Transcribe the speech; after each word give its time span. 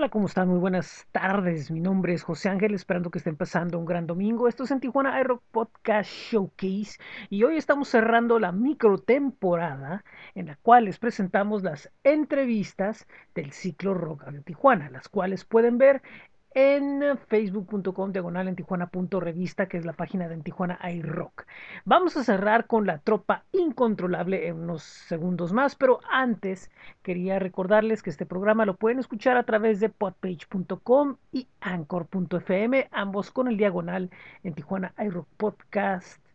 Hola, 0.00 0.08
¿cómo 0.08 0.28
están? 0.28 0.48
Muy 0.48 0.58
buenas 0.58 1.06
tardes. 1.12 1.70
Mi 1.70 1.78
nombre 1.78 2.14
es 2.14 2.22
José 2.22 2.48
Ángel, 2.48 2.72
esperando 2.72 3.10
que 3.10 3.18
estén 3.18 3.36
pasando 3.36 3.78
un 3.78 3.84
gran 3.84 4.06
domingo. 4.06 4.48
Esto 4.48 4.64
es 4.64 4.70
en 4.70 4.80
Tijuana 4.80 5.20
iRock 5.20 5.42
Podcast 5.50 6.10
Showcase 6.10 6.98
y 7.28 7.44
hoy 7.44 7.58
estamos 7.58 7.88
cerrando 7.88 8.38
la 8.38 8.50
micro 8.50 8.96
temporada 8.96 10.02
en 10.34 10.46
la 10.46 10.56
cual 10.56 10.86
les 10.86 10.98
presentamos 10.98 11.62
las 11.62 11.92
entrevistas 12.02 13.06
del 13.34 13.52
ciclo 13.52 13.92
Rock 13.92 14.24
de 14.30 14.40
Tijuana, 14.40 14.88
las 14.88 15.10
cuales 15.10 15.44
pueden 15.44 15.76
ver 15.76 16.00
en 16.52 17.16
facebook.com 17.28 18.12
diagonal 18.12 18.48
en 18.48 18.56
tijuana.revista, 18.56 19.66
que 19.66 19.76
es 19.76 19.84
la 19.84 19.92
página 19.92 20.28
de 20.28 20.34
en 20.34 20.42
Tijuana 20.42 20.78
iRock. 20.90 21.46
Vamos 21.84 22.16
a 22.16 22.24
cerrar 22.24 22.66
con 22.66 22.86
la 22.86 22.98
tropa 22.98 23.44
incontrolable 23.52 24.48
en 24.48 24.60
unos 24.60 24.82
segundos 24.82 25.52
más, 25.52 25.76
pero 25.76 26.00
antes 26.10 26.70
quería 27.02 27.38
recordarles 27.38 28.02
que 28.02 28.10
este 28.10 28.26
programa 28.26 28.66
lo 28.66 28.76
pueden 28.76 28.98
escuchar 28.98 29.36
a 29.36 29.44
través 29.44 29.80
de 29.80 29.88
podpage.com 29.88 31.16
y 31.32 31.48
anchor.fm, 31.60 32.88
ambos 32.90 33.30
con 33.30 33.48
el 33.48 33.56
diagonal 33.56 34.10
en 34.42 34.54
Tijuana 34.54 34.94
iRock 34.98 35.28
Podcast 35.36 36.29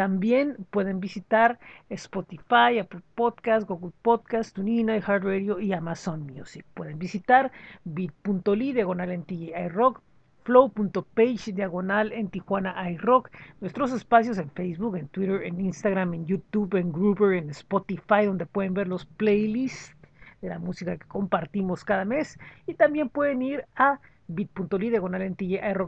también 0.00 0.56
pueden 0.70 0.98
visitar 0.98 1.58
Spotify, 1.90 2.78
Apple 2.80 3.02
Podcast, 3.14 3.68
Google 3.68 3.92
Podcast, 4.00 4.56
TuneIn, 4.56 4.88
iHeartRadio 4.88 5.60
y 5.60 5.74
Amazon 5.74 6.22
Music. 6.22 6.64
Pueden 6.72 6.98
visitar 6.98 7.52
bit.ly 7.84 8.72
diagonal 8.72 9.10
en 9.10 9.26
iRock, 9.28 10.00
flow.page 10.44 11.52
diagonal 11.52 12.12
en 12.12 12.30
Tijuana 12.30 12.90
iRock, 12.92 13.30
nuestros 13.60 13.92
espacios 13.92 14.38
en 14.38 14.50
Facebook, 14.52 14.96
en 14.96 15.08
Twitter, 15.08 15.42
en 15.42 15.60
Instagram, 15.60 16.14
en 16.14 16.24
YouTube, 16.24 16.76
en 16.76 16.92
Groover, 16.92 17.34
en 17.34 17.50
Spotify, 17.50 18.24
donde 18.24 18.46
pueden 18.46 18.72
ver 18.72 18.88
los 18.88 19.04
playlists 19.04 19.94
de 20.40 20.48
la 20.48 20.58
música 20.58 20.96
que 20.96 21.06
compartimos 21.08 21.84
cada 21.84 22.06
mes 22.06 22.38
y 22.66 22.72
también 22.72 23.10
pueden 23.10 23.42
ir 23.42 23.66
a 23.76 24.00
bit.ly 24.34 24.90
diagonal 24.90 25.22
en 25.22 25.36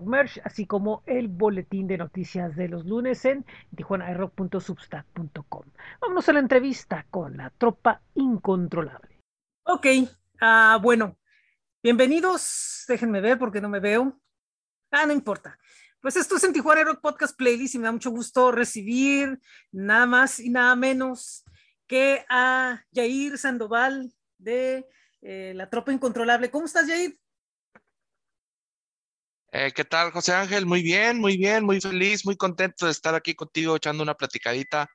Merch, 0.04 0.40
así 0.44 0.66
como 0.66 1.02
el 1.06 1.28
boletín 1.28 1.86
de 1.86 1.98
noticias 1.98 2.56
de 2.56 2.68
los 2.68 2.84
lunes 2.84 3.24
en 3.24 3.44
tijuanairock.substack.com. 3.76 5.62
Vámonos 6.00 6.28
a 6.28 6.32
la 6.32 6.40
entrevista 6.40 7.06
con 7.10 7.36
la 7.36 7.50
tropa 7.50 8.02
incontrolable. 8.14 9.20
Ok, 9.64 9.86
uh, 10.40 10.80
bueno, 10.80 11.16
bienvenidos. 11.82 12.84
Déjenme 12.88 13.20
ver 13.20 13.38
porque 13.38 13.60
no 13.60 13.68
me 13.68 13.80
veo. 13.80 14.20
Ah, 14.90 15.06
no 15.06 15.12
importa. 15.12 15.58
Pues 16.02 16.16
esto 16.16 16.36
es 16.36 16.42
en 16.42 16.52
Tijuana 16.52 16.82
Rock 16.82 17.00
Podcast 17.00 17.36
Playlist 17.36 17.76
y 17.76 17.78
me 17.78 17.84
da 17.84 17.92
mucho 17.92 18.10
gusto 18.10 18.50
recibir 18.50 19.40
nada 19.70 20.04
más 20.04 20.40
y 20.40 20.50
nada 20.50 20.74
menos 20.74 21.44
que 21.86 22.24
a 22.28 22.84
Yair 22.90 23.38
Sandoval 23.38 24.12
de 24.36 24.88
eh, 25.20 25.52
La 25.54 25.70
Tropa 25.70 25.92
Incontrolable. 25.92 26.50
¿Cómo 26.50 26.66
estás, 26.66 26.88
Yair? 26.88 27.21
Eh, 29.54 29.70
¿Qué 29.74 29.84
tal, 29.84 30.10
José 30.12 30.32
Ángel? 30.32 30.64
Muy 30.64 30.82
bien, 30.82 31.18
muy 31.20 31.36
bien, 31.36 31.64
muy 31.64 31.78
feliz, 31.78 32.24
muy 32.24 32.36
contento 32.36 32.86
de 32.86 32.92
estar 32.92 33.14
aquí 33.14 33.34
contigo 33.34 33.76
echando 33.76 34.02
una 34.02 34.14
platicadita. 34.14 34.88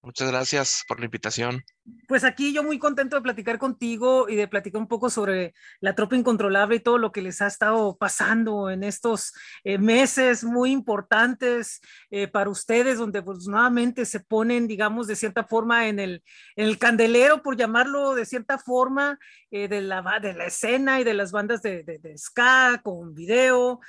Muchas 0.00 0.30
gracias 0.30 0.84
por 0.86 1.00
la 1.00 1.06
invitación. 1.06 1.64
Pues 2.06 2.22
aquí 2.22 2.54
yo 2.54 2.62
muy 2.62 2.78
contento 2.78 3.16
de 3.16 3.22
platicar 3.22 3.58
contigo 3.58 4.28
y 4.28 4.36
de 4.36 4.46
platicar 4.46 4.80
un 4.80 4.86
poco 4.86 5.10
sobre 5.10 5.54
la 5.80 5.96
tropa 5.96 6.14
incontrolable 6.14 6.76
y 6.76 6.80
todo 6.80 6.98
lo 6.98 7.10
que 7.10 7.20
les 7.20 7.42
ha 7.42 7.48
estado 7.48 7.96
pasando 7.96 8.70
en 8.70 8.84
estos 8.84 9.32
eh, 9.64 9.76
meses 9.76 10.44
muy 10.44 10.70
importantes 10.70 11.80
eh, 12.10 12.28
para 12.28 12.48
ustedes, 12.48 12.98
donde 12.98 13.22
pues 13.22 13.48
nuevamente 13.48 14.04
se 14.04 14.20
ponen, 14.20 14.68
digamos, 14.68 15.08
de 15.08 15.16
cierta 15.16 15.42
forma 15.42 15.88
en 15.88 15.98
el, 15.98 16.22
el 16.54 16.78
candelero, 16.78 17.42
por 17.42 17.56
llamarlo 17.56 18.14
de 18.14 18.24
cierta 18.24 18.56
forma, 18.56 19.18
eh, 19.50 19.66
de, 19.66 19.80
la, 19.80 20.20
de 20.22 20.32
la 20.32 20.46
escena 20.46 21.00
y 21.00 21.04
de 21.04 21.14
las 21.14 21.32
bandas 21.32 21.60
de 21.60 22.14
ska, 22.16 22.80
con 22.84 23.14
video, 23.14 23.80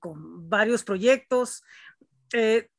con 0.00 0.48
varios 0.48 0.82
proyectos 0.82 1.62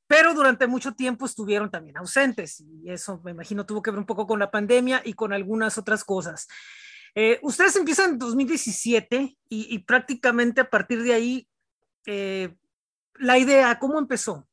pero 0.07 0.33
durante 0.33 0.67
mucho 0.67 0.93
tiempo 0.93 1.25
estuvieron 1.25 1.71
también 1.71 1.97
ausentes 1.97 2.59
y 2.59 2.89
eso 2.89 3.19
me 3.23 3.31
imagino 3.31 3.65
tuvo 3.65 3.81
que 3.81 3.91
ver 3.91 3.99
un 3.99 4.05
poco 4.05 4.27
con 4.27 4.39
la 4.39 4.51
pandemia 4.51 5.01
y 5.03 5.13
con 5.13 5.33
algunas 5.33 5.77
otras 5.77 6.03
cosas. 6.03 6.47
Eh, 7.15 7.39
ustedes 7.43 7.75
empiezan 7.77 8.11
en 8.11 8.19
2017 8.19 9.37
y, 9.47 9.79
prácticamente 9.79 10.59
a 10.59 10.69
partir 10.69 11.01
de 11.01 11.13
ahí, 11.13 11.47
eh, 12.05 12.53
la 13.15 13.37
idea, 13.37 13.79
¿cómo 13.79 13.99
empezó 13.99 14.45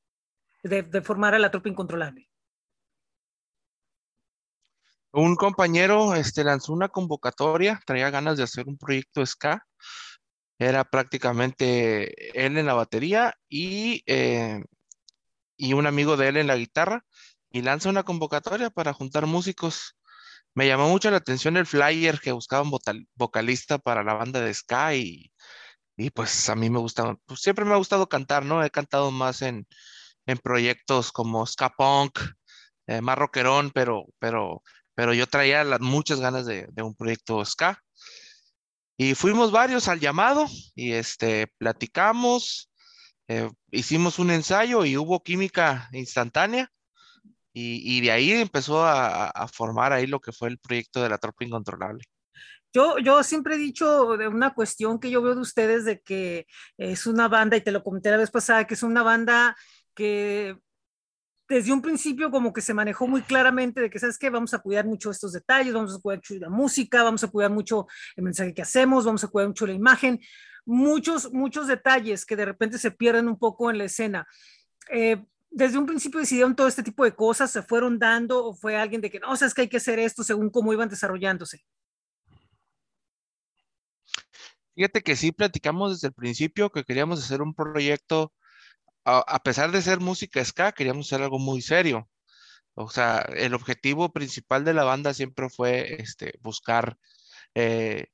de, 0.63 1.03
formar 1.03 1.35
a 1.35 1.41
la 1.41 1.51
tropa 1.51 1.69
incontrolable? 1.69 2.31
Un 5.11 5.35
compañero 5.35 6.15
este, 6.15 6.45
lanzó 6.45 6.73
una 6.73 6.89
convocatoria, 6.89 7.81
traía 7.85 8.11
ganas 8.11 8.37
de 8.37 8.45
hacer 8.45 8.69
un 8.69 8.79
proyecto 8.79 9.27
ska. 9.27 9.67
Era 10.57 10.85
prácticamente 10.85 12.39
él 12.39 12.57
en 12.57 12.67
la 12.67 12.75
batería 12.75 13.35
y 13.49 14.05
eh, 14.07 14.63
y 15.63 15.75
un 15.75 15.87
amigo 15.87 16.17
de 16.17 16.27
él 16.27 16.39
en 16.39 16.49
la 16.49 16.57
guitarra 16.57 17.05
y 17.49 17.63
lanza 17.63 17.89
una 17.89 18.03
convocatoria 18.03 18.69
para 18.69 18.93
juntar 18.93 19.27
músicos. 19.27 19.97
Me 20.55 20.67
llamó 20.67 20.89
mucho 20.89 21.09
la 21.09 21.19
atención 21.19 21.57
el 21.57 21.67
flyer 21.67 22.19
que 22.19 22.33
buscaban 22.33 22.73
vocalista 23.15 23.79
para 23.79 24.03
la 24.03 24.15
banda 24.15 24.41
de 24.41 24.53
Sky 24.53 25.31
y, 25.97 26.11
pues 26.11 26.49
a 26.49 26.57
mí 26.57 26.69
me 26.69 26.81
gusta, 26.81 27.15
pues 27.27 27.41
siempre 27.41 27.65
me 27.65 27.75
ha 27.75 27.77
gustado 27.77 28.09
cantar, 28.09 28.45
¿no? 28.45 28.65
He 28.65 28.71
cantado 28.71 29.13
más 29.13 29.41
en, 29.43 29.69
proyectos 30.43 31.13
como 31.13 31.47
Ska 31.47 31.71
Punk, 31.71 32.19
eh, 32.89 33.01
más 33.01 33.17
rockerón, 33.17 33.71
pero, 33.71 34.07
pero, 34.19 34.65
pero 34.95 35.15
yo 35.15 35.29
traía 35.29 35.65
muchas 35.79 36.19
ganas 36.19 36.45
de, 36.45 36.67
de 36.73 36.83
un 36.83 36.97
proyecto 36.97 37.45
Ska. 37.45 37.81
Y 38.97 39.15
fuimos 39.15 39.53
varios 39.53 39.87
al 39.87 40.01
llamado 40.01 40.49
y 40.75 40.93
este, 40.93 41.47
platicamos, 41.59 42.72
eh, 43.29 43.51
hicimos 43.71 44.19
un 44.19 44.31
ensayo 44.31 44.85
y 44.85 44.97
hubo 44.97 45.23
química 45.23 45.89
instantánea 45.93 46.71
y, 47.55 48.01
de 48.01 48.11
ahí 48.11 48.33
empezó 48.33 48.83
a, 48.85 49.47
formar 49.53 49.93
ahí 49.93 50.07
lo 50.07 50.21
que 50.21 50.33
fue 50.33 50.49
el 50.49 50.59
proyecto 50.59 51.03
de 51.03 51.11
la 51.11 51.19
tropa 51.19 51.45
incontrolable. 51.45 52.03
Yo, 52.73 52.97
yo 52.99 53.23
siempre 53.23 53.57
he 53.57 53.59
dicho 53.59 54.17
de 54.17 54.29
una 54.29 54.55
cuestión 54.55 54.99
que 54.99 55.11
yo 55.11 55.21
veo 55.21 55.35
de 55.35 55.43
ustedes 55.43 55.85
de 55.85 56.01
que 56.01 56.47
es 56.79 57.07
una 57.07 57.29
banda, 57.29 57.59
y 57.59 57.61
te 57.61 57.71
lo 57.71 57.83
comenté 57.83 58.11
la 58.11 58.17
vez 58.17 58.31
pasada, 58.31 58.67
que 58.67 58.73
es 58.73 58.83
una 58.83 59.03
banda 59.03 59.55
que 59.95 60.57
desde 61.49 61.73
un 61.73 61.83
principio 61.83 62.31
como 62.31 62.53
que 62.53 62.61
se 62.61 62.75
manejó 62.75 63.07
muy 63.07 63.23
claramente 63.23 63.81
de 63.81 63.91
que, 63.91 63.99
¿sabes 63.99 64.19
qué? 64.19 64.31
Vamos 64.31 64.55
a 64.55 64.61
cuidar 64.61 64.87
mucho 64.87 65.11
estos 65.11 65.33
detalles, 65.33 65.75
vamos 65.75 65.95
a 65.95 66.01
cuidar 66.01 66.19
mucho 66.19 66.35
la 66.37 66.49
música, 66.49 67.03
vamos 67.03 67.25
a 67.25 67.29
cuidar 67.29 67.51
mucho 67.51 67.87
el 68.17 68.25
mensaje 68.25 68.55
que 68.55 68.63
hacemos, 68.63 69.05
vamos 69.05 69.25
a 69.25 69.29
cuidar 69.29 69.49
mucho 69.49 69.67
la 69.67 69.73
imagen 69.73 70.21
muchos, 70.65 71.33
muchos 71.33 71.67
detalles 71.67 72.25
que 72.25 72.37
de 72.37 72.45
repente 72.45 72.79
se 72.79 72.91
pierden 72.91 73.29
un 73.29 73.39
poco 73.39 73.71
en 73.71 73.79
la 73.79 73.85
escena. 73.85 74.27
Eh, 74.91 75.23
desde 75.51 75.79
un 75.79 75.87
principio 75.87 76.21
decidieron 76.21 76.57
todo 76.57 76.67
este 76.67 76.83
tipo 76.83 77.05
de 77.05 77.15
cosas, 77.15 77.51
se 77.51 77.63
fueron 77.63 77.99
dando 77.99 78.47
o 78.47 78.55
fue 78.55 78.77
alguien 78.77 79.01
de 79.01 79.11
que 79.11 79.21
no, 79.21 79.33
o 79.33 79.37
sea, 79.37 79.49
es 79.49 79.55
que 79.55 79.63
hay 79.63 79.69
que 79.69 79.77
hacer 79.77 79.99
esto 79.99 80.25
según 80.25 80.51
cómo 80.51 80.73
iban 80.73 80.89
desarrollándose. 80.89 81.65
Fíjate 84.75 85.03
que 85.03 85.17
sí 85.17 85.33
platicamos 85.33 85.93
desde 85.93 86.09
el 86.09 86.15
principio 86.15 86.71
que 86.71 86.85
queríamos 86.85 87.23
hacer 87.23 87.43
un 87.43 87.55
proyecto, 87.55 88.33
a, 89.05 89.43
pesar 89.43 89.73
de 89.73 89.83
ser 89.83 90.01
música 90.01 90.45
ska, 90.45 90.73
queríamos 90.73 91.07
hacer 91.07 91.23
algo 91.23 91.39
muy 91.39 91.63
serio. 91.63 92.09
O 92.75 92.91
sea, 92.91 93.21
el 93.37 93.55
objetivo 93.55 94.13
principal 94.13 94.65
de 94.65 94.75
la 94.75 94.85
banda 94.85 95.15
siempre 95.15 95.51
fue 95.51 95.97
este, 96.01 96.35
buscar 96.41 96.97
eh, 97.55 98.07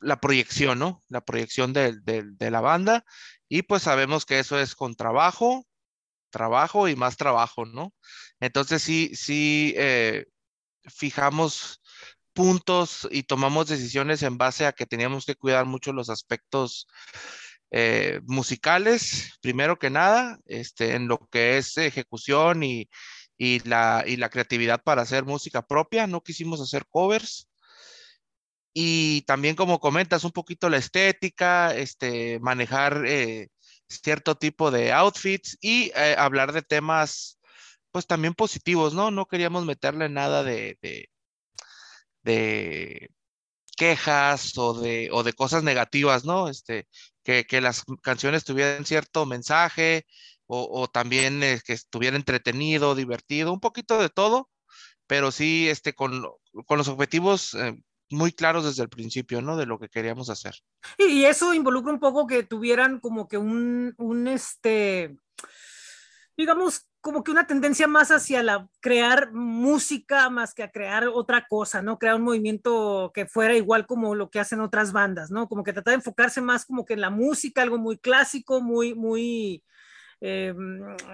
la 0.00 0.20
proyección, 0.20 0.78
¿no? 0.78 1.02
La 1.08 1.20
proyección 1.22 1.72
de, 1.72 2.00
la 2.38 2.60
banda. 2.60 3.04
Y 3.48 3.62
pues 3.62 3.82
sabemos 3.82 4.24
que 4.26 4.38
eso 4.38 4.58
es 4.58 4.74
con 4.74 4.94
trabajo, 4.94 5.66
trabajo 6.30 6.88
y 6.88 6.96
más 6.96 7.16
trabajo, 7.16 7.66
¿no? 7.66 7.94
Entonces 8.40 8.82
sí, 8.82 9.12
sí 9.14 9.74
eh, 9.76 10.26
fijamos 10.84 11.80
puntos 12.32 13.08
y 13.10 13.24
tomamos 13.24 13.68
decisiones 13.68 14.22
en 14.22 14.38
base 14.38 14.66
a 14.66 14.72
que 14.72 14.86
teníamos 14.86 15.24
que 15.26 15.36
cuidar 15.36 15.66
mucho 15.66 15.92
los 15.92 16.10
aspectos 16.10 16.86
eh, 17.70 18.20
musicales, 18.24 19.32
primero 19.40 19.78
que 19.78 19.90
nada, 19.90 20.38
este, 20.46 20.94
en 20.94 21.08
lo 21.08 21.18
que 21.30 21.58
es 21.58 21.76
ejecución 21.78 22.62
y, 22.62 22.88
la, 23.64 24.04
y 24.06 24.16
la 24.16 24.30
creatividad 24.30 24.82
para 24.82 25.02
hacer 25.02 25.24
música 25.24 25.62
propia. 25.62 26.06
No 26.06 26.22
quisimos 26.22 26.60
hacer 26.60 26.86
covers. 26.88 27.48
Y 28.74 29.22
también, 29.22 29.56
como 29.56 29.80
comentas, 29.80 30.24
un 30.24 30.32
poquito 30.32 30.68
la 30.68 30.76
estética, 30.76 31.74
este, 31.74 32.38
manejar 32.40 33.04
eh, 33.06 33.48
cierto 33.88 34.36
tipo 34.36 34.70
de 34.70 34.92
outfits 34.92 35.56
y 35.60 35.90
eh, 35.96 36.14
hablar 36.18 36.52
de 36.52 36.62
temas, 36.62 37.38
pues 37.90 38.06
también 38.06 38.34
positivos, 38.34 38.94
¿no? 38.94 39.10
No 39.10 39.26
queríamos 39.26 39.64
meterle 39.64 40.08
nada 40.08 40.44
de, 40.44 40.78
quejas 43.76 44.56
o 44.58 44.74
de, 44.74 45.08
o 45.12 45.22
de 45.22 45.32
cosas 45.32 45.62
negativas, 45.62 46.24
¿no? 46.24 46.48
Este, 46.48 46.88
que, 47.22 47.46
las 47.60 47.84
canciones 48.02 48.44
tuvieran 48.44 48.84
cierto 48.86 49.26
mensaje 49.26 50.06
o, 50.46 50.88
también 50.88 51.42
eh, 51.42 51.60
que 51.64 51.72
estuviera 51.72 52.16
entretenido, 52.16 52.94
divertido, 52.94 53.52
un 53.52 53.60
poquito 53.60 54.00
de 54.00 54.08
todo, 54.08 54.48
pero 55.06 55.32
sí 55.32 55.68
este, 55.68 55.92
con, 55.92 56.24
con 56.66 56.78
los 56.78 56.88
objetivos 56.88 57.56
muy 58.10 58.32
claros 58.32 58.64
desde 58.64 58.82
el 58.82 58.88
principio, 58.88 59.42
¿no? 59.42 59.56
De 59.56 59.66
lo 59.66 59.78
que 59.78 59.88
queríamos 59.88 60.30
hacer. 60.30 60.54
Y, 60.98 61.24
eso 61.24 61.54
involucra 61.54 61.92
un 61.92 62.00
poco 62.00 62.26
que 62.26 62.42
tuvieran 62.42 63.00
como 63.00 63.28
que 63.28 63.38
un, 63.38 63.94
un 63.98 64.28
este, 64.28 65.16
digamos, 66.36 66.86
como 67.06 67.22
que 67.22 67.30
una 67.30 67.46
tendencia 67.46 67.86
más 67.86 68.10
hacia 68.10 68.42
la 68.42 68.68
crear 68.80 69.30
música 69.32 70.28
más 70.28 70.54
que 70.54 70.64
a 70.64 70.72
crear 70.72 71.06
otra 71.06 71.46
cosa, 71.46 71.80
¿no? 71.80 72.00
Crear 72.00 72.16
un 72.16 72.22
movimiento 72.22 73.12
que 73.14 73.26
fuera 73.26 73.54
igual 73.54 73.86
como 73.86 74.16
lo 74.16 74.28
que 74.28 74.40
hacen 74.40 74.60
otras 74.60 74.90
bandas, 74.90 75.30
¿no? 75.30 75.48
Como 75.48 75.62
que 75.62 75.72
tratar 75.72 75.92
de 75.92 75.98
enfocarse 75.98 76.40
más 76.40 76.66
como 76.66 76.84
que 76.84 76.94
en 76.94 77.02
la 77.02 77.10
música, 77.10 77.62
algo 77.62 77.78
muy 77.78 77.96
clásico, 77.96 78.60
muy, 78.60 78.96
muy, 78.96 79.62
eh, 80.20 80.52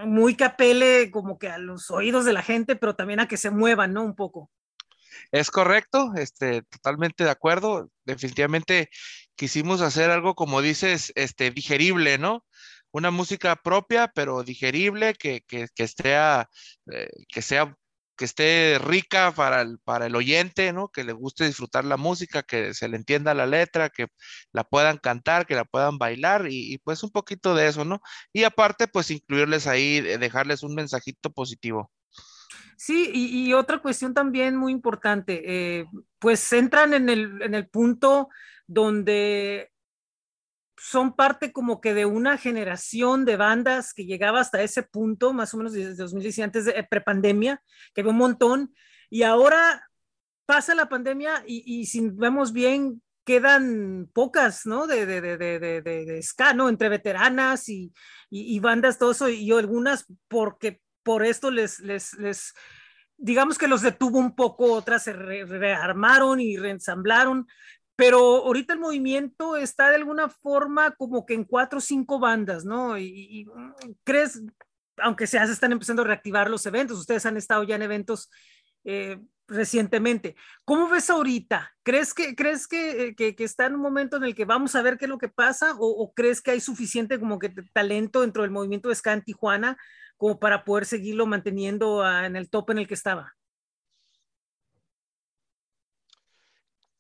muy 0.07 0.35
capele 0.35 1.11
como 1.11 1.39
que 1.39 1.49
a 1.49 1.59
los 1.59 1.91
oídos 1.91 2.25
de 2.25 2.33
la 2.33 2.43
gente, 2.43 2.75
pero 2.75 2.97
también 2.97 3.21
a 3.21 3.29
que 3.29 3.37
se 3.37 3.51
muevan, 3.51 3.93
¿no? 3.93 4.03
Un 4.03 4.17
poco. 4.17 4.51
Es 5.31 5.51
correcto, 5.51 6.15
este, 6.17 6.63
totalmente 6.63 7.25
de 7.25 7.31
acuerdo. 7.31 7.91
Definitivamente 8.07 8.89
quisimos 9.37 9.83
hacer 9.83 10.11
algo, 10.11 10.35
como 10.35 10.63
dices, 10.63 11.13
este, 11.17 11.51
digerible, 11.51 12.17
¿no? 12.17 12.47
Una 12.93 13.11
música 13.11 13.57
propia, 13.57 14.09
pero 14.15 14.43
digerible, 14.43 15.15
que, 15.15 15.43
que, 15.47 15.69
que 15.75 15.83
esté, 15.83 16.15
eh, 16.15 17.09
que 17.29 17.43
sea 17.43 17.77
que 18.17 18.27
esté 18.27 18.79
rica 18.79 19.33
para 19.35 19.63
el, 19.63 19.79
para 19.81 20.07
el 20.07 20.15
oyente, 20.15 20.73
¿no? 20.73 20.89
Que 20.89 21.03
le 21.03 21.13
guste 21.13 21.45
disfrutar 21.45 21.85
la 21.85 21.97
música, 21.97 22.43
que 22.43 22.75
se 22.75 22.87
le 22.87 22.97
entienda 22.97 23.35
la 23.35 23.47
letra, 23.47 23.89
que 23.89 24.07
la 24.53 24.65
puedan 24.65 24.99
cantar, 24.99 25.47
que 25.47 25.57
la 25.57 25.65
puedan 25.65 25.99
bailar 25.99 26.47
y, 26.49 26.73
y 26.73 26.79
pues 26.79 27.03
un 27.03 27.11
poquito 27.11 27.55
de 27.55 27.67
eso, 27.69 27.85
¿no? 27.85 28.01
Y 28.33 28.45
aparte, 28.45 28.87
pues 28.87 29.11
incluirles 29.11 29.67
ahí, 29.67 30.01
dejarles 30.01 30.63
un 30.63 30.75
mensajito 30.75 31.33
positivo. 31.33 31.91
Sí, 32.77 33.11
y, 33.13 33.53
otra 33.55 33.81
cuestión 33.81 34.15
también 34.15 34.57
muy 34.57 34.73
importante, 34.73 35.43
eh, 35.45 35.87
pues 36.19 36.53
entran 36.53 36.95
en 36.95 37.09
el, 37.09 37.43
en 37.43 37.55
el 37.55 37.69
punto 37.69 38.29
donde 38.67 39.72
son 40.85 41.15
parte 41.15 41.53
como 41.53 41.81
que 41.81 41.95
de 41.95 42.07
una 42.07 42.37
generación 42.39 43.25
de 43.25 43.37
bandas 43.37 43.95
que 43.95 44.05
llegaba 44.05 44.41
hasta 44.41 44.63
ese 44.63 44.83
punto, 44.83 45.33
más 45.33 45.55
o 45.55 45.57
menos 45.57 45.73
desde 45.73 45.95
2010, 45.95 46.41
antes 46.41 46.65
de 46.65 46.73
eh, 46.73 46.83
prepandemia, 46.83 47.63
que 47.95 48.01
había 48.01 48.11
un 48.11 48.19
montón, 48.19 48.75
y 49.09 49.23
ahora 49.23 49.89
pasa 50.45 50.75
la 50.75 50.89
pandemia 50.89 51.45
y, 51.47 51.63
y 51.65 51.87
si 51.87 52.11
vemos 52.11 52.53
bien, 52.53 53.01
quedan 53.25 54.11
pocas, 54.13 54.67
¿no? 54.67 54.89
De, 54.89 55.07
de, 55.07 55.21
de, 55.21 55.39
de, 55.39 55.83
de 55.83 56.23
ska, 56.23 56.53
¿no? 56.53 56.69
Entre 56.69 56.89
veteranas 56.89 57.69
y, 57.69 57.93
y, 58.29 58.57
y, 58.57 58.59
bandas, 58.59 58.99
todo 58.99 59.13
eso, 59.13 59.29
y 59.29 59.53
algunas 59.53 60.07
porque 60.27 60.81
por 61.05 61.25
esto 61.25 61.53
les, 61.53 61.79
les, 61.79 62.15
les, 62.15 62.55
digamos 63.17 63.57
que 63.57 63.69
los 63.69 63.83
detuvo 63.83 64.19
un 64.19 64.35
poco, 64.35 64.73
otras 64.73 65.05
se 65.05 65.13
rearmaron 65.13 66.41
y 66.41 66.57
reensamblaron, 66.57 67.47
pero 68.03 68.19
ahorita 68.19 68.73
el 68.73 68.81
movimiento 68.81 69.57
está 69.57 69.89
de 69.89 69.95
alguna 69.95 70.29
forma 70.29 70.91
como 70.91 71.25
que 71.25 71.35
en 71.35 71.45
cuatro 71.45 71.79
o 71.79 71.81
cinco 71.81 72.19
bandas, 72.19 72.65
¿no? 72.65 72.99
Y, 72.99 73.47
crees, 74.03 74.43
aunque 74.97 75.29
se 75.29 75.39
están 75.39 75.71
empezando 75.71 76.03
a 76.03 76.07
reactivar 76.07 76.51
los 76.51 76.67
eventos, 76.67 76.99
ustedes 76.99 77.25
han 77.27 77.37
estado 77.37 77.63
ya 77.63 77.77
en 77.77 77.83
eventos 77.83 78.29
eh, 78.83 79.21
recientemente. 79.47 80.35
¿Cómo 80.65 80.89
ves 80.89 81.11
ahorita? 81.11 81.71
¿Crees, 81.85 82.13
que, 82.13 82.35
crees 82.35 82.67
que, 82.67 83.15
que, 83.17 83.37
que, 83.37 83.45
está 83.45 83.67
en 83.67 83.77
un 83.77 83.81
momento 83.83 84.17
en 84.17 84.25
el 84.25 84.35
que 84.35 84.47
vamos 84.47 84.75
a 84.75 84.83
ver 84.83 84.99
qué 84.99 85.05
es 85.05 85.09
lo 85.09 85.19
que 85.19 85.29
pasa? 85.29 85.77
¿O, 85.79 86.13
crees 86.13 86.43
que 86.43 86.51
hay 86.51 86.61
suficiente 86.61 87.21
como 87.21 87.39
que 87.39 87.55
talento 87.73 88.23
dentro 88.23 88.43
del 88.43 88.51
movimiento 88.51 88.89
de 88.89 88.97
ska 88.97 89.13
en 89.13 89.23
Tijuana 89.23 89.77
como 90.17 90.41
para 90.41 90.65
poder 90.65 90.87
seguirlo 90.87 91.25
manteniendo 91.27 91.99
uh, 91.99 92.25
en 92.25 92.35
el 92.35 92.51
top 92.51 92.71
en 92.71 92.79
el 92.79 92.89
que 92.89 92.95
estaba? 92.95 93.33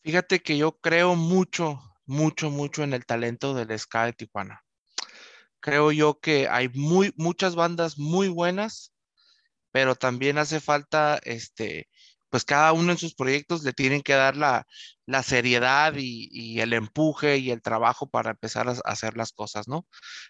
Fíjate 0.03 0.43
que 0.43 0.59
yo 0.59 0.79
creo 0.81 1.15
mucho, 1.15 1.81
mucho, 2.07 2.51
mucho 2.51 2.83
en 2.83 2.93
el 2.93 3.07
talento 3.07 3.55
del 3.55 3.79
ska 3.79 4.07
de 4.07 4.13
Tijuana. 4.13 4.65
Creo 5.61 5.93
yo 5.93 6.19
que 6.19 6.49
hay 6.49 6.69
muy, 6.71 7.15
muchas 7.17 7.55
bandas 7.55 7.99
muy 7.99 8.29
buenas, 8.29 8.93
pero 9.71 9.95
también 9.95 10.39
hace 10.39 10.61
falta, 10.61 11.21
este, 11.23 11.89
pues 12.31 12.45
cada 12.45 12.73
uno 12.73 12.91
en 12.91 12.99
sus 12.99 13.15
proyectos 13.15 13.63
le 13.63 13.73
tienen 13.73 14.03
que 14.03 14.15
dar 14.15 14.37
la, 14.37 14.67
la 15.07 15.23
seriedad 15.23 15.95
y, 15.97 16.61
el 16.61 16.73
empuje 16.73 17.39
y 17.39 17.53
el 17.53 17.63
trabajo 17.63 18.09
para 18.11 18.31
empezar 18.33 18.69
a, 18.69 18.73
hacer 18.85 19.17
las 19.17 19.33
cosas, 19.33 19.69
¿no? 19.69 19.87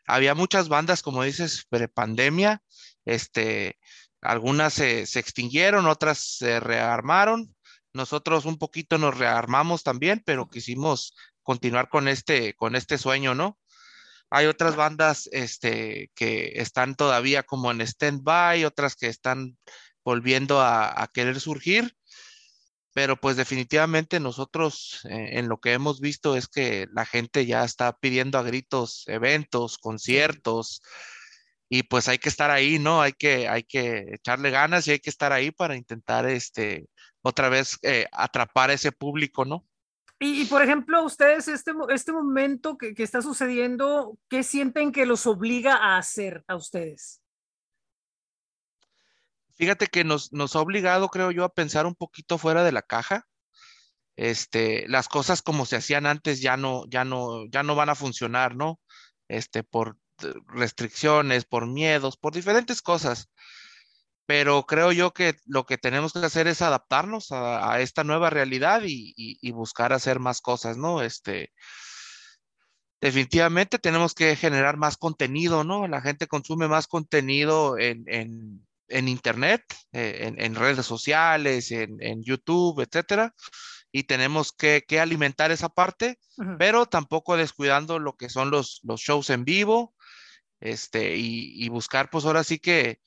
Había 0.07 0.35
muchas 0.35 0.69
bandas, 0.69 1.03
como 1.03 1.23
dices, 1.23 1.65
pre-pandemia, 1.71 2.63
este, 3.07 3.79
algunas 4.21 4.75
se, 4.75 5.07
se 5.07 5.19
extinguieron, 5.19 5.87
otras 5.87 6.19
se 6.19 6.61
rearmaron, 6.61 7.55
nosotros 7.95 8.45
un 8.45 8.59
poquito 8.59 8.99
nos 8.99 9.17
rearmamos 9.17 9.83
también, 9.83 10.23
pero 10.25 10.49
quisimos 10.49 11.15
continuar 11.43 11.89
con 11.89 12.09
este, 12.09 12.55
con 12.55 12.77
este 12.77 12.99
sueño, 12.99 13.35
¿no? 13.35 13.59
Hay 14.31 14.47
otras 14.47 14.77
bandas 14.77 15.29
este, 15.33 16.11
que 16.15 16.53
están 16.57 16.95
todavía 16.95 17.43
como 17.43 17.71
en 17.71 17.83
stand-by, 17.83 18.65
otras 18.65 18.97
que 18.97 19.09
están 19.09 19.59
volviendo 20.05 20.61
a, 20.61 21.03
a, 21.03 21.09
querer 21.09 21.39
surgir, 21.39 21.95
pero 22.95 23.17
pues 23.17 23.37
definitivamente 23.37 24.21
nosotros 24.21 25.01
eh, 25.05 25.39
en 25.39 25.49
lo 25.49 25.61
que 25.61 25.73
hemos 25.73 26.01
visto 26.01 26.37
es 26.37 26.49
que 26.49 26.87
la 26.93 27.07
gente 27.07 27.47
ya 27.47 27.65
está 27.65 27.93
pidiendo 27.99 28.39
a 28.39 28.43
gritos 28.43 29.05
eventos, 29.07 29.79
conciertos, 29.79 30.83
y 31.69 31.85
pues 31.85 32.07
hay 32.09 32.19
que 32.19 32.29
estar 32.29 32.51
ahí, 32.51 32.79
¿no? 32.79 33.01
Hay 33.01 33.15
que, 33.15 33.49
hay 33.49 33.63
que 33.63 34.05
echarle 34.13 34.51
ganas 34.51 34.87
y 34.87 34.91
hay 34.93 34.99
que 34.99 35.09
estar 35.09 35.33
ahí 35.33 35.51
para 35.51 35.75
intentar 35.75 36.27
este, 36.29 36.87
otra 37.23 37.49
vez 37.49 37.79
eh, 37.83 38.07
atrapar 38.13 38.71
a 38.71 38.75
ese 38.75 38.93
público, 38.93 39.45
¿no? 39.45 39.67
Y, 40.19 40.43
y, 40.43 40.45
por 40.45 40.63
ejemplo, 40.63 41.03
ustedes, 41.03 41.49
este, 41.49 41.73
este 41.89 42.13
momento 42.13 42.79
que, 42.79 42.95
que, 42.95 43.03
está 43.03 43.23
sucediendo, 43.23 44.19
¿qué 44.29 44.45
sienten 44.45 44.93
que 44.93 45.07
los 45.07 45.27
obliga 45.27 45.75
a 45.75 45.99
hacer 45.99 46.45
a 46.47 46.55
ustedes? 46.55 47.21
Fíjate 49.57 49.89
que 49.89 50.05
nos, 50.05 50.33
nos 50.33 50.55
ha 50.55 50.61
obligado, 50.61 51.09
creo 51.09 51.31
yo, 51.33 51.45
a 51.45 51.53
pensar 51.53 51.87
un 51.87 51.95
poquito 51.95 52.39
fuera 52.39 52.63
de 52.63 52.73
la 52.73 52.83
caja. 52.83 53.27
Este, 54.15 54.87
las 54.89 55.09
cosas 55.09 55.43
como 55.43 55.67
se 55.67 55.77
hacían 55.77 56.07
antes 56.07 56.41
ya 56.41 56.57
no, 56.57 56.85
ya 56.89 57.05
no, 57.05 57.47
ya 57.47 57.63
no 57.63 57.75
van 57.75 57.89
a 57.89 57.95
funcionar, 57.95 58.55
¿no? 58.55 58.81
Este, 59.29 59.65
por 59.65 59.99
restricciones, 60.47 61.45
por 61.45 61.67
miedos, 61.67 62.17
por 62.17 62.33
diferentes 62.33 62.81
cosas 62.83 63.29
pero 64.33 64.65
creo 64.65 64.93
yo 64.93 65.13
que 65.13 65.35
lo 65.45 65.67
que 65.67 65.77
tenemos 65.77 66.15
que 66.15 66.21
hacer 66.21 66.47
es 66.47 66.63
adaptarnos 66.63 67.33
a, 67.33 67.71
a 67.71 67.83
esta 67.83 68.03
nueva 68.03 68.31
realidad 68.31 68.81
y, 68.83 69.13
y, 69.15 69.37
y, 69.43 69.51
buscar 69.51 69.93
hacer 69.93 70.21
más 70.21 70.41
cosas, 70.41 70.79
¿no? 70.79 71.03
Este, 71.03 71.53
definitivamente 72.99 73.79
tenemos 73.79 74.15
que 74.15 74.35
generar 74.35 74.79
más 74.79 74.97
contenido, 74.97 75.65
¿no? 75.65 75.87
La 75.87 76.01
gente 76.01 76.29
consume 76.29 76.67
más 76.67 76.87
contenido 76.87 77.77
en, 77.77 78.05
en, 78.07 78.67
en 78.89 79.09
Internet, 79.09 79.65
eh, 79.93 80.21
en, 80.23 80.41
en, 80.41 80.55
redes 80.55 80.87
sociales, 80.87 81.71
en, 81.71 82.23
YouTube, 82.23 82.81
etcétera. 82.81 83.35
Y 83.93 84.05
tenemos 84.05 84.53
que, 84.53 84.83
que 84.89 84.99
alimentar 84.99 85.51
esa 85.51 85.69
parte, 85.69 86.19
uh 86.39 86.43
-huh. 86.43 86.57
pero 86.59 86.87
tampoco 86.87 87.37
descuidando 87.37 87.99
lo 87.99 88.17
que 88.17 88.31
son 88.31 88.51
los, 88.51 88.81
los 88.83 88.99
shows 89.03 89.29
en 89.29 89.45
vivo, 89.45 89.95
este, 90.59 91.17
y, 91.17 91.53
y 91.63 91.69
buscar, 91.69 92.09
pues 92.09 92.25
ahora 92.25 92.45
sí 92.45 92.59
que, 92.59 92.99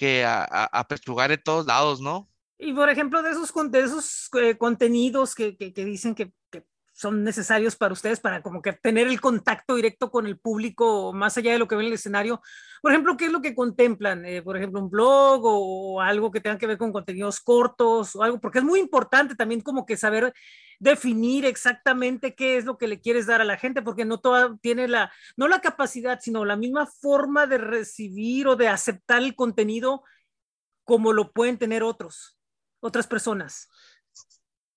que 0.00 0.24
a, 0.24 0.42
a, 0.50 0.80
a 0.80 0.86
en 1.30 1.42
todos 1.42 1.66
lados, 1.66 2.00
¿no? 2.00 2.26
Y 2.56 2.72
por 2.72 2.88
ejemplo, 2.88 3.22
de 3.22 3.32
esos, 3.32 3.52
de 3.70 3.80
esos 3.80 4.30
eh, 4.40 4.56
contenidos 4.56 5.34
que, 5.34 5.58
que, 5.58 5.74
que 5.74 5.84
dicen 5.84 6.14
que, 6.14 6.32
que, 6.50 6.64
son 6.94 7.22
necesarios 7.22 7.76
para 7.76 7.92
ustedes, 7.92 8.18
para 8.18 8.40
como 8.40 8.62
que 8.62 8.72
tener 8.72 9.08
el 9.08 9.20
contacto 9.20 9.74
directo 9.74 10.10
con 10.10 10.26
el 10.26 10.38
público, 10.38 11.12
más 11.12 11.36
allá 11.36 11.52
de 11.52 11.58
lo 11.58 11.68
que 11.68 11.74
ven 11.74 11.84
en 11.84 11.88
el 11.88 11.94
escenario, 11.94 12.40
por 12.80 12.92
ejemplo, 12.92 13.18
¿qué 13.18 13.26
es 13.26 13.32
lo 13.32 13.42
que 13.42 13.54
contemplan? 13.54 14.24
Eh, 14.24 14.40
por 14.40 14.56
ejemplo, 14.56 14.80
un 14.80 14.88
blog 14.88 15.44
o, 15.44 15.96
o, 15.96 16.00
algo 16.00 16.30
que 16.30 16.40
tenga 16.40 16.56
que 16.56 16.66
ver 16.66 16.78
con 16.78 16.92
contenidos 16.92 17.38
cortos 17.40 18.16
o 18.16 18.22
algo, 18.22 18.40
porque 18.40 18.60
es 18.60 18.64
muy 18.64 18.80
importante 18.80 19.34
también 19.34 19.60
como 19.60 19.84
que 19.84 19.98
saber 19.98 20.32
definir 20.80 21.44
exactamente 21.44 22.34
qué 22.34 22.56
es 22.56 22.64
lo 22.64 22.78
que 22.78 22.88
le 22.88 23.00
quieres 23.00 23.26
dar 23.26 23.40
a 23.40 23.44
la 23.44 23.58
gente, 23.58 23.82
porque 23.82 24.04
no 24.04 24.18
toda 24.18 24.56
tiene 24.62 24.88
la, 24.88 25.12
no 25.36 25.46
la 25.46 25.60
capacidad, 25.60 26.18
sino 26.20 26.44
la 26.44 26.56
misma 26.56 26.86
forma 26.86 27.46
de 27.46 27.58
recibir 27.58 28.48
o 28.48 28.56
de 28.56 28.66
aceptar 28.66 29.22
el 29.22 29.36
contenido 29.36 30.02
como 30.84 31.12
lo 31.12 31.32
pueden 31.32 31.58
tener 31.58 31.82
otros, 31.82 32.38
otras 32.80 33.06
personas. 33.06 33.68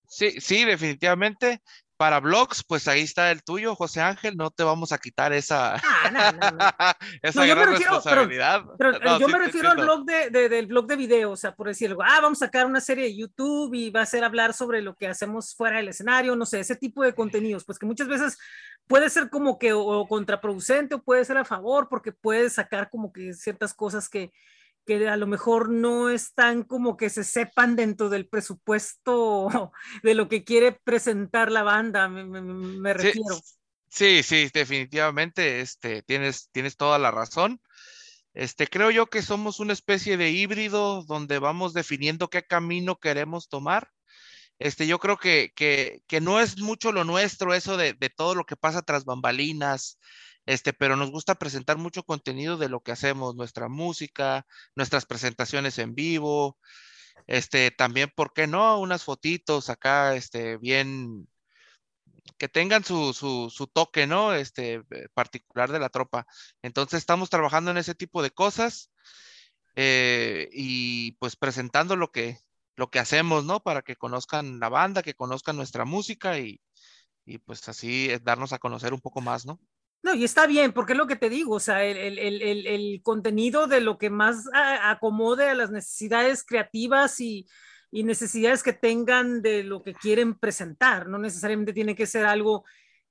Sí, 0.06 0.40
sí, 0.40 0.64
definitivamente 0.64 1.62
para 1.96 2.20
blogs, 2.20 2.64
pues 2.64 2.88
ahí 2.88 3.02
está 3.02 3.30
el 3.30 3.42
tuyo, 3.42 3.74
José 3.76 4.00
Ángel, 4.00 4.36
no 4.36 4.50
te 4.50 4.64
vamos 4.64 4.92
a 4.92 4.98
quitar 4.98 5.32
esa, 5.32 5.76
ah, 5.76 6.10
no, 6.10 6.32
no, 6.32 6.50
no. 6.50 6.58
esa 7.22 7.40
no, 7.40 7.54
gran 7.54 7.68
refiero, 7.70 7.94
responsabilidad. 7.94 8.64
Pero, 8.78 8.92
pero 8.98 9.18
yo 9.18 9.26
sí, 9.26 9.32
me 9.32 9.38
refiero 9.38 9.70
al 9.70 9.76
blog 9.76 10.04
de, 10.04 10.30
de, 10.30 10.48
del 10.48 10.66
blog 10.66 10.86
de 10.86 10.96
video, 10.96 11.30
o 11.32 11.36
sea, 11.36 11.54
por 11.54 11.68
decirlo, 11.68 11.98
ah, 12.02 12.20
vamos 12.20 12.42
a 12.42 12.46
sacar 12.46 12.66
una 12.66 12.80
serie 12.80 13.04
de 13.04 13.16
YouTube 13.16 13.74
y 13.74 13.90
va 13.90 14.02
a 14.02 14.06
ser 14.06 14.24
hablar 14.24 14.54
sobre 14.54 14.82
lo 14.82 14.96
que 14.96 15.06
hacemos 15.06 15.54
fuera 15.54 15.76
del 15.76 15.88
escenario, 15.88 16.36
no 16.36 16.46
sé, 16.46 16.60
ese 16.60 16.76
tipo 16.76 17.02
de 17.02 17.14
contenidos, 17.14 17.64
pues 17.64 17.78
que 17.78 17.86
muchas 17.86 18.08
veces 18.08 18.38
puede 18.86 19.08
ser 19.10 19.30
como 19.30 19.58
que 19.58 19.72
o 19.72 20.06
contraproducente 20.08 20.96
o 20.96 21.02
puede 21.02 21.24
ser 21.24 21.38
a 21.38 21.44
favor 21.44 21.88
porque 21.88 22.12
puede 22.12 22.50
sacar 22.50 22.90
como 22.90 23.12
que 23.12 23.32
ciertas 23.34 23.72
cosas 23.72 24.08
que, 24.08 24.32
que 24.84 25.08
a 25.08 25.16
lo 25.16 25.26
mejor 25.26 25.70
no 25.70 26.10
están 26.10 26.62
como 26.62 26.96
que 26.96 27.10
se 27.10 27.24
sepan 27.24 27.76
dentro 27.76 28.08
del 28.08 28.28
presupuesto 28.28 29.48
de 30.02 30.14
lo 30.14 30.28
que 30.28 30.44
quiere 30.44 30.72
presentar 30.72 31.50
la 31.50 31.62
banda, 31.62 32.08
me, 32.08 32.92
refiero. 32.94 33.40
Sí, 33.88 34.22
sí, 34.22 34.50
definitivamente, 34.52 35.60
este, 35.60 36.02
tienes, 36.02 36.48
tienes 36.50 36.76
toda 36.76 36.98
la 36.98 37.10
razón. 37.10 37.60
Este, 38.34 38.66
creo 38.66 38.90
yo 38.90 39.06
que 39.06 39.22
somos 39.22 39.60
una 39.60 39.72
especie 39.72 40.16
de 40.16 40.30
híbrido 40.30 41.04
donde 41.04 41.38
vamos 41.38 41.72
definiendo 41.72 42.28
qué 42.28 42.42
camino 42.42 42.98
queremos 42.98 43.48
tomar. 43.48 43.90
Este, 44.58 44.86
yo 44.86 44.98
creo 44.98 45.16
que, 45.16 45.52
que, 45.54 46.02
que 46.06 46.20
no 46.20 46.40
es 46.40 46.58
mucho 46.58 46.90
lo 46.90 47.04
nuestro 47.04 47.54
eso 47.54 47.76
de, 47.76 47.92
de, 47.92 48.10
todo 48.10 48.34
lo 48.34 48.44
que 48.44 48.56
pasa 48.56 48.82
tras 48.82 49.04
bambalinas, 49.04 49.98
este, 50.46 50.72
pero 50.72 50.96
nos 50.96 51.10
gusta 51.10 51.36
presentar 51.36 51.78
mucho 51.78 52.02
contenido 52.04 52.56
de 52.56 52.68
lo 52.68 52.80
que 52.80 52.92
hacemos, 52.92 53.34
nuestra 53.36 53.68
música, 53.68 54.46
nuestras 54.74 55.06
presentaciones 55.06 55.78
en 55.78 55.94
vivo, 55.94 56.58
este, 57.26 57.70
también, 57.70 58.10
¿por 58.14 58.32
qué 58.32 58.46
no? 58.46 58.78
Unas 58.80 59.04
fotitos 59.04 59.70
acá, 59.70 60.14
este, 60.14 60.56
bien, 60.58 61.28
que 62.38 62.48
tengan 62.48 62.84
su, 62.84 63.12
su, 63.14 63.50
su, 63.50 63.66
toque, 63.66 64.06
¿no? 64.06 64.34
Este, 64.34 64.74
eh, 64.90 65.08
particular 65.14 65.72
de 65.72 65.78
la 65.78 65.88
tropa. 65.90 66.26
Entonces, 66.62 66.98
estamos 66.98 67.30
trabajando 67.30 67.70
en 67.70 67.78
ese 67.78 67.94
tipo 67.94 68.22
de 68.22 68.30
cosas 68.30 68.90
eh, 69.76 70.48
y 70.52 71.12
pues 71.12 71.36
presentando 71.36 71.96
lo 71.96 72.10
que, 72.12 72.38
lo 72.76 72.90
que 72.90 72.98
hacemos, 72.98 73.44
¿no? 73.44 73.60
Para 73.62 73.82
que 73.82 73.96
conozcan 73.96 74.60
la 74.60 74.68
banda, 74.68 75.02
que 75.02 75.14
conozcan 75.14 75.56
nuestra 75.56 75.84
música 75.84 76.38
y, 76.38 76.60
y 77.26 77.38
pues 77.38 77.68
así 77.68 78.10
eh, 78.10 78.20
darnos 78.22 78.52
a 78.52 78.58
conocer 78.58 78.94
un 78.94 79.00
poco 79.00 79.20
más, 79.20 79.46
¿no? 79.46 79.60
No, 80.04 80.14
y 80.14 80.22
está 80.22 80.46
bien, 80.46 80.74
porque 80.74 80.92
es 80.92 80.98
lo 80.98 81.06
que 81.06 81.16
te 81.16 81.30
digo, 81.30 81.54
o 81.54 81.60
sea, 81.60 81.82
el, 81.82 81.96
el, 81.96 82.42
el, 82.42 82.66
el 82.66 83.00
contenido 83.02 83.66
de 83.66 83.80
lo 83.80 83.96
que 83.96 84.10
más 84.10 84.44
acomode 84.52 85.48
a 85.48 85.54
las 85.54 85.70
necesidades 85.70 86.44
creativas 86.44 87.18
y, 87.20 87.46
y, 87.90 88.04
necesidades 88.04 88.62
que 88.62 88.74
tengan 88.74 89.40
de 89.40 89.64
lo 89.64 89.82
que 89.82 89.94
quieren 89.94 90.38
presentar, 90.38 91.08
no 91.08 91.16
necesariamente 91.16 91.72
tiene 91.72 91.94
que 91.94 92.04
ser 92.04 92.26
algo 92.26 92.64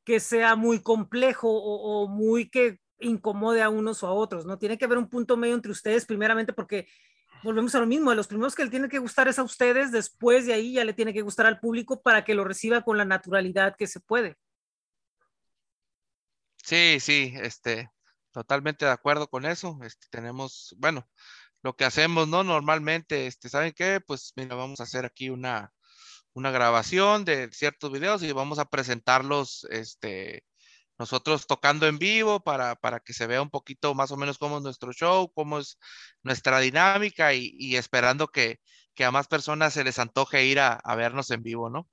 que 0.04 0.20
sea 0.20 0.56
muy 0.56 0.84
complejo 0.84 1.50
o, 1.50 2.08
muy 2.08 2.52
que 2.52 2.78
incomode 3.00 3.64
a 3.64 3.70
unos 3.70 4.04
o 4.04 4.08
a 4.08 4.14
otros, 4.14 4.46
¿no? 4.46 4.60
Tiene 4.60 4.78
que 4.78 4.86
haber 4.86 5.00
un 5.00 5.10
punto 5.10 5.36
medio 5.36 5.56
entre 5.56 5.72
ustedes, 5.72 6.06
primeramente 6.06 6.54
porque 6.54 6.88
volvemos 7.44 7.74
a 7.74 7.80
lo 7.80 7.88
mismo, 7.88 8.12
a 8.12 8.16
los 8.16 8.28
primeros 8.28 8.54
que 8.54 8.66
le 8.66 8.70
tiene 8.70 8.88
que 8.88 9.00
gustar 9.00 9.28
es 9.28 9.40
a 9.40 9.44
ustedes, 9.44 9.92
después 9.92 10.46
de 10.46 10.54
ahí 10.54 10.74
ya 10.74 10.86
le 10.86 10.94
tiene 10.94 11.12
que 11.12 11.24
gustar 11.24 11.48
al 11.48 11.60
público 11.60 12.04
para 12.04 12.24
que 12.24 12.36
lo 12.36 12.44
reciba 12.44 12.84
con 12.84 13.00
la 13.00 13.06
naturalidad 13.06 13.76
que 13.76 13.88
se 13.88 14.00
puede. 14.00 14.38
Sí, 16.64 17.00
sí, 17.00 17.34
este, 17.42 17.90
totalmente 18.32 18.86
de 18.86 18.92
acuerdo 18.92 19.28
con 19.28 19.46
eso. 19.46 19.78
Este, 19.84 20.08
tenemos, 20.10 20.74
bueno, 20.78 21.08
lo 21.64 21.76
que 21.76 21.86
hacemos, 21.86 22.28
¿no? 22.28 22.44
Normalmente, 22.44 23.28
este, 23.28 23.50
¿saben 23.50 23.74
qué? 23.74 24.02
Pues 24.06 24.34
mira, 24.36 24.56
vamos 24.56 24.80
a 24.80 24.84
hacer 24.84 25.06
aquí 25.06 25.30
una, 25.30 25.74
una 26.34 26.52
grabación 26.52 27.26
de 27.26 27.52
ciertos 27.54 27.92
videos 27.92 28.24
y 28.24 28.32
vamos 28.34 28.60
a 28.60 28.66
presentarlos, 28.70 29.66
este, 29.72 30.46
nosotros 31.00 31.48
tocando 31.48 31.88
en 31.88 32.00
vivo 32.00 32.42
para, 32.44 32.76
para 32.78 33.00
que 33.02 33.14
se 33.14 33.28
vea 33.28 33.42
un 33.44 33.52
poquito 33.52 33.96
más 33.96 34.12
o 34.12 34.18
menos 34.18 34.38
cómo 34.40 34.58
es 34.58 34.64
nuestro 34.64 34.94
show, 34.94 35.32
cómo 35.34 35.60
es 35.60 35.80
nuestra 36.24 36.60
dinámica 36.62 37.34
y, 37.36 37.54
y 37.60 37.78
esperando 37.78 38.30
que, 38.30 38.60
que, 38.96 39.06
a 39.06 39.12
más 39.12 39.28
personas 39.30 39.74
se 39.76 39.84
les 39.86 40.00
antoje 40.00 40.46
ir 40.46 40.60
a, 40.62 40.74
a 40.76 40.96
vernos 40.96 41.32
en 41.32 41.44
vivo, 41.44 41.70
¿no? 41.72 41.90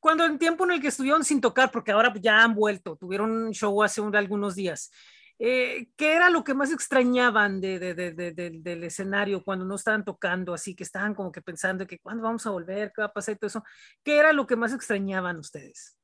Cuando 0.00 0.24
en 0.24 0.38
tiempo 0.38 0.64
en 0.64 0.72
el 0.72 0.80
que 0.80 0.88
estuvieron 0.88 1.24
sin 1.24 1.40
tocar, 1.40 1.70
porque 1.70 1.92
ahora 1.92 2.12
ya 2.20 2.42
han 2.42 2.54
vuelto, 2.54 2.96
tuvieron 2.96 3.30
un 3.30 3.52
show 3.52 3.82
hace 3.82 4.00
un, 4.00 4.14
algunos 4.16 4.54
días, 4.54 4.90
eh, 5.38 5.88
¿qué 5.96 6.14
era 6.14 6.30
lo 6.30 6.44
que 6.44 6.54
más 6.54 6.72
extrañaban 6.72 7.60
de, 7.60 7.78
de, 7.78 7.94
de, 7.94 8.32
del 8.32 8.84
escenario 8.84 9.42
cuando 9.42 9.64
no 9.64 9.74
estaban 9.74 10.04
tocando, 10.04 10.54
así 10.54 10.74
que 10.74 10.84
estaban 10.84 11.14
como 11.14 11.32
que 11.32 11.42
pensando 11.42 11.86
que 11.86 11.98
cuándo 11.98 12.22
vamos 12.22 12.46
a 12.46 12.50
volver, 12.50 12.92
qué 12.94 13.02
va 13.02 13.06
a 13.06 13.12
pasar 13.12 13.34
y 13.34 13.38
todo 13.38 13.48
eso? 13.48 13.64
¿Qué 14.04 14.18
era 14.18 14.32
lo 14.32 14.46
que 14.46 14.56
más 14.56 14.72
extrañaban 14.72 15.38
ustedes? 15.38 15.96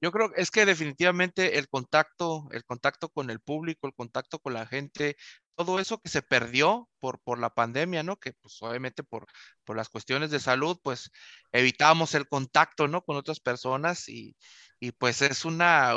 Yo 0.00 0.12
creo 0.12 0.30
que 0.32 0.40
es 0.40 0.50
que 0.50 0.64
definitivamente 0.64 1.58
el 1.58 1.68
contacto, 1.68 2.48
el 2.52 2.64
contacto 2.64 3.08
con 3.08 3.30
el 3.30 3.40
público, 3.40 3.86
el 3.86 3.94
contacto 3.94 4.38
con 4.38 4.54
la 4.54 4.66
gente, 4.66 5.16
todo 5.56 5.80
eso 5.80 6.00
que 6.00 6.08
se 6.08 6.22
perdió 6.22 6.88
por, 7.00 7.20
por 7.20 7.38
la 7.40 7.50
pandemia, 7.50 8.02
¿no? 8.04 8.16
Que 8.16 8.32
pues 8.32 8.56
obviamente 8.62 9.02
por, 9.02 9.26
por 9.64 9.76
las 9.76 9.88
cuestiones 9.88 10.30
de 10.30 10.38
salud, 10.40 10.78
pues 10.84 11.10
evitamos 11.52 12.14
el 12.14 12.28
contacto, 12.28 12.86
¿no? 12.86 13.02
Con 13.02 13.16
otras 13.16 13.40
personas 13.40 14.08
y, 14.08 14.36
y 14.80 14.92
pues 14.92 15.22
es 15.22 15.44
una, 15.44 15.94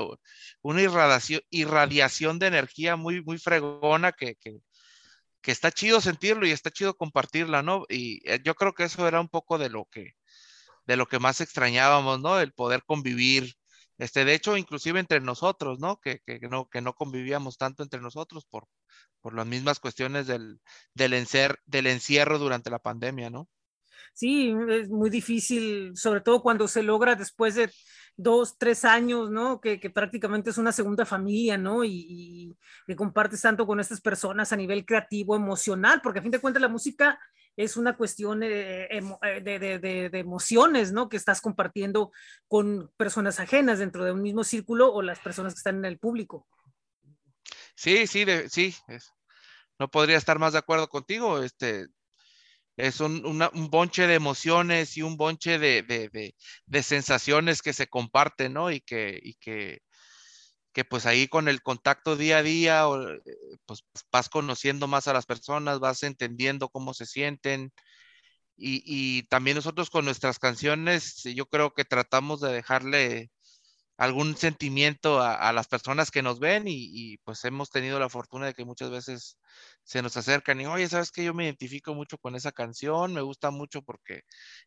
una 0.62 0.82
irradiación, 0.82 1.42
irradiación 1.52 2.40
de 2.40 2.48
energía 2.48 2.96
muy, 2.96 3.24
muy 3.24 3.38
fregona 3.38 4.12
que, 4.14 4.36
que, 4.36 4.58
que 5.42 5.52
está 5.52 5.72
chido 5.72 6.02
sentirlo 6.02 6.48
y 6.48 6.52
está 6.52 6.72
chido 6.72 6.96
compartirla, 6.96 7.64
¿no? 7.64 7.86
Y 7.90 8.28
eh, 8.30 8.40
yo 8.44 8.56
creo 8.56 8.74
que 8.74 8.84
eso 8.86 9.08
era 9.08 9.22
un 9.22 9.30
poco 9.30 9.58
de 9.58 9.70
lo 9.70 9.86
que, 9.92 10.14
de 10.88 10.98
lo 10.98 11.08
que 11.08 11.20
más 11.20 11.42
extrañábamos, 11.42 12.20
¿no? 12.22 12.40
El 12.40 12.54
poder 12.54 12.84
convivir, 12.86 13.54
este, 14.02 14.26
de 14.26 14.34
hecho, 14.34 14.58
inclusive 14.58 15.00
entre 15.00 15.20
nosotros, 15.22 15.80
¿no? 15.80 16.00
Que, 16.00 16.22
que, 16.26 16.40
no, 16.50 16.68
que 16.68 16.82
no 16.82 16.96
convivíamos 16.96 17.60
tanto 17.60 17.84
entre 17.84 18.02
nosotros 18.02 18.48
por, 18.48 18.68
por 19.22 19.36
las 19.36 19.46
mismas 19.46 19.80
cuestiones 19.80 20.26
del, 20.26 20.60
del, 20.96 21.14
encer, 21.14 21.60
del 21.66 21.86
encierro 21.86 22.40
durante 22.40 22.72
la 22.72 22.80
pandemia, 22.80 23.30
¿no? 23.30 23.48
Sí, 24.16 24.56
es 24.70 24.90
muy 24.90 25.12
difícil, 25.12 25.92
sobre 25.96 26.22
todo 26.22 26.42
cuando 26.42 26.68
se 26.68 26.82
logra 26.82 27.16
después 27.16 27.54
de 27.54 27.72
dos, 28.18 28.58
tres 28.58 28.86
años, 28.86 29.30
¿no? 29.30 29.62
Que, 29.62 29.80
que 29.80 29.92
prácticamente 29.92 30.50
es 30.50 30.58
una 30.58 30.72
segunda 30.72 31.06
familia, 31.06 31.60
¿no? 31.60 31.84
Y, 31.84 31.92
y, 31.92 32.58
y, 32.88 32.96
compartes 32.96 33.40
tanto 33.40 33.68
con 33.68 33.80
estas 33.80 34.02
personas 34.02 34.52
a 34.52 34.56
nivel 34.58 34.84
creativo, 34.84 35.36
emocional, 35.36 36.02
porque 36.02 36.18
a 36.18 36.24
fin 36.24 36.32
de 36.32 36.40
cuentas 36.40 36.64
la 36.64 36.70
música 36.70 37.20
es 37.58 37.78
una 37.78 37.98
cuestión 37.98 38.44
eh, 38.44 38.88
eh, 38.90 39.42
de, 39.42 39.60
de, 39.60 40.10
de, 40.10 40.20
emociones, 40.20 40.92
¿no? 40.92 41.10
Que 41.10 41.18
estás 41.18 41.42
compartiendo 41.42 42.12
con 42.48 42.92
personas 42.98 43.40
ajenas 43.40 43.80
dentro 43.80 44.06
de 44.06 44.12
un 44.12 44.22
mismo 44.22 44.44
círculo 44.44 44.94
o 44.94 45.02
las 45.02 45.20
personas 45.20 45.54
que 45.54 45.60
están 45.60 45.78
en 45.78 45.86
el 45.86 46.00
público. 46.00 46.48
Sí, 47.76 48.08
sí, 48.08 48.26
sí. 48.50 48.76
Es, 48.88 49.14
no 49.80 49.90
podría 49.90 50.18
estar 50.18 50.38
más 50.38 50.54
de 50.54 50.60
acuerdo 50.60 50.88
contigo. 50.88 51.42
Este, 51.42 51.88
es 52.78 53.00
un, 53.00 53.40
bonche 53.70 54.08
de 54.08 54.14
emociones 54.14 54.96
y 54.96 55.02
un 55.02 55.18
bonche 55.18 55.58
de, 55.58 56.36
sensaciones 56.84 57.62
que 57.62 57.74
se 57.74 57.88
comparten, 57.88 58.54
¿no? 58.54 58.72
Y 58.72 58.82
que, 58.82 59.20
y 59.22 59.34
que, 59.36 59.82
que 60.74 60.86
pues 60.86 61.06
ahí 61.06 61.28
con 61.28 61.48
el 61.48 61.62
contacto 61.62 62.16
día 62.16 62.38
a 62.38 62.44
día, 62.44 62.86
pues 63.66 63.84
vas 64.12 64.30
conociendo 64.30 64.88
más 64.88 65.08
a 65.08 65.14
las 65.14 65.26
personas, 65.26 65.80
vas 65.80 66.04
entendiendo 66.04 66.70
cómo 66.70 66.94
se 66.94 67.06
sienten. 67.06 67.72
Y, 68.58 68.84
y 68.86 69.24
también 69.24 69.56
nosotros 69.56 69.90
con 69.90 70.06
nuestras 70.06 70.40
canciones, 70.40 71.24
yo 71.24 71.46
creo 71.48 71.74
que 71.74 71.86
tratamos 71.86 72.42
de 72.42 72.54
dejarle 72.54 73.32
algún 74.02 74.36
sentimiento 74.36 75.20
a, 75.20 75.36
a 75.36 75.54
las 75.54 75.68
personas 75.68 76.10
que 76.10 76.24
nos 76.24 76.40
ven 76.40 76.68
y, 76.68 76.90
y, 76.92 77.18
pues 77.20 77.46
hemos 77.46 77.70
tenido 77.70 78.00
la 78.00 78.10
fortuna 78.10 78.48
de 78.48 78.56
que 78.56 78.66
muchas 78.66 78.90
veces 78.90 79.38
se 79.84 80.02
nos 80.02 80.18
acercan 80.18 80.60
y, 80.60 80.66
oye, 80.66 80.90
¿sabes 80.90 81.12
que 81.12 81.24
Yo 81.24 81.36
me 81.36 81.46
identifico 81.46 81.94
mucho 81.94 82.18
con 82.18 82.36
esa 82.36 82.52
canción, 82.52 83.14
me 83.14 83.22
gusta 83.22 83.52
mucho 83.52 83.84
porque 83.84 84.22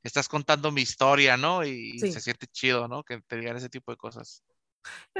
estás 0.04 0.28
contando 0.28 0.70
mi 0.70 0.82
historia, 0.82 1.36
¿no? 1.36 1.64
Y, 1.64 1.98
sí. 1.98 2.12
se 2.12 2.20
siente 2.20 2.46
chido, 2.46 2.86
¿no? 2.86 3.02
Que 3.02 3.22
te 3.22 3.36
digan 3.36 3.56
ese 3.56 3.68
tipo 3.68 3.90
de 3.90 3.96
cosas. 3.96 4.44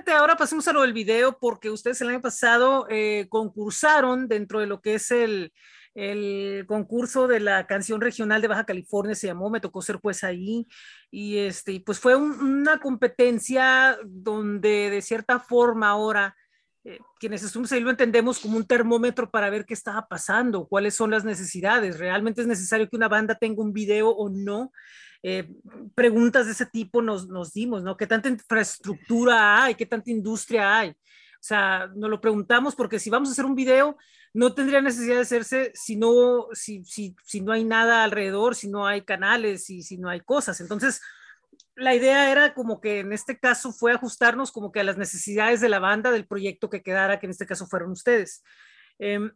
Ahora 0.07 0.37
pasemos 0.37 0.67
a 0.69 0.73
lo 0.73 0.83
del 0.83 0.93
video 0.93 1.39
porque 1.39 1.71
ustedes 1.71 2.01
el 2.01 2.09
año 2.09 2.21
pasado 2.21 2.87
eh, 2.91 3.27
concursaron 3.29 4.29
dentro 4.29 4.61
de 4.61 4.67
lo 4.67 4.81
que 4.81 4.95
es 4.95 5.11
el, 5.11 5.53
el, 5.95 6.65
concurso 6.67 7.29
de 7.29 7.41
la 7.41 7.67
canción 7.67 8.01
regional 8.01 8.43
de 8.43 8.49
Baja 8.49 8.67
California, 8.67 9.15
se 9.15 9.29
llamó, 9.29 9.51
me 9.51 9.61
tocó 9.61 9.83
ser 9.83 10.01
pues 10.01 10.25
ahí 10.25 10.67
y 11.11 11.39
este, 11.39 11.81
pues 11.81 11.99
fue 11.99 12.17
un, 12.17 12.33
una 12.41 12.79
competencia 12.79 13.99
donde 14.05 14.91
de 14.91 15.03
cierta 15.03 15.39
forma 15.39 15.89
ahora 15.89 16.37
eh, 16.87 16.99
quienes 17.19 17.43
estuvimos 17.43 17.73
ahí 17.73 17.81
lo 17.81 17.91
entendemos 17.91 18.39
como 18.39 18.59
un 18.59 18.67
termómetro 18.67 19.31
para 19.31 19.49
ver 19.49 19.65
qué 19.65 19.73
estaba 19.73 20.07
pasando, 20.07 20.67
cuáles 20.67 20.95
son 20.95 21.11
las 21.11 21.25
necesidades, 21.25 21.99
realmente 21.99 22.43
es 22.43 22.47
necesario 22.47 22.91
que 22.91 22.97
una 22.97 23.09
banda 23.09 23.37
tenga 23.37 23.63
un 23.63 23.73
video 23.73 24.11
o 24.11 24.29
no, 24.29 24.71
eh, 25.27 25.49
preguntas 25.95 26.45
de 26.45 26.53
ese 26.53 26.67
tipo 26.67 27.01
nos, 27.01 27.29
nos 27.29 27.55
dimos, 27.55 27.83
¿no? 27.83 27.97
¿Qué 27.97 28.07
tanta 28.07 28.29
infraestructura 28.29 29.65
hay? 29.65 29.75
¿Qué 29.75 29.87
tanta 29.87 30.11
industria 30.11 30.79
hay? 30.79 30.91
O 30.91 31.47
sea, 31.47 31.91
nos 31.97 32.11
lo 32.11 32.21
preguntamos 32.21 32.75
porque 32.75 32.99
si 32.99 33.09
vamos 33.09 33.31
a 33.31 33.33
hacer 33.33 33.47
un 33.47 33.55
video, 33.55 33.97
no 34.35 34.55
tendría 34.55 34.83
necesidad 34.83 35.15
de 35.15 35.23
hacerse 35.23 35.73
si 35.75 35.97
no, 35.97 36.49
si, 36.53 36.85
si, 36.85 37.17
si 37.25 37.41
no 37.41 37.53
hay 37.53 37.65
nada 37.65 38.05
alrededor, 38.05 38.55
si 38.55 38.69
no 38.69 38.87
hay 38.87 39.01
canales 39.01 39.71
y 39.71 39.83
si 39.83 39.97
no 39.97 40.11
hay 40.11 40.21
cosas. 40.21 40.61
Entonces, 40.61 41.01
la 41.75 41.95
idea 41.95 42.31
era 42.31 42.53
como 42.53 42.83
que 42.83 43.01
en 43.01 43.15
este 43.15 43.39
caso 43.39 43.73
fue 43.73 43.93
ajustarnos 43.93 44.53
como 44.53 44.73
que 44.73 44.81
a 44.81 44.85
las 44.85 44.99
necesidades 44.99 45.63
de 45.63 45.71
la 45.71 45.79
banda, 45.79 46.11
del 46.11 46.27
proyecto 46.27 46.69
que 46.69 46.83
quedara, 46.83 47.19
que 47.19 47.25
en 47.25 47.31
este 47.31 47.47
caso 47.47 47.67
fueron 47.67 47.93
ustedes. 47.93 48.45
Eh, 48.99 49.31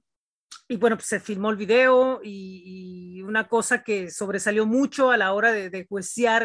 y 0.69 0.77
bueno, 0.77 0.97
pues 0.97 1.09
se 1.09 1.21
filmó 1.21 1.51
el 1.51 1.57
video 1.57 2.21
y, 2.23 3.23
una 3.23 3.47
cosa 3.47 3.83
que 3.83 4.11
sobresalió 4.11 4.65
mucho 4.65 5.11
a 5.11 5.19
la 5.19 5.35
hora 5.35 5.53
de, 5.53 5.69
de 5.69 5.87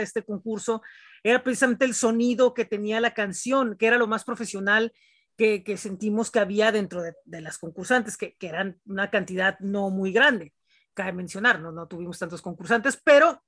este 0.02 0.24
concurso 0.24 0.82
era 1.24 1.42
precisamente 1.42 1.86
el 1.86 1.94
sonido 1.94 2.54
que 2.54 2.66
tenía 2.66 3.00
la 3.00 3.14
canción, 3.14 3.78
que 3.78 3.88
era 3.88 3.98
lo 3.98 4.08
más 4.08 4.26
profesional 4.26 4.92
que, 5.38 5.64
sentimos 5.78 6.30
que 6.30 6.40
había 6.40 6.72
dentro 6.74 7.02
de, 7.02 7.42
las 7.42 7.58
concursantes, 7.58 8.18
que, 8.18 8.36
que, 8.36 8.48
eran 8.48 8.80
una 8.86 9.10
cantidad 9.10 9.58
no 9.60 9.90
muy 9.90 10.12
grande, 10.12 10.54
cabe 10.94 11.14
mencionar, 11.14 11.62
no, 11.62 11.72
no 11.72 11.88
tuvimos 11.88 12.20
tantos 12.20 12.42
concursantes, 12.42 13.00
pero 13.04 13.42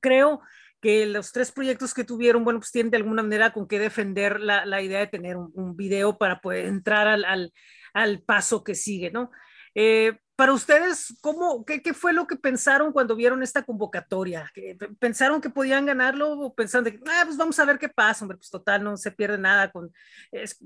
creo 0.00 0.40
que 0.80 1.06
los 1.06 1.30
tres 1.30 1.52
proyectos 1.52 1.94
que 1.94 2.04
tuvieron, 2.04 2.42
bueno, 2.42 2.58
pues 2.58 2.72
tienen 2.72 2.90
de 2.90 2.96
alguna 2.96 3.22
manera 3.22 3.52
con 3.52 3.68
qué 3.68 3.78
defender 3.78 4.40
la, 4.40 4.82
idea 4.82 4.98
de 4.98 5.06
tener 5.06 5.36
un, 5.36 5.76
video 5.76 6.18
para 6.18 6.40
poder 6.40 6.66
entrar 6.66 7.06
al, 7.06 7.52
al 7.92 8.22
paso 8.22 8.64
que 8.64 8.74
sigue, 8.74 9.10
¿no? 9.10 9.30
Eh, 9.74 10.18
para 10.36 10.54
ustedes, 10.54 11.14
¿cómo, 11.20 11.64
qué, 11.64 11.82
qué, 11.82 11.94
fue 11.94 12.12
lo 12.12 12.26
que 12.26 12.36
pensaron 12.36 12.92
cuando 12.92 13.14
vieron 13.14 13.42
esta 13.42 13.62
convocatoria? 13.62 14.50
¿Pensaron 14.98 15.40
que 15.40 15.50
podían 15.50 15.86
ganarlo 15.86 16.32
o 16.32 16.54
pensaron 16.54 16.84
de, 16.84 16.98
ah, 17.06 17.22
pues 17.24 17.36
vamos 17.36 17.58
a 17.58 17.64
ver 17.64 17.78
qué 17.78 17.88
pasa, 17.88 18.24
hombre, 18.24 18.38
pues 18.38 18.50
total, 18.50 18.82
no 18.82 18.96
se 18.96 19.12
pierde 19.12 19.38
nada 19.38 19.70
con, 19.70 19.92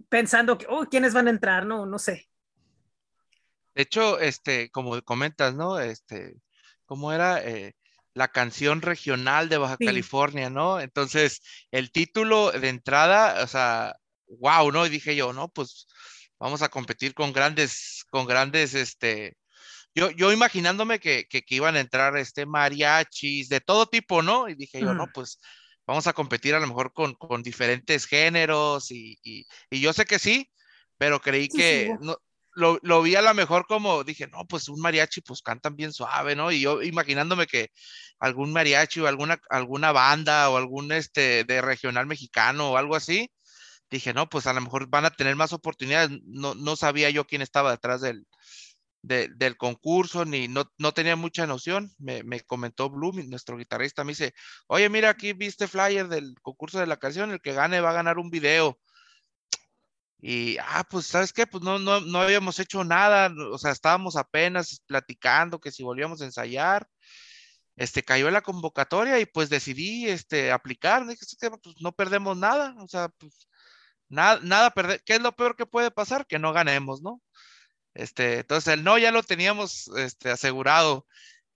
pensando 0.09 0.57
que, 0.57 0.67
oh, 0.69 0.87
¿quiénes 0.87 1.13
van 1.13 1.27
a 1.27 1.31
entrar? 1.31 1.67
No, 1.67 1.85
no 1.85 1.99
sé. 1.99 2.29
De 3.75 3.83
hecho, 3.83 4.19
este, 4.19 4.71
como 4.71 5.01
comentas, 5.03 5.55
¿no? 5.55 5.79
Este, 5.79 6.37
¿cómo 6.87 7.13
era? 7.13 7.45
Eh, 7.45 7.75
la 8.15 8.29
canción 8.29 8.81
regional 8.81 9.51
de 9.51 9.59
Baja 9.59 9.77
sí. 9.79 9.85
California, 9.85 10.49
¿no? 10.49 10.81
Entonces, 10.81 11.43
el 11.71 11.93
título 11.93 12.51
de 12.51 12.71
entrada, 12.71 13.45
o 13.45 13.47
sea, 13.47 13.95
wow, 14.29 14.73
¿no? 14.73 14.87
Y 14.87 14.89
dije 14.89 15.15
yo, 15.15 15.35
no, 15.35 15.49
pues 15.49 15.87
vamos 16.39 16.63
a 16.63 16.69
competir 16.69 17.15
con 17.15 17.33
grandes, 17.33 18.05
con 18.11 18.27
grandes, 18.27 18.75
este, 18.75 19.37
yo, 19.95 20.11
yo 20.11 20.33
imaginándome 20.33 21.01
que, 21.01 21.27
que, 21.29 21.43
que, 21.43 21.55
iban 21.55 21.77
a 21.77 21.81
entrar 21.81 22.17
este 22.17 22.45
mariachis 22.45 23.49
de 23.49 23.61
todo 23.61 23.87
tipo, 23.87 24.23
¿no? 24.23 24.49
Y 24.49 24.55
dije 24.55 24.81
yo, 24.81 24.93
mm. 24.93 24.97
no, 24.97 25.07
pues 25.13 25.41
vamos 25.87 26.07
a 26.07 26.13
competir 26.13 26.55
a 26.55 26.61
lo 26.61 26.67
mejor 26.67 26.93
con, 26.93 27.15
con 27.15 27.43
diferentes 27.43 28.07
géneros 28.07 28.91
y, 28.91 29.19
y, 29.23 29.47
y, 29.71 29.81
yo 29.81 29.93
sé 29.93 30.05
que 30.05 30.19
sí, 30.19 30.51
pero 30.99 31.21
creí 31.21 31.49
sí, 31.51 31.57
que 31.57 31.87
sí. 31.87 32.05
No, 32.05 32.19
lo, 32.57 32.79
lo, 32.83 33.03
vi 33.03 33.15
a 33.15 33.23
lo 33.23 33.33
mejor 33.35 33.67
como, 33.67 34.03
dije, 34.05 34.27
no, 34.27 34.47
pues 34.47 34.69
un 34.69 34.81
mariachi 34.81 35.21
pues 35.21 35.43
cantan 35.43 35.77
bien 35.77 35.93
suave, 35.93 36.35
¿no? 36.35 36.51
Y 36.51 36.61
yo 36.61 36.83
imaginándome 36.83 37.47
que 37.47 37.71
algún 38.19 38.53
mariachi 38.53 39.01
o 39.01 39.07
alguna, 39.07 39.41
alguna 39.51 39.93
banda 39.93 40.51
o 40.51 40.57
algún 40.57 40.91
este 40.93 41.45
de 41.45 41.61
regional 41.63 42.07
mexicano 42.07 42.73
o 42.73 42.77
algo 42.77 42.97
así, 42.97 43.31
dije, 43.91 44.13
no, 44.15 44.29
pues 44.29 44.47
a 44.47 44.53
lo 44.53 44.61
mejor 44.61 44.89
van 44.89 45.05
a 45.05 45.11
tener 45.11 45.37
más 45.37 45.53
oportunidades. 45.53 46.11
No, 46.25 46.55
no 46.55 46.77
sabía 46.77 47.11
yo 47.11 47.27
quién 47.27 47.43
estaba 47.43 47.71
detrás 47.71 48.01
del, 48.01 48.27
de, 49.03 49.29
del 49.37 49.57
concurso, 49.57 50.25
ni 50.25 50.49
no, 50.49 50.65
no 50.79 50.93
tenía 50.93 51.17
mucha 51.17 51.47
noción. 51.47 51.93
Me, 51.99 52.23
me, 52.25 52.41
comentó 52.41 52.91
Blue, 52.91 53.13
nuestro 53.29 53.57
guitarrista, 53.57 54.05
me 54.05 54.13
dice, 54.13 54.35
oye, 54.69 54.89
mira, 54.89 55.11
aquí 55.11 55.33
viste 55.33 55.69
flyer 55.69 56.09
del 56.09 56.35
concurso 56.43 56.79
de 56.81 56.87
la 56.87 56.99
canción, 56.99 57.31
el 57.31 57.41
que 57.41 57.53
gane 57.53 57.81
va 57.81 57.91
a 57.91 57.95
ganar 57.95 58.19
un 58.19 58.31
video. 58.31 58.79
Y, 60.19 60.57
ah, 60.59 60.85
pues, 60.91 61.07
¿sabes 61.07 61.33
qué? 61.33 61.47
Pues 61.47 61.63
no, 61.63 61.79
no, 61.79 62.01
no 62.01 62.21
habíamos 62.21 62.59
hecho 62.59 62.83
nada, 62.85 63.33
o 63.53 63.59
sea, 63.59 63.71
estábamos 63.71 64.17
apenas 64.17 64.83
platicando 64.87 65.61
que 65.61 65.71
si 65.71 65.83
volvíamos 65.83 66.21
a 66.21 66.25
ensayar, 66.25 66.89
este, 67.77 68.03
cayó 68.03 68.31
la 68.31 68.43
convocatoria 68.43 69.21
y 69.21 69.27
pues 69.27 69.51
decidí, 69.51 70.09
este, 70.09 70.51
aplicar, 70.53 71.07
dije, 71.07 71.25
pues 71.63 71.77
no 71.81 71.93
perdemos 71.93 72.37
nada, 72.37 72.75
o 72.81 72.89
sea, 72.89 73.09
pues, 73.11 73.47
nada, 74.09 74.41
nada 74.43 74.71
perder, 74.71 75.03
¿qué 75.05 75.15
es 75.15 75.23
lo 75.23 75.33
peor 75.33 75.57
que 75.57 75.67
puede 75.67 75.91
pasar? 75.91 76.27
Que 76.27 76.39
no 76.39 76.53
ganemos, 76.53 77.03
¿no? 77.03 77.21
Este, 77.95 78.41
entonces 78.41 78.75
el 78.75 78.85
no 78.85 78.99
ya 78.99 79.11
lo 79.11 79.23
teníamos, 79.23 79.89
este, 79.97 80.31
asegurado 80.31 81.07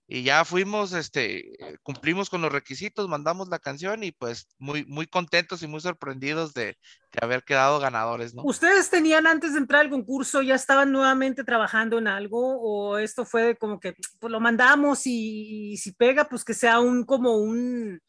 y 0.07 0.23
ya 0.23 0.43
fuimos, 0.43 0.91
este, 0.91 1.53
cumplimos 1.83 2.29
con 2.29 2.41
los 2.41 2.51
requisitos, 2.51 3.07
mandamos 3.07 3.47
la 3.47 3.59
canción 3.59 4.03
y 4.03 4.11
pues 4.11 4.47
muy, 4.57 4.83
muy 4.85 5.07
contentos 5.07 5.63
y 5.63 5.67
muy 5.67 5.79
sorprendidos 5.79 6.53
de, 6.53 6.77
de, 7.13 7.19
haber 7.21 7.43
quedado 7.43 7.79
ganadores, 7.79 8.33
¿no? 8.33 8.43
¿Ustedes 8.43 8.89
tenían 8.89 9.25
antes 9.25 9.53
de 9.53 9.59
entrar 9.59 9.81
al 9.81 9.89
concurso, 9.89 10.41
ya 10.41 10.55
estaban 10.55 10.91
nuevamente 10.91 11.45
trabajando 11.45 11.97
en 11.97 12.07
algo 12.07 12.59
o 12.59 12.97
esto 12.97 13.23
fue 13.23 13.55
como 13.55 13.79
que 13.79 13.95
pues 14.19 14.31
lo 14.31 14.41
mandamos 14.41 15.07
y, 15.07 15.71
y 15.71 15.77
si 15.77 15.93
pega, 15.93 16.27
pues 16.27 16.43
que 16.43 16.55
sea 16.55 16.81
un, 16.81 17.05
como 17.05 17.37
un, 17.37 18.01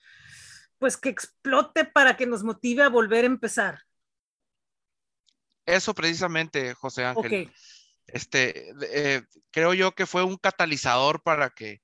pues 0.79 0.97
que 0.97 1.11
explote 1.11 1.85
para 1.85 2.17
que 2.17 2.27
nos 2.27 2.43
motive 2.43 2.83
a 2.83 2.89
volver 2.89 3.23
a 3.23 3.29
empezar? 3.29 3.79
Eso 5.67 5.95
precisamente, 5.95 6.75
José 6.75 7.05
Ángel. 7.05 7.27
Okay. 7.27 7.53
Este, 8.07 8.73
eh, 8.91 9.23
creo 9.51 9.75
yo 9.75 9.95
que 9.95 10.07
fue 10.07 10.25
un 10.25 10.37
catalizador 10.37 11.23
para 11.23 11.51
que, 11.51 11.81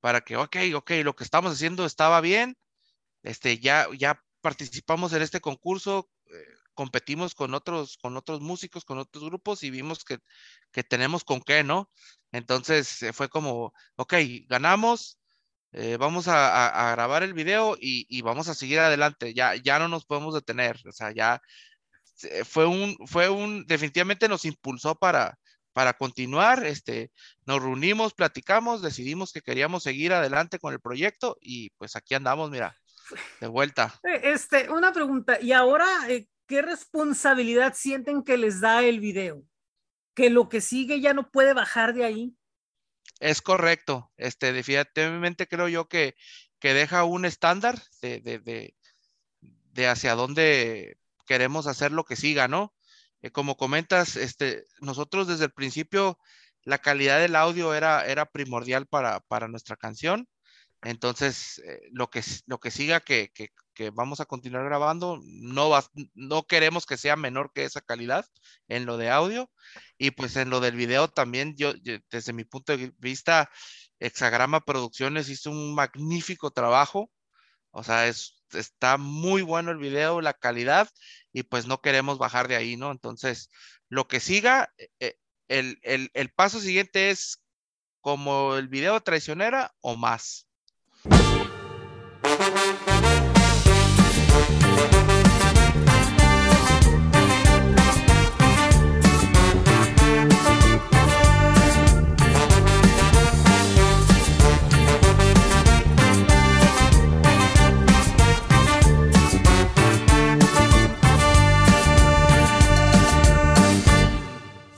para 0.00 0.20
que, 0.20 0.36
ok, 0.36 0.56
ok, 0.74 0.90
lo 1.02 1.16
que 1.16 1.24
estamos 1.24 1.52
haciendo 1.52 1.86
estaba 1.86 2.20
bien, 2.20 2.56
este, 3.22 3.58
ya, 3.58 3.86
ya 3.98 4.22
participamos 4.40 5.12
en 5.12 5.22
este 5.22 5.40
concurso, 5.40 6.10
eh, 6.26 6.44
competimos 6.74 7.34
con 7.34 7.54
otros, 7.54 7.98
con 7.98 8.16
otros 8.16 8.40
músicos, 8.40 8.84
con 8.84 8.98
otros 8.98 9.24
grupos 9.24 9.62
y 9.62 9.70
vimos 9.70 10.04
que, 10.04 10.18
que 10.72 10.82
tenemos 10.84 11.24
con 11.24 11.40
qué, 11.40 11.64
¿no? 11.64 11.90
Entonces 12.32 13.02
eh, 13.02 13.12
fue 13.12 13.28
como, 13.28 13.72
ok, 13.96 14.14
ganamos, 14.48 15.18
eh, 15.72 15.96
vamos 15.98 16.28
a, 16.28 16.48
a, 16.48 16.90
a, 16.90 16.92
grabar 16.92 17.22
el 17.22 17.34
video 17.34 17.76
y, 17.80 18.06
y, 18.08 18.22
vamos 18.22 18.48
a 18.48 18.54
seguir 18.54 18.78
adelante, 18.80 19.32
ya, 19.34 19.56
ya 19.56 19.78
no 19.78 19.88
nos 19.88 20.04
podemos 20.04 20.34
detener, 20.34 20.78
o 20.86 20.92
sea, 20.92 21.12
ya 21.12 21.40
fue 22.44 22.66
un, 22.66 22.96
fue 23.06 23.28
un, 23.28 23.66
definitivamente 23.66 24.28
nos 24.28 24.44
impulsó 24.44 24.94
para, 24.94 25.38
para 25.72 25.94
continuar, 25.94 26.64
este, 26.64 27.10
nos 27.46 27.62
reunimos, 27.62 28.14
platicamos, 28.14 28.82
decidimos 28.82 29.32
que 29.32 29.42
queríamos 29.42 29.82
seguir 29.82 30.12
adelante 30.12 30.58
con 30.58 30.72
el 30.72 30.80
proyecto 30.80 31.38
y 31.40 31.70
pues 31.70 31.96
aquí 31.96 32.14
andamos, 32.14 32.50
mira, 32.50 32.76
de 33.40 33.46
vuelta. 33.46 33.94
Eh, 34.04 34.32
este, 34.32 34.70
una 34.70 34.92
pregunta, 34.92 35.40
¿y 35.40 35.52
ahora 35.52 35.86
eh, 36.08 36.28
qué 36.46 36.62
responsabilidad 36.62 37.74
sienten 37.74 38.22
que 38.22 38.36
les 38.36 38.60
da 38.60 38.82
el 38.82 39.00
video? 39.00 39.42
¿Que 40.14 40.28
lo 40.28 40.48
que 40.48 40.60
sigue 40.60 41.00
ya 41.00 41.14
no 41.14 41.30
puede 41.30 41.54
bajar 41.54 41.94
de 41.94 42.04
ahí? 42.04 42.36
Es 43.20 43.40
correcto, 43.40 44.10
este, 44.16 44.52
definitivamente 44.52 45.46
creo 45.46 45.68
yo 45.68 45.88
que, 45.88 46.14
que 46.58 46.74
deja 46.74 47.04
un 47.04 47.24
estándar 47.24 47.80
de, 48.02 48.20
de, 48.20 48.38
de, 48.40 48.74
de 49.40 49.86
hacia 49.86 50.14
dónde 50.14 50.98
queremos 51.32 51.66
hacer 51.66 51.92
lo 51.92 52.04
que 52.04 52.14
siga, 52.14 52.46
¿no? 52.46 52.74
Eh, 53.22 53.30
como 53.30 53.56
comentas, 53.56 54.16
este, 54.16 54.66
nosotros 54.82 55.26
desde 55.26 55.46
el 55.46 55.52
principio 55.52 56.18
la 56.62 56.76
calidad 56.76 57.20
del 57.20 57.36
audio 57.36 57.72
era, 57.72 58.04
era 58.04 58.26
primordial 58.26 58.86
para, 58.86 59.20
para 59.20 59.48
nuestra 59.48 59.76
canción. 59.76 60.28
Entonces, 60.82 61.58
eh, 61.66 61.80
lo, 61.90 62.10
que, 62.10 62.22
lo 62.44 62.58
que 62.58 62.70
siga 62.70 63.00
que, 63.00 63.30
que, 63.32 63.48
que, 63.72 63.88
vamos 63.88 64.20
a 64.20 64.26
continuar 64.26 64.66
grabando, 64.66 65.20
no, 65.24 65.70
va, 65.70 65.82
no 66.12 66.42
queremos 66.42 66.84
que 66.84 66.98
sea 66.98 67.16
menor 67.16 67.50
que 67.54 67.64
esa 67.64 67.80
calidad 67.80 68.26
en 68.68 68.84
lo 68.84 68.98
de 68.98 69.08
audio. 69.08 69.50
Y 69.96 70.10
pues 70.10 70.36
en 70.36 70.50
lo 70.50 70.60
del 70.60 70.76
video 70.76 71.08
también, 71.08 71.56
yo, 71.56 71.72
yo 71.82 71.96
desde 72.10 72.34
mi 72.34 72.44
punto 72.44 72.76
de 72.76 72.92
vista, 72.98 73.50
Hexagrama 74.00 74.60
Producciones 74.60 75.30
hizo 75.30 75.50
un 75.50 75.74
magnífico 75.74 76.50
trabajo. 76.50 77.10
O 77.70 77.82
sea, 77.82 78.06
es, 78.06 78.41
está 78.54 78.96
muy 78.96 79.42
bueno 79.42 79.70
el 79.70 79.78
video, 79.78 80.20
la 80.20 80.34
calidad, 80.34 80.88
y 81.32 81.42
pues 81.44 81.66
no 81.66 81.80
queremos 81.80 82.18
bajar 82.18 82.48
de 82.48 82.56
ahí, 82.56 82.76
¿no? 82.76 82.90
Entonces, 82.90 83.50
lo 83.88 84.08
que 84.08 84.20
siga, 84.20 84.72
eh, 85.00 85.16
el, 85.48 85.78
el, 85.82 86.10
el 86.14 86.30
paso 86.30 86.60
siguiente 86.60 87.10
es 87.10 87.42
como 88.00 88.56
el 88.56 88.68
video 88.68 89.00
traicionera 89.00 89.72
o 89.80 89.96
más. 89.96 90.46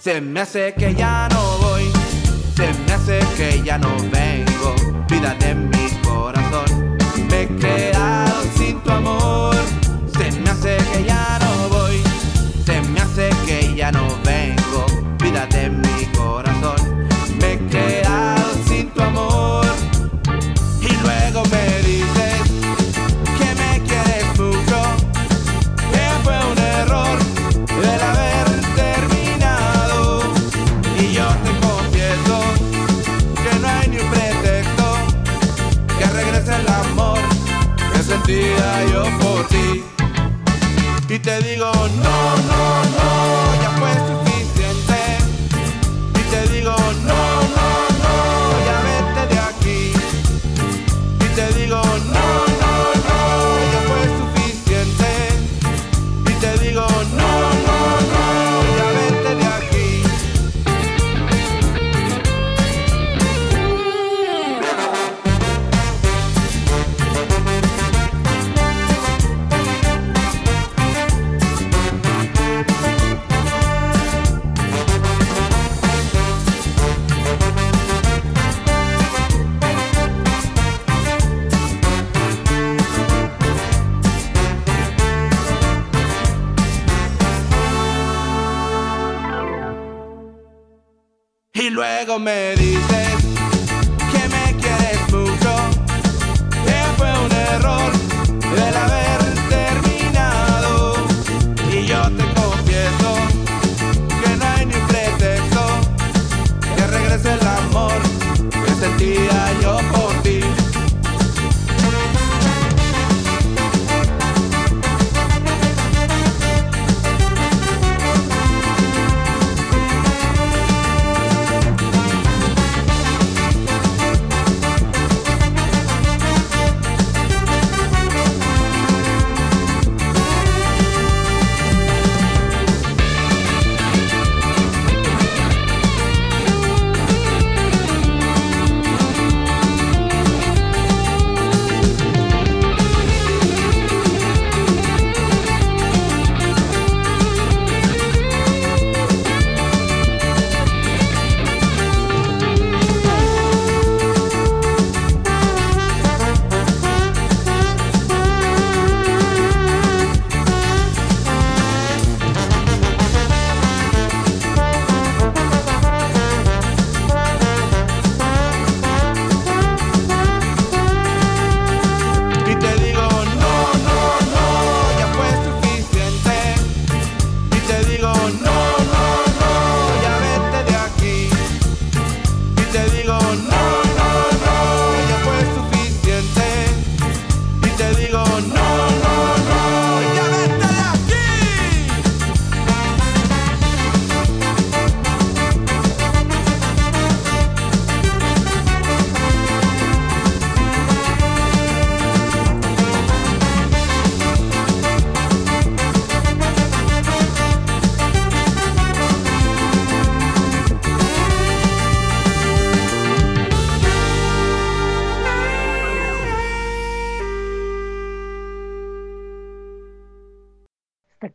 Se 0.05 0.21
me 0.21 0.41
hace 0.43 0.75
que 0.75 0.95
ya 0.95 1.31
no 1.31 1.57
voy, 1.61 1.91
se 2.55 2.71
me 2.75 2.93
hace 2.93 3.21
que 3.39 3.63
ya 3.63 3.79
no 3.79 3.89
vengo, 4.13 4.75
vida 5.09 5.35
de 5.41 5.55
mi 5.55 5.89
corazón. 6.07 6.99
Me 7.31 7.45
he 7.45 7.49
quedado 7.57 8.43
sin 8.55 8.79
tu 8.83 8.91
amor, 8.91 9.57
se 10.15 10.31
me 10.43 10.51
hace 10.51 10.77
que 10.93 11.05
ya 11.07 11.39
no 11.41 11.71
voy, 11.71 12.03
se 12.67 12.83
me 12.83 13.01
hace 13.01 13.31
que 13.47 13.75
ya 13.75 13.91
no 13.93 14.03
vengo, 14.03 14.24
Y 41.15 41.19
te 41.21 41.39
digo, 41.43 41.71
no, 41.71 42.37
no, 42.37 42.85
no. 42.85 43.14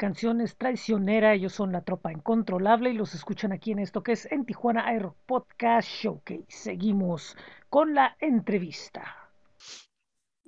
Canción 0.09 0.41
es 0.41 0.57
traicionera, 0.57 1.35
ellos 1.35 1.53
son 1.53 1.71
la 1.71 1.83
tropa 1.83 2.11
incontrolable 2.11 2.89
y 2.89 2.93
los 2.93 3.13
escuchan 3.13 3.51
aquí 3.51 3.73
en 3.73 3.77
esto 3.77 4.01
que 4.01 4.13
es 4.13 4.25
en 4.31 4.43
Tijuana 4.43 4.87
Aero 4.87 5.15
Podcast 5.27 5.87
Showcase. 5.87 6.45
Seguimos 6.47 7.37
con 7.69 7.93
la 7.93 8.17
entrevista. 8.19 9.29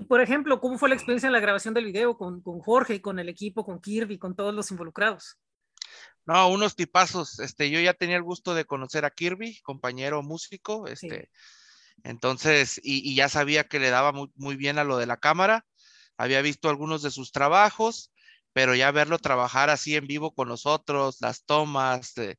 Por 0.07 0.19
ejemplo, 0.19 0.59
¿cómo 0.59 0.79
fue 0.79 0.89
la 0.89 0.95
experiencia 0.95 1.27
en 1.27 1.33
la 1.33 1.39
grabación 1.39 1.75
del 1.75 1.85
video 1.85 2.17
con, 2.17 2.41
con 2.41 2.59
Jorge 2.59 2.95
y 2.95 3.01
con 3.01 3.19
el 3.19 3.29
equipo, 3.29 3.63
con 3.63 3.79
Kirby, 3.79 4.17
con 4.17 4.35
todos 4.35 4.51
los 4.51 4.71
involucrados? 4.71 5.37
No, 6.25 6.49
unos 6.49 6.75
tipazos. 6.75 7.37
Este, 7.37 7.69
yo 7.69 7.79
ya 7.79 7.93
tenía 7.93 8.15
el 8.15 8.23
gusto 8.23 8.55
de 8.55 8.65
conocer 8.65 9.05
a 9.05 9.11
Kirby, 9.11 9.61
compañero 9.61 10.23
músico, 10.23 10.87
este, 10.87 11.29
entonces, 12.03 12.81
y, 12.83 13.07
y 13.07 13.13
ya 13.13 13.29
sabía 13.29 13.65
que 13.65 13.77
le 13.77 13.91
daba 13.91 14.11
muy, 14.11 14.31
muy 14.33 14.55
bien 14.55 14.79
a 14.79 14.83
lo 14.83 14.97
de 14.97 15.05
la 15.05 15.17
cámara. 15.17 15.67
Había 16.17 16.41
visto 16.41 16.67
algunos 16.67 17.03
de 17.03 17.11
sus 17.11 17.31
trabajos, 17.31 18.11
pero 18.53 18.75
ya 18.75 18.91
verlo 18.91 19.19
trabajar 19.19 19.69
así 19.69 19.95
en 19.95 20.07
vivo 20.07 20.33
con 20.33 20.47
nosotros, 20.49 21.17
las 21.21 21.45
tomas, 21.45 22.17
eh, 22.17 22.37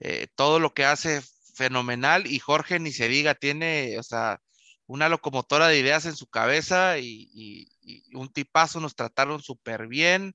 eh, 0.00 0.28
todo 0.36 0.60
lo 0.60 0.74
que 0.74 0.84
hace 0.84 1.22
fenomenal. 1.54 2.26
Y 2.26 2.38
Jorge 2.38 2.78
ni 2.80 2.92
se 2.92 3.08
diga, 3.08 3.34
tiene, 3.34 3.98
o 3.98 4.02
sea, 4.02 4.40
una 4.86 5.08
locomotora 5.08 5.68
de 5.68 5.78
ideas 5.78 6.06
en 6.06 6.16
su 6.16 6.26
cabeza 6.28 6.98
y, 6.98 7.68
un 8.14 8.32
tipazo, 8.32 8.80
nos 8.80 8.94
trataron 8.94 9.42
súper 9.42 9.88
bien 9.88 10.34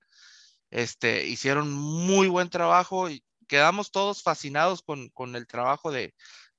este, 0.75 1.25
hicieron 1.27 1.71
muy 1.71 2.27
buen 2.27 2.49
trabajo 2.49 3.09
y 3.09 3.23
quedamos 3.47 3.91
todos 3.91 4.23
fascinados 4.23 4.81
con, 4.81 5.09
con 5.09 5.35
el 5.35 5.47
trabajo 5.47 5.91
de, 5.91 6.13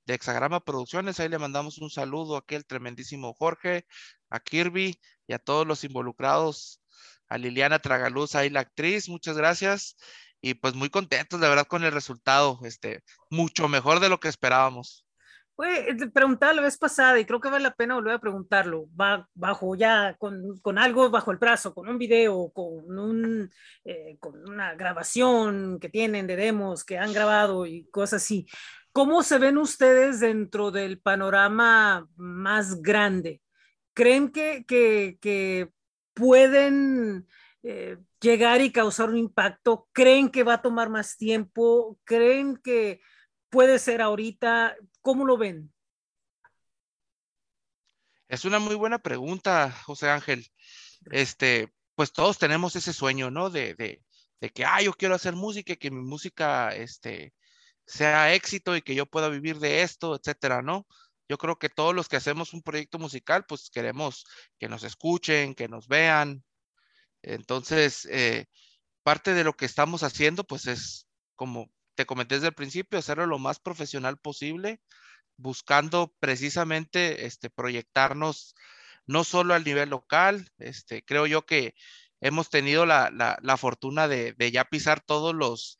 de 0.06 0.14
Hexagrama 0.14 0.60
Producciones. 0.60 1.20
Ahí 1.20 1.28
le 1.28 1.38
mandamos 1.38 1.78
un 1.78 1.90
saludo 1.90 2.36
a 2.36 2.40
aquel 2.40 2.64
tremendísimo 2.64 3.34
Jorge, 3.34 3.86
a 4.30 4.40
Kirby 4.40 4.98
y 5.26 5.32
a 5.34 5.38
todos 5.38 5.66
los 5.66 5.84
involucrados, 5.84 6.80
a 7.28 7.38
Liliana 7.38 7.78
Tragaluz, 7.78 8.34
ahí 8.34 8.50
la 8.50 8.60
actriz, 8.60 9.08
muchas 9.08 9.36
gracias. 9.36 9.96
Y 10.40 10.54
pues 10.54 10.74
muy 10.74 10.90
contentos, 10.90 11.40
de 11.40 11.48
verdad, 11.48 11.66
con 11.66 11.84
el 11.84 11.92
resultado, 11.92 12.60
este, 12.64 13.02
mucho 13.30 13.68
mejor 13.68 14.00
de 14.00 14.08
lo 14.08 14.20
que 14.20 14.28
esperábamos. 14.28 15.06
Oye, 15.58 15.94
te 15.94 16.10
preguntaba 16.10 16.52
la 16.52 16.60
vez 16.60 16.76
pasada 16.76 17.18
y 17.18 17.24
creo 17.24 17.40
que 17.40 17.48
vale 17.48 17.62
la 17.62 17.74
pena 17.74 17.94
volver 17.94 18.14
a 18.14 18.18
preguntarlo, 18.18 18.88
va 18.94 19.26
bajo 19.32 19.74
ya 19.74 20.14
con, 20.18 20.58
con 20.60 20.78
algo 20.78 21.08
bajo 21.08 21.30
el 21.30 21.38
brazo, 21.38 21.72
con 21.72 21.88
un 21.88 21.96
video, 21.96 22.50
con, 22.54 22.98
un, 22.98 23.50
eh, 23.82 24.18
con 24.20 24.46
una 24.46 24.74
grabación 24.74 25.78
que 25.80 25.88
tienen 25.88 26.26
de 26.26 26.36
demos 26.36 26.84
que 26.84 26.98
han 26.98 27.14
grabado 27.14 27.64
y 27.64 27.88
cosas 27.90 28.22
así. 28.22 28.46
¿Cómo 28.92 29.22
se 29.22 29.38
ven 29.38 29.56
ustedes 29.56 30.20
dentro 30.20 30.70
del 30.70 31.00
panorama 31.00 32.06
más 32.16 32.82
grande? 32.82 33.40
¿Creen 33.94 34.30
que, 34.30 34.66
que, 34.68 35.16
que 35.22 35.70
pueden 36.16 37.28
eh, 37.62 37.98
llegar 38.20 38.62
y 38.62 38.72
causar 38.72 39.10
un 39.10 39.18
impacto? 39.18 39.86
¿Creen 39.92 40.30
que 40.30 40.42
va 40.42 40.54
a 40.54 40.62
tomar 40.62 40.88
más 40.88 41.18
tiempo? 41.18 41.98
¿Creen 42.04 42.56
que 42.56 43.02
puede 43.50 43.78
ser 43.78 44.00
ahorita? 44.00 44.76
¿Cómo 45.02 45.26
lo 45.26 45.36
ven? 45.36 45.72
Es 48.28 48.44
una 48.46 48.58
muy 48.58 48.74
buena 48.74 48.98
pregunta, 48.98 49.70
José 49.84 50.08
Ángel. 50.08 50.46
Este, 51.12 51.72
pues 51.94 52.12
todos 52.12 52.38
tenemos 52.38 52.74
ese 52.74 52.92
sueño, 52.94 53.30
¿no? 53.30 53.50
De, 53.50 53.74
de, 53.74 54.02
de 54.40 54.50
que, 54.50 54.64
ah, 54.64 54.80
yo 54.82 54.92
quiero 54.94 55.14
hacer 55.14 55.34
música 55.34 55.74
y 55.74 55.76
que 55.76 55.90
mi 55.90 56.00
música, 56.00 56.74
este, 56.74 57.34
sea 57.86 58.34
éxito 58.34 58.74
y 58.74 58.82
que 58.82 58.94
yo 58.94 59.06
pueda 59.06 59.28
vivir 59.28 59.58
de 59.58 59.82
esto, 59.82 60.16
etcétera, 60.16 60.62
¿no? 60.62 60.86
Yo 61.28 61.38
creo 61.38 61.58
que 61.58 61.68
todos 61.68 61.94
los 61.94 62.08
que 62.08 62.16
hacemos 62.16 62.52
un 62.52 62.62
proyecto 62.62 62.98
musical, 62.98 63.44
pues 63.46 63.70
queremos 63.70 64.24
que 64.58 64.68
nos 64.68 64.84
escuchen, 64.84 65.54
que 65.54 65.68
nos 65.68 65.88
vean. 65.88 66.44
Entonces, 67.22 68.06
eh, 68.10 68.46
parte 69.02 69.34
de 69.34 69.44
lo 69.44 69.54
que 69.56 69.66
estamos 69.66 70.02
haciendo, 70.02 70.44
pues 70.44 70.66
es, 70.66 71.08
como 71.34 71.70
te 71.94 72.06
comenté 72.06 72.36
desde 72.36 72.48
el 72.48 72.54
principio, 72.54 72.98
hacerlo 72.98 73.26
lo 73.26 73.38
más 73.38 73.58
profesional 73.58 74.18
posible, 74.18 74.80
buscando 75.36 76.14
precisamente 76.20 77.26
este, 77.26 77.50
proyectarnos 77.50 78.54
no 79.06 79.24
solo 79.24 79.54
al 79.54 79.64
nivel 79.64 79.90
local, 79.90 80.50
este, 80.58 81.04
creo 81.04 81.26
yo 81.26 81.46
que 81.46 81.74
hemos 82.20 82.50
tenido 82.50 82.86
la, 82.86 83.10
la, 83.10 83.38
la 83.42 83.56
fortuna 83.56 84.08
de, 84.08 84.32
de, 84.32 84.50
ya 84.50 84.64
pisar 84.64 85.00
todos 85.00 85.34
los, 85.34 85.78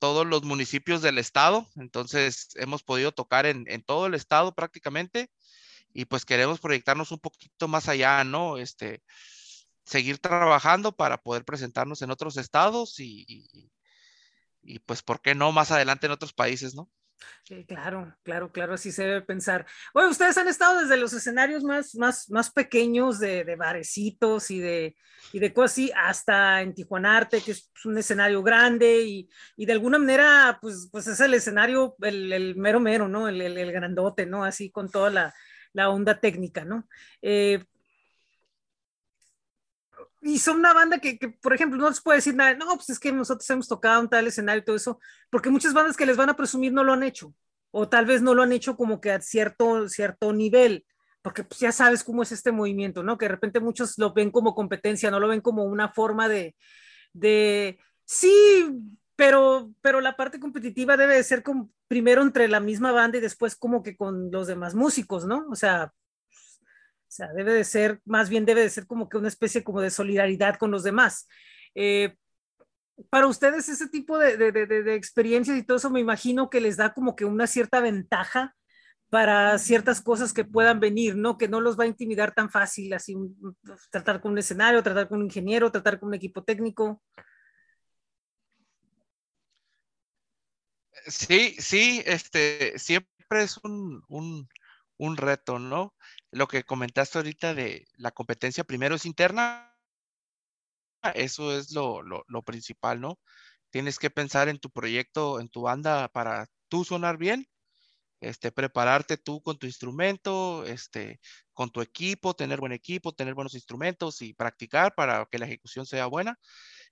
todos 0.00 0.26
los 0.26 0.42
municipios 0.42 1.02
del 1.02 1.18
estado, 1.18 1.68
entonces 1.76 2.48
hemos 2.56 2.82
podido 2.82 3.12
tocar 3.12 3.46
en, 3.46 3.66
todo 3.84 4.06
el 4.06 4.14
estado 4.14 4.54
prácticamente 4.54 5.30
y 5.92 6.06
pues 6.06 6.24
queremos 6.24 6.60
proyectarnos 6.60 7.12
un 7.12 7.20
poquito 7.20 7.68
más 7.68 7.88
allá, 7.88 8.24
¿no? 8.24 8.58
Este, 8.58 9.02
seguir 9.84 10.18
trabajando 10.18 10.92
para 10.92 11.22
poder 11.22 11.44
presentarnos 11.44 12.02
en 12.02 12.10
otros 12.10 12.36
estados 12.38 12.98
y, 13.00 13.24
y, 13.28 13.70
y, 14.62 14.78
pues, 14.80 15.02
¿por 15.02 15.20
qué 15.20 15.34
no 15.34 15.52
más 15.52 15.70
adelante 15.70 16.06
en 16.06 16.12
otros 16.12 16.32
países, 16.32 16.74
¿no? 16.74 16.90
Claro, 17.66 18.16
claro, 18.22 18.52
claro, 18.52 18.74
así 18.74 18.92
se 18.92 19.02
debe 19.04 19.22
pensar. 19.22 19.66
Oye, 19.92 20.06
ustedes 20.06 20.38
han 20.38 20.48
estado 20.48 20.80
desde 20.80 20.96
los 20.96 21.12
escenarios 21.12 21.64
más, 21.64 21.94
más, 21.96 22.30
más 22.30 22.50
pequeños 22.50 23.18
de, 23.18 23.44
de 23.44 23.56
barecitos 23.56 24.50
y 24.50 24.60
de, 24.60 24.96
y 25.32 25.38
de 25.38 25.52
cosas 25.52 25.72
así, 25.72 25.92
hasta 25.96 26.62
en 26.62 26.74
Tijuanarte, 26.74 27.40
que 27.40 27.52
es 27.52 27.70
un 27.84 27.98
escenario 27.98 28.42
grande 28.42 29.02
y, 29.02 29.28
y 29.56 29.66
de 29.66 29.72
alguna 29.72 29.98
manera, 29.98 30.58
pues, 30.60 30.88
pues 30.92 31.06
es 31.06 31.20
el 31.20 31.34
escenario, 31.34 31.96
el, 32.02 32.32
el 32.32 32.56
mero 32.56 32.80
mero, 32.80 33.08
¿no? 33.08 33.28
El, 33.28 33.40
el, 33.40 33.58
el, 33.58 33.72
grandote, 33.72 34.26
¿no? 34.26 34.44
Así 34.44 34.70
con 34.70 34.88
toda 34.88 35.10
la, 35.10 35.34
la 35.72 35.90
onda 35.90 36.20
técnica, 36.20 36.64
¿no? 36.64 36.88
Eh, 37.22 37.64
y 40.22 40.38
son 40.38 40.58
una 40.58 40.74
banda 40.74 40.98
que, 40.98 41.18
por 41.40 41.54
ejemplo, 41.54 41.78
no 41.78 41.88
les 41.88 42.00
puede 42.00 42.18
decir 42.18 42.34
nada, 42.34 42.54
no, 42.54 42.74
pues 42.76 42.90
es 42.90 42.98
que 42.98 43.12
nosotros 43.12 43.48
hemos 43.50 43.68
tocado 43.68 44.02
en 44.02 44.08
tal 44.08 44.26
escenario 44.26 44.60
y 44.60 44.64
todo 44.64 44.76
eso, 44.76 45.00
porque 45.30 45.50
muchas 45.50 45.72
bandas 45.72 45.96
que 45.96 46.06
les 46.06 46.16
van 46.16 46.28
a 46.28 46.36
presumir 46.36 46.72
no 46.72 46.84
lo 46.84 46.92
han 46.92 47.02
hecho, 47.02 47.34
o 47.70 47.88
tal 47.88 48.06
vez 48.06 48.20
no 48.22 48.34
lo 48.34 48.42
han 48.42 48.52
hecho 48.52 48.76
como 48.76 49.00
que 49.00 49.12
a 49.12 49.20
cierto, 49.20 49.88
cierto 49.88 50.32
nivel, 50.32 50.84
porque 51.22 51.44
pues 51.44 51.60
ya 51.60 51.72
sabes 51.72 52.04
cómo 52.04 52.22
es 52.22 52.32
este 52.32 52.52
movimiento, 52.52 53.02
¿no? 53.02 53.18
Que 53.18 53.26
de 53.26 53.32
repente 53.32 53.60
muchos 53.60 53.98
lo 53.98 54.12
ven 54.12 54.30
como 54.30 54.54
competencia, 54.54 55.10
no 55.10 55.20
lo 55.20 55.28
ven 55.28 55.40
como 55.40 55.64
una 55.64 55.88
forma 55.90 56.28
de, 56.28 56.54
de 57.12 57.78
sí, 58.04 58.66
pero, 59.16 59.70
pero 59.82 60.00
la 60.00 60.16
parte 60.16 60.40
competitiva 60.40 60.96
debe 60.96 61.16
de 61.16 61.24
ser 61.24 61.42
como 61.42 61.70
primero 61.88 62.22
entre 62.22 62.48
la 62.48 62.60
misma 62.60 62.92
banda 62.92 63.18
y 63.18 63.20
después 63.20 63.56
como 63.56 63.82
que 63.82 63.96
con 63.96 64.30
los 64.30 64.46
demás 64.46 64.74
músicos, 64.74 65.26
¿no? 65.26 65.46
O 65.50 65.54
sea, 65.54 65.92
o 67.10 67.12
sea, 67.12 67.26
debe 67.32 67.52
de 67.52 67.64
ser, 67.64 68.00
más 68.04 68.30
bien 68.30 68.44
debe 68.46 68.62
de 68.62 68.70
ser 68.70 68.86
como 68.86 69.08
que 69.08 69.16
una 69.16 69.26
especie 69.26 69.64
como 69.64 69.80
de 69.80 69.90
solidaridad 69.90 70.58
con 70.58 70.70
los 70.70 70.84
demás. 70.84 71.26
Eh, 71.74 72.14
para 73.10 73.26
ustedes 73.26 73.68
ese 73.68 73.88
tipo 73.88 74.16
de, 74.16 74.36
de, 74.36 74.52
de, 74.52 74.66
de, 74.66 74.94
experiencias 74.94 75.58
y 75.58 75.64
todo 75.64 75.78
eso 75.78 75.90
me 75.90 75.98
imagino 75.98 76.48
que 76.48 76.60
les 76.60 76.76
da 76.76 76.94
como 76.94 77.16
que 77.16 77.24
una 77.24 77.48
cierta 77.48 77.80
ventaja 77.80 78.54
para 79.08 79.58
ciertas 79.58 80.00
cosas 80.00 80.32
que 80.32 80.44
puedan 80.44 80.78
venir, 80.78 81.16
¿no? 81.16 81.36
Que 81.36 81.48
no 81.48 81.60
los 81.60 81.76
va 81.76 81.82
a 81.82 81.88
intimidar 81.88 82.32
tan 82.32 82.48
fácil, 82.48 82.92
así 82.92 83.16
un, 83.16 83.56
tratar 83.90 84.20
con 84.20 84.30
un 84.30 84.38
escenario, 84.38 84.80
tratar 84.80 85.08
con 85.08 85.18
un 85.18 85.24
ingeniero, 85.24 85.72
tratar 85.72 85.98
con 85.98 86.10
un 86.10 86.14
equipo 86.14 86.44
técnico. 86.44 87.02
Sí, 91.08 91.56
sí, 91.58 92.04
este, 92.06 92.78
siempre 92.78 93.42
es 93.42 93.58
un, 93.64 94.04
un, 94.08 94.48
un 94.98 95.16
reto, 95.16 95.58
¿no? 95.58 95.92
Lo 96.32 96.48
que 96.48 96.64
comentaste 96.64 97.18
ahorita 97.18 97.54
de 97.54 97.86
la 97.96 98.12
competencia 98.12 98.64
primero 98.64 98.94
es 98.94 99.06
interna, 99.06 99.76
eso 101.14 101.56
es 101.56 101.72
lo, 101.72 102.02
lo, 102.02 102.42
principal, 102.42 103.00
¿no? 103.00 103.18
Tienes 103.70 103.98
que 103.98 104.10
pensar 104.10 104.48
en 104.48 104.58
tu 104.58 104.70
proyecto, 104.70 105.40
en 105.40 105.48
tu 105.48 105.62
banda 105.62 106.08
para 106.08 106.46
tú 106.68 106.84
sonar 106.84 107.16
bien, 107.18 107.48
este, 108.20 108.52
prepararte 108.52 109.16
tú 109.16 109.42
con 109.42 109.58
tu 109.58 109.66
instrumento, 109.66 110.64
este, 110.66 111.20
con 111.54 111.70
tu 111.70 111.80
equipo, 111.80 112.34
tener 112.34 112.60
buen 112.60 112.72
equipo, 112.72 113.12
tener 113.12 113.34
buenos 113.34 113.54
instrumentos 113.54 114.22
y 114.22 114.34
practicar 114.34 114.94
para 114.94 115.26
que 115.30 115.38
la 115.38 115.46
ejecución 115.46 115.86
sea 115.86 116.06
buena. 116.06 116.38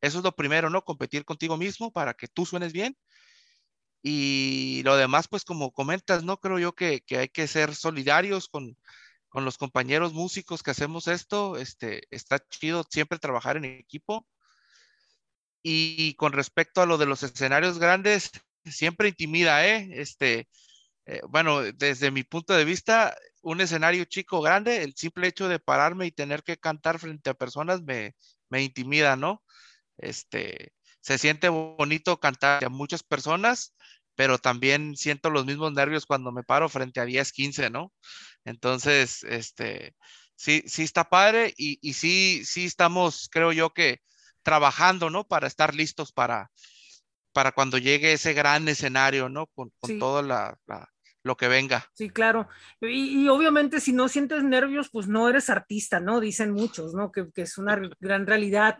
Eso 0.00 0.18
es 0.18 0.24
lo 0.24 0.34
primero, 0.36 0.70
¿no? 0.70 0.84
Competir 0.84 1.24
contigo 1.24 1.56
mismo 1.56 1.92
para 1.92 2.14
que 2.14 2.28
tú 2.28 2.46
suenes 2.46 2.72
bien. 2.72 2.96
Y 4.02 4.82
lo 4.84 4.96
demás, 4.96 5.28
pues 5.28 5.44
como 5.44 5.72
comentas, 5.72 6.24
¿no? 6.24 6.38
Creo 6.38 6.58
yo 6.58 6.74
que, 6.74 7.00
que 7.02 7.18
hay 7.18 7.28
que 7.28 7.48
ser 7.48 7.74
solidarios 7.74 8.48
con, 8.48 8.76
con 9.28 9.44
los 9.44 9.58
compañeros 9.58 10.14
músicos 10.14 10.62
que 10.62 10.70
hacemos 10.70 11.08
esto, 11.08 11.56
este, 11.56 12.02
está 12.10 12.38
chido 12.38 12.84
siempre 12.88 13.18
trabajar 13.18 13.56
en 13.56 13.64
equipo. 13.64 14.26
Y 15.62 16.14
con 16.14 16.32
respecto 16.32 16.80
a 16.80 16.86
lo 16.86 16.98
de 16.98 17.06
los 17.06 17.22
escenarios 17.22 17.78
grandes, 17.78 18.30
siempre 18.64 19.08
intimida, 19.08 19.66
¿eh? 19.66 19.88
Este, 19.92 20.48
eh, 21.06 21.20
bueno, 21.28 21.62
desde 21.62 22.10
mi 22.10 22.22
punto 22.22 22.54
de 22.54 22.64
vista, 22.64 23.16
un 23.42 23.60
escenario 23.60 24.04
chico 24.04 24.40
grande, 24.40 24.82
el 24.82 24.94
simple 24.94 25.28
hecho 25.28 25.48
de 25.48 25.58
pararme 25.58 26.06
y 26.06 26.12
tener 26.12 26.42
que 26.42 26.58
cantar 26.58 26.98
frente 26.98 27.30
a 27.30 27.34
personas 27.34 27.82
me, 27.82 28.14
me 28.50 28.62
intimida, 28.62 29.16
¿no? 29.16 29.42
Este, 29.98 30.72
se 31.00 31.18
siente 31.18 31.48
bonito 31.48 32.20
cantar 32.20 32.64
a 32.64 32.68
muchas 32.68 33.02
personas, 33.02 33.74
pero 34.14 34.38
también 34.38 34.96
siento 34.96 35.30
los 35.30 35.46
mismos 35.46 35.72
nervios 35.72 36.06
cuando 36.06 36.32
me 36.32 36.42
paro 36.42 36.68
frente 36.68 37.00
a 37.00 37.04
10, 37.04 37.32
15, 37.32 37.70
¿no? 37.70 37.92
Entonces, 38.48 39.24
este, 39.24 39.94
sí, 40.36 40.62
sí 40.66 40.82
está 40.82 41.08
padre 41.08 41.54
y, 41.56 41.78
y 41.82 41.92
sí, 41.94 42.42
sí 42.44 42.64
estamos, 42.64 43.28
creo 43.30 43.52
yo 43.52 43.70
que 43.70 44.00
trabajando, 44.42 45.10
¿no? 45.10 45.24
Para 45.24 45.46
estar 45.46 45.74
listos 45.74 46.12
para, 46.12 46.50
para 47.32 47.52
cuando 47.52 47.78
llegue 47.78 48.12
ese 48.12 48.32
gran 48.32 48.66
escenario, 48.68 49.28
¿no? 49.28 49.46
Con, 49.48 49.70
con 49.78 49.90
sí. 49.90 49.98
todo 49.98 50.22
la, 50.22 50.58
la, 50.66 50.88
lo 51.22 51.36
que 51.36 51.48
venga. 51.48 51.86
Sí, 51.92 52.08
claro. 52.08 52.48
Y, 52.80 53.24
y, 53.24 53.28
obviamente 53.28 53.80
si 53.80 53.92
no 53.92 54.08
sientes 54.08 54.42
nervios, 54.42 54.88
pues 54.90 55.06
no 55.08 55.28
eres 55.28 55.50
artista, 55.50 56.00
¿no? 56.00 56.20
Dicen 56.20 56.52
muchos, 56.52 56.94
¿no? 56.94 57.12
Que, 57.12 57.30
que 57.32 57.42
es 57.42 57.58
una 57.58 57.80
gran 58.00 58.26
realidad 58.26 58.78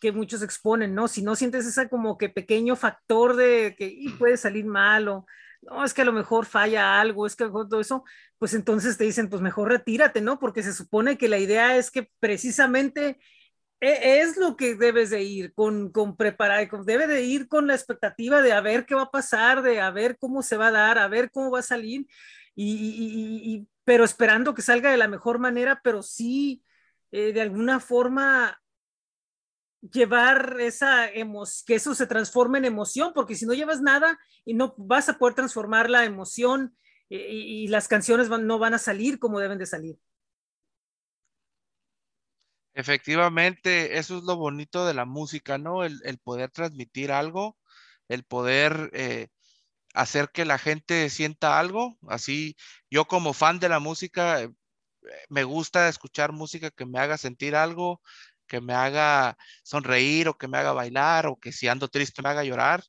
que 0.00 0.12
muchos 0.12 0.42
exponen, 0.42 0.94
¿no? 0.94 1.08
Si 1.08 1.22
no 1.22 1.36
sientes 1.36 1.66
ese 1.66 1.90
como 1.90 2.16
que 2.16 2.30
pequeño 2.30 2.74
factor 2.74 3.36
de 3.36 3.74
que 3.76 3.86
y 3.86 4.08
puede 4.10 4.38
salir 4.38 4.64
mal 4.64 5.08
o 5.08 5.26
no, 5.62 5.84
es 5.84 5.92
que 5.92 6.02
a 6.02 6.06
lo 6.06 6.12
mejor 6.12 6.46
falla 6.46 7.00
algo, 7.00 7.26
es 7.26 7.36
que 7.36 7.44
todo 7.44 7.80
eso, 7.80 8.04
pues 8.40 8.54
entonces 8.54 8.96
te 8.96 9.04
dicen, 9.04 9.28
pues 9.28 9.42
mejor 9.42 9.68
retírate, 9.68 10.20
¿no? 10.20 10.40
Porque 10.40 10.62
se 10.62 10.72
supone 10.72 11.18
que 11.18 11.28
la 11.28 11.38
idea 11.38 11.76
es 11.76 11.90
que 11.90 12.10
precisamente 12.20 13.18
e, 13.80 14.20
es 14.22 14.38
lo 14.38 14.56
que 14.56 14.74
debes 14.74 15.10
de 15.10 15.22
ir 15.22 15.52
con, 15.54 15.92
con 15.92 16.16
preparar, 16.16 16.68
debe 16.84 17.06
de 17.06 17.22
ir 17.22 17.48
con 17.48 17.66
la 17.66 17.74
expectativa 17.74 18.42
de 18.42 18.52
a 18.52 18.62
ver 18.62 18.86
qué 18.86 18.94
va 18.94 19.02
a 19.02 19.10
pasar, 19.10 19.62
de 19.62 19.80
a 19.80 19.90
ver 19.90 20.16
cómo 20.18 20.42
se 20.42 20.56
va 20.56 20.68
a 20.68 20.72
dar, 20.72 20.98
a 20.98 21.08
ver 21.08 21.30
cómo 21.30 21.50
va 21.50 21.60
a 21.60 21.62
salir, 21.62 22.06
y 22.56 23.68
pero 23.84 24.04
esperando 24.04 24.54
que 24.54 24.62
salga 24.62 24.90
de 24.90 24.96
la 24.96 25.08
mejor 25.08 25.38
manera, 25.38 25.80
pero 25.82 26.02
sí, 26.02 26.62
eh, 27.10 27.32
de 27.32 27.40
alguna 27.40 27.80
forma 27.80 28.60
llevar 29.80 30.56
esa 30.60 31.08
emoción, 31.08 31.64
que 31.66 31.74
eso 31.74 31.94
se 31.94 32.06
transforme 32.06 32.58
en 32.58 32.66
emoción, 32.66 33.12
porque 33.14 33.34
si 33.34 33.46
no 33.46 33.52
llevas 33.52 33.80
nada 33.80 34.18
y 34.44 34.54
no 34.54 34.74
vas 34.76 35.08
a 35.08 35.18
poder 35.18 35.34
transformar 35.34 35.90
la 35.90 36.04
emoción 36.04 36.76
y, 37.10 37.66
las 37.68 37.88
canciones 37.88 38.28
no 38.28 38.58
van 38.58 38.74
a 38.74 38.78
salir 38.78 39.18
como 39.18 39.40
deben 39.40 39.58
de 39.58 39.66
salir. 39.66 39.98
Efectivamente, 42.72 43.98
eso 43.98 44.18
es 44.18 44.24
lo 44.24 44.36
bonito 44.36 44.86
de 44.86 44.94
la 44.94 45.04
música, 45.04 45.58
¿no? 45.58 45.84
El, 45.84 46.00
el 46.04 46.18
poder 46.18 46.50
transmitir 46.50 47.10
algo, 47.10 47.58
el 48.08 48.24
poder 48.24 48.90
eh, 48.94 49.28
hacer 49.94 50.30
que 50.32 50.44
la 50.44 50.58
gente 50.58 51.10
sienta 51.10 51.58
algo. 51.58 51.98
Así, 52.08 52.56
yo 52.90 53.06
como 53.06 53.32
fan 53.32 53.58
de 53.58 53.68
la 53.68 53.80
música, 53.80 54.42
eh, 54.42 54.50
me 55.28 55.44
gusta 55.44 55.88
escuchar 55.88 56.32
música 56.32 56.70
que 56.70 56.86
me 56.86 57.00
haga 57.00 57.18
sentir 57.18 57.56
algo, 57.56 58.00
que 58.46 58.60
me 58.60 58.74
haga 58.74 59.36
sonreír 59.62 60.28
o 60.28 60.38
que 60.38 60.48
me 60.48 60.58
haga 60.58 60.72
bailar 60.72 61.26
o 61.26 61.38
que 61.38 61.52
si 61.52 61.68
ando 61.68 61.88
triste 61.88 62.22
me 62.22 62.30
haga 62.30 62.44
llorar. 62.44 62.84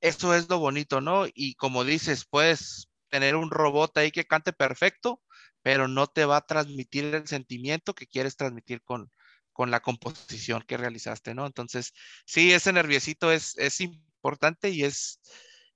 Eso 0.00 0.34
es 0.34 0.48
lo 0.48 0.58
bonito, 0.58 1.00
¿no? 1.00 1.26
Y 1.34 1.54
como 1.56 1.84
dices, 1.84 2.26
puedes 2.28 2.89
tener 3.10 3.36
un 3.36 3.50
robot 3.50 3.96
ahí 3.98 4.10
que 4.10 4.24
cante 4.26 4.52
perfecto, 4.52 5.20
pero 5.62 5.88
no 5.88 6.06
te 6.06 6.24
va 6.24 6.38
a 6.38 6.46
transmitir 6.46 7.14
el 7.14 7.26
sentimiento 7.26 7.94
que 7.94 8.06
quieres 8.06 8.36
transmitir 8.36 8.82
con, 8.82 9.10
con 9.52 9.70
la 9.70 9.80
composición 9.80 10.64
que 10.66 10.76
realizaste, 10.76 11.34
¿no? 11.34 11.46
Entonces, 11.46 11.92
sí, 12.24 12.52
ese 12.52 12.72
nerviosito 12.72 13.32
es, 13.32 13.56
es 13.58 13.80
importante 13.80 14.70
y 14.70 14.84
es 14.84 15.20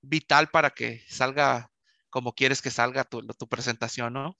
vital 0.01 0.49
para 0.49 0.71
que 0.71 1.03
salga 1.07 1.69
como 2.09 2.33
quieres 2.33 2.61
que 2.61 2.71
salga 2.71 3.03
tu, 3.03 3.21
tu 3.27 3.47
presentación, 3.47 4.13
¿no? 4.13 4.37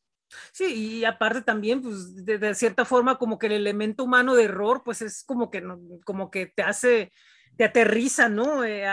Sí, 0.51 0.99
y 0.99 1.05
aparte 1.05 1.41
también, 1.41 1.81
pues, 1.81 2.25
de, 2.25 2.55
cierta 2.55 2.85
forma, 2.85 3.17
como 3.17 3.37
que 3.37 3.47
el 3.47 3.53
elemento 3.53 4.03
humano 4.03 4.35
de 4.35 4.45
error, 4.45 4.81
pues 4.83 5.01
es 5.01 5.23
como 5.23 5.51
que, 5.51 5.63
como 6.05 6.31
que 6.31 6.47
te 6.47 6.63
hace, 6.63 7.11
te 7.57 7.65
aterriza, 7.65 8.29
¿no? 8.29 8.63
Eh, 8.63 8.85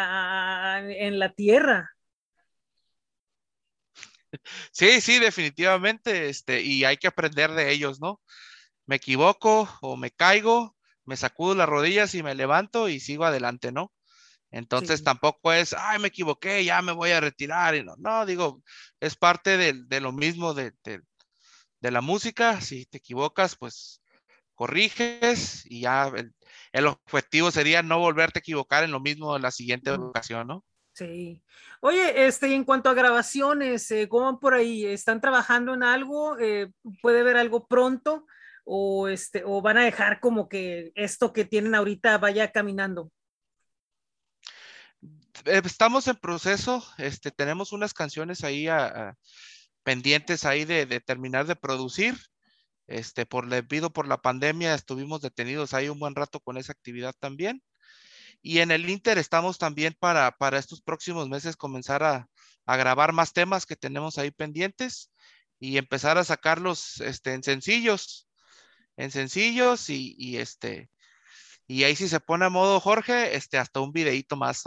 en 1.07 1.19
la 1.19 1.33
tierra. 1.33 1.91
Sí, 4.73 5.01
sí, 5.01 5.19
definitivamente, 5.19 6.29
este, 6.29 6.63
y 6.63 6.85
hay 6.85 6.97
que 6.97 7.09
aprender 7.09 7.53
de 7.53 7.73
ellos, 7.73 8.01
¿no? 8.01 8.21
Me 8.87 8.97
equivoco 8.97 9.69
o 9.81 9.97
me 9.97 10.11
caigo, 10.11 10.77
me 11.05 11.17
sacudo 11.17 11.55
las 11.55 11.69
rodillas 11.69 12.15
y 12.15 12.23
me 12.23 12.35
levanto 12.35 12.89
y 12.89 13.01
sigo 13.01 13.25
adelante, 13.25 13.73
¿no? 13.73 13.93
Entonces 14.51 14.99
sí. 14.99 15.05
tampoco 15.05 15.53
es, 15.53 15.73
ay, 15.73 15.99
me 15.99 16.09
equivoqué, 16.09 16.65
ya 16.65 16.83
me 16.83 16.93
voy 16.93 17.11
a 17.11 17.21
retirar. 17.21 17.75
Y 17.75 17.83
no, 17.83 17.95
no 17.99 18.27
digo, 18.27 18.63
es 19.01 19.17
parte 19.17 19.57
de, 19.57 19.73
de 19.87 20.01
lo 20.01 20.13
mismo 20.13 20.53
de, 20.55 20.73
de, 20.85 21.01
de, 21.81 21.91
la 21.91 22.03
música. 22.03 22.61
Si 22.61 22.85
te 22.87 22.99
equivocas, 22.99 23.57
pues 23.57 24.03
corriges 24.55 25.65
y 25.67 25.81
ya 25.83 26.09
el, 26.15 26.35
el, 26.73 26.87
objetivo 26.87 27.51
sería 27.51 27.83
no 27.83 27.99
volverte 27.99 28.39
a 28.39 28.41
equivocar 28.41 28.85
en 28.85 28.91
lo 28.91 29.01
mismo 29.01 29.35
en 29.35 29.43
la 29.43 29.51
siguiente 29.51 29.91
ocasión, 29.91 30.47
¿no? 30.47 30.65
Sí. 30.95 31.43
Oye, 31.81 32.27
este, 32.27 32.55
en 32.55 32.65
cuanto 32.65 32.91
a 32.91 32.95
grabaciones, 32.95 33.91
eh, 33.91 34.09
¿cómo 34.09 34.27
van 34.27 34.39
por 34.39 34.55
ahí? 34.55 34.85
¿Están 34.85 35.21
trabajando 35.21 35.73
en 35.73 35.83
algo? 35.83 36.39
Eh, 36.39 36.71
¿Puede 37.01 37.21
haber 37.21 37.39
algo 37.39 37.67
pronto? 37.67 38.27
¿O, 38.65 39.09
este, 39.09 39.43
¿O 39.45 39.63
van 39.63 39.79
a 39.79 39.85
dejar 39.85 40.21
como 40.21 40.49
que 40.49 40.93
esto 40.95 41.33
que 41.33 41.47
tienen 41.47 41.75
ahorita 41.75 42.19
vaya 42.19 42.53
caminando? 42.53 43.11
eh, 45.47 45.63
estamos 45.65 46.07
en 46.09 46.17
proceso, 46.17 46.85
este, 46.99 47.31
tenemos 47.31 47.73
unas 47.73 47.95
canciones 47.95 48.45
ahí 48.45 48.69
pendientes 49.83 50.45
ahí 50.45 50.65
de, 50.65 50.87
de, 50.87 51.01
terminar 51.01 51.47
de 51.47 51.57
producir. 51.57 52.17
Este, 52.87 53.25
por 53.27 53.49
debido 53.49 53.93
por 53.93 54.07
la 54.07 54.21
pandemia 54.21 54.75
estuvimos 54.75 55.23
detenidos 55.23 55.73
ahí 55.73 55.89
un 55.89 55.99
buen 55.99 56.15
rato 56.15 56.41
con 56.41 56.59
esa 56.59 56.73
actividad 56.73 57.15
también. 57.19 57.63
Y 58.43 58.59
en 58.59 58.71
el 58.73 58.89
Inter 58.91 59.19
estamos 59.19 59.57
también 59.59 59.97
para, 59.99 60.33
para 60.33 60.59
estos 60.59 60.83
próximos 60.83 61.29
meses 61.29 61.57
comenzar 61.57 62.03
a, 62.03 62.29
a 62.67 62.77
grabar 62.77 63.13
más 63.13 63.33
temas 63.33 63.67
que 63.67 63.77
tenemos 63.77 64.19
ahí 64.19 64.31
pendientes 64.31 65.13
y 65.59 65.79
empezar 65.79 66.19
a 66.19 66.25
sacarlos 66.25 67.01
este, 67.01 67.35
en 67.35 67.43
sencillos, 67.45 68.29
en 68.97 69.11
sencillos 69.11 69.89
y, 69.91 70.15
y, 70.19 70.39
este, 70.39 70.91
y 71.69 71.85
ahí 71.85 71.95
si 71.95 72.09
se 72.09 72.21
pone 72.21 72.45
a 72.45 72.51
modo 72.51 72.81
Jorge, 72.81 73.37
este, 73.37 73.59
hasta 73.59 73.81
un 73.81 73.93
videíto 73.93 74.37
más. 74.37 74.65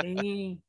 Sí. 0.00 0.60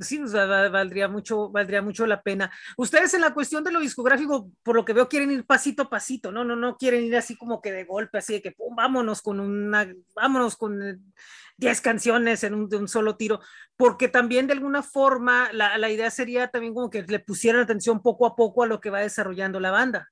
Sí, 0.00 0.18
pues, 0.18 0.32
valdría 0.32 1.08
mucho, 1.08 1.50
valdría 1.50 1.82
mucho 1.82 2.06
la 2.06 2.22
pena. 2.22 2.50
Ustedes 2.78 3.12
en 3.14 3.20
la 3.20 3.34
cuestión 3.34 3.62
de 3.62 3.70
lo 3.70 3.80
discográfico, 3.80 4.50
por 4.62 4.74
lo 4.74 4.84
que 4.84 4.94
veo, 4.94 5.08
quieren 5.08 5.30
ir 5.30 5.44
pasito 5.44 5.82
a 5.82 5.90
pasito, 5.90 6.32
¿no? 6.32 6.42
No, 6.42 6.56
no 6.56 6.76
quieren 6.78 7.04
ir 7.04 7.16
así 7.16 7.36
como 7.36 7.60
que 7.60 7.70
de 7.70 7.84
golpe, 7.84 8.18
así 8.18 8.34
de 8.34 8.42
que 8.42 8.56
vámonos 8.74 9.20
con 9.20 9.40
una, 9.40 9.86
vámonos 10.14 10.56
con 10.56 11.12
10 11.58 11.80
canciones 11.82 12.42
en 12.44 12.54
un, 12.54 12.88
solo 12.88 13.16
tiro, 13.16 13.40
porque 13.76 14.08
también 14.08 14.46
de 14.46 14.54
alguna 14.54 14.82
forma 14.82 15.52
la, 15.52 15.76
la 15.76 15.90
idea 15.90 16.10
sería 16.10 16.48
también 16.48 16.72
como 16.72 16.88
que 16.88 17.02
le 17.02 17.20
pusieran 17.20 17.60
atención 17.60 18.00
poco 18.00 18.26
a 18.26 18.34
poco 18.34 18.62
a 18.62 18.66
lo 18.66 18.80
que 18.80 18.90
va 18.90 19.00
desarrollando 19.00 19.60
la 19.60 19.70
banda. 19.70 20.10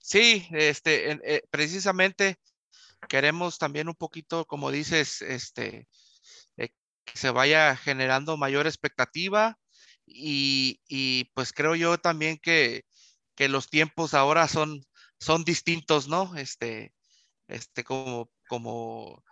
Sí, 0.00 0.48
este, 0.52 1.10
eh, 1.34 1.42
precisamente 1.50 2.38
queremos 3.08 3.58
también 3.58 3.88
un 3.88 3.94
poquito, 3.94 4.46
como 4.46 4.70
dices, 4.70 5.20
este, 5.20 5.76
eh, 5.76 5.86
que 7.12 7.18
se 7.18 7.30
vaya 7.30 7.76
generando 7.76 8.36
mayor 8.36 8.66
expectativa 8.66 9.58
y, 10.06 11.30
pues 11.34 11.52
creo 11.52 11.74
yo 11.74 11.98
también 11.98 12.38
que, 12.38 12.84
que 13.34 13.48
los 13.48 13.68
tiempos 13.68 14.14
ahora 14.14 14.48
son, 14.48 14.82
son 15.20 15.44
distintos, 15.44 16.08
¿no? 16.08 16.36
Este, 16.36 16.94
este, 17.48 17.84
como, 17.84 18.30
como, 18.48 19.22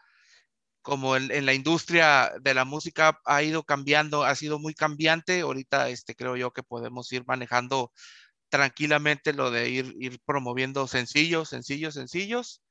como 0.83 1.17
en, 1.17 1.31
en, 1.33 1.47
la 1.47 1.55
industria 1.55 2.33
de 2.41 2.55
la 2.55 2.65
música 2.65 3.21
ha 3.25 3.43
ido 3.43 3.65
cambiando, 3.65 4.25
ha 4.25 4.35
sido 4.35 4.59
muy 4.59 4.75
cambiante. 4.75 5.41
Ahorita, 5.41 5.89
este, 5.89 6.15
creo 6.15 6.37
yo 6.37 6.53
que 6.53 6.63
podemos 6.63 7.11
ir 7.13 7.25
manejando 7.27 7.93
tranquilamente 8.49 9.33
lo 9.33 9.51
de 9.51 9.69
ir, 9.71 9.95
ir 9.99 10.21
promoviendo 10.25 10.87
sencillos, 10.87 11.49
sencillos, 11.51 11.95
sencillos. 11.95 12.63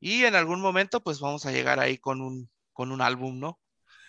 Y 0.00 0.24
en 0.24 0.34
algún 0.36 0.60
momento, 0.60 1.02
pues 1.02 1.20
vamos 1.20 1.46
a 1.46 1.52
llegar 1.52 1.80
ahí 1.80 1.98
con 1.98 2.20
un, 2.20 2.50
con 2.72 2.92
un 2.92 3.00
álbum, 3.00 3.40
¿no? 3.40 3.58